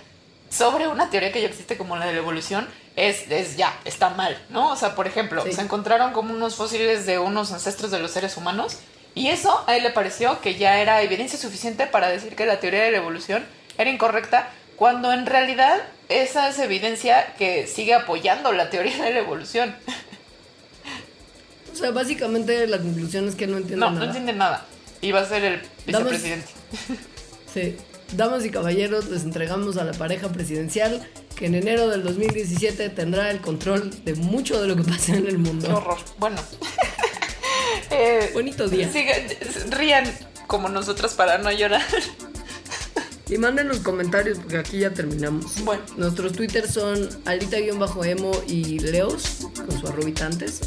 sobre 0.49 0.87
una 0.87 1.09
teoría 1.09 1.31
que 1.31 1.41
ya 1.41 1.47
existe 1.47 1.77
como 1.77 1.95
la 1.97 2.05
de 2.07 2.13
la 2.13 2.19
evolución 2.19 2.67
es, 2.95 3.29
es 3.31 3.55
ya, 3.55 3.79
está 3.85 4.09
mal, 4.09 4.37
¿no? 4.49 4.71
O 4.71 4.75
sea, 4.75 4.95
por 4.95 5.07
ejemplo, 5.07 5.43
Sí. 5.45 5.53
se 5.53 5.61
encontraron 5.61 6.11
como 6.11 6.33
unos 6.33 6.55
fósiles 6.55 7.05
de 7.05 7.19
unos 7.19 7.51
ancestros 7.51 7.91
de 7.91 7.99
los 7.99 8.11
seres 8.11 8.35
humanos 8.35 8.77
y 9.15 9.27
eso 9.29 9.63
a 9.67 9.75
él 9.77 9.83
le 9.83 9.89
pareció 9.91 10.41
que 10.41 10.55
ya 10.55 10.79
era 10.81 11.01
evidencia 11.01 11.37
suficiente 11.39 11.87
para 11.87 12.09
decir 12.09 12.35
que 12.35 12.45
la 12.45 12.59
teoría 12.59 12.83
de 12.83 12.91
la 12.91 12.97
evolución 12.97 13.45
era 13.77 13.89
incorrecta, 13.89 14.49
cuando 14.75 15.13
en 15.13 15.25
realidad 15.25 15.79
esa 16.09 16.49
es 16.49 16.59
evidencia 16.59 17.33
que 17.37 17.67
sigue 17.67 17.93
apoyando 17.93 18.51
la 18.51 18.69
teoría 18.69 19.03
de 19.03 19.13
la 19.13 19.19
evolución. 19.19 19.75
O 21.71 21.75
sea, 21.75 21.91
básicamente 21.91 22.65
la 22.67 22.77
conclusión 22.79 23.27
es 23.29 23.35
que 23.35 23.47
no 23.47 23.57
entiende 23.57 23.77
No, 23.85 23.91
nada. 23.91 23.99
no 23.99 24.05
entiende 24.05 24.33
nada. 24.33 24.65
Y 25.01 25.11
va 25.11 25.21
a 25.21 25.25
ser 25.25 25.43
el 25.45 25.61
vicepresidente. 25.85 26.47
Sí. 27.53 27.77
Damas 28.13 28.43
y 28.45 28.49
caballeros, 28.49 29.09
les 29.09 29.23
entregamos 29.23 29.77
a 29.77 29.83
la 29.83 29.91
pareja 29.93 30.29
presidencial 30.31 31.07
que 31.35 31.45
en 31.45 31.55
enero 31.55 31.87
del 31.89 32.03
2017 32.03 32.89
tendrá 32.89 33.31
el 33.31 33.39
control 33.39 33.91
de 34.03 34.15
mucho 34.15 34.61
de 34.61 34.67
lo 34.67 34.75
que 34.75 34.83
pasa 34.83 35.15
en 35.15 35.25
el 35.27 35.31
Qué 35.33 35.37
mundo. 35.37 35.75
horror. 35.77 35.97
Bueno. 36.17 36.37
Eh, 37.91 38.29
Bonito 38.33 38.67
día. 38.67 38.89
rían 39.71 40.05
como 40.47 40.69
nosotros 40.69 41.13
para 41.15 41.39
no 41.39 41.51
llorar. 41.51 41.81
Y 43.27 43.37
manden 43.37 43.67
los 43.67 43.79
comentarios 43.79 44.37
porque 44.37 44.57
aquí 44.57 44.79
ya 44.79 44.91
terminamos. 44.91 45.63
Bueno. 45.63 45.81
Nuestros 45.97 46.33
twitters 46.33 46.71
son 46.73 47.09
alita-emo 47.25 48.31
y 48.47 48.79
leos 48.79 49.47
con 49.55 49.79
su 49.79 49.87
arrobita 49.87 50.27
antes. 50.27 50.61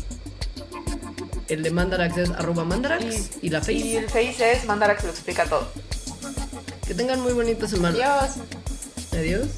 El 1.49 1.63
de 1.63 1.71
Mandarax 1.71 2.17
es 2.19 2.31
arroba 2.31 2.65
Mandarax 2.65 3.05
y, 3.41 3.51
la 3.51 3.59
Y 3.59 3.61
face. 3.61 3.97
el 3.99 4.09
face 4.09 4.53
es 4.53 4.65
mandar 4.65 4.91
a 4.91 4.97
que 4.97 5.05
lo 5.07 5.11
explica 5.13 5.45
todo. 5.45 5.69
Que 6.87 6.95
tengan 6.95 7.21
muy 7.21 7.33
bonita 7.33 7.67
semana. 7.69 7.97
Adiós. 7.97 8.37
Adiós. 9.13 9.49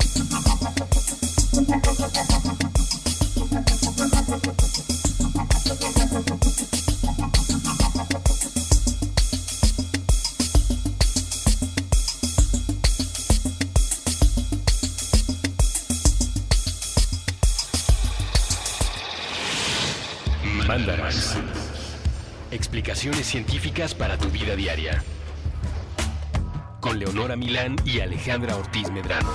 Mandarax. 20.67 21.37
Explicaciones 22.51 23.27
científicas 23.27 23.95
para 23.95 24.19
tu 24.19 24.29
vida 24.29 24.57
diaria. 24.57 25.03
Con 26.85 26.99
Leonora 26.99 27.35
Milán 27.35 27.77
y 27.87 28.01
Alejandra 28.01 28.57
Ortiz 28.57 28.91
Medrano. 28.91 29.31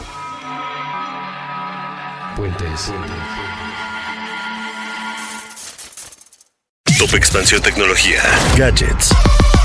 Puentes. 2.35 2.93
Top 6.99 7.15
Expansión 7.15 7.59
Tecnología. 7.63 8.21
Gadgets. 8.55 9.15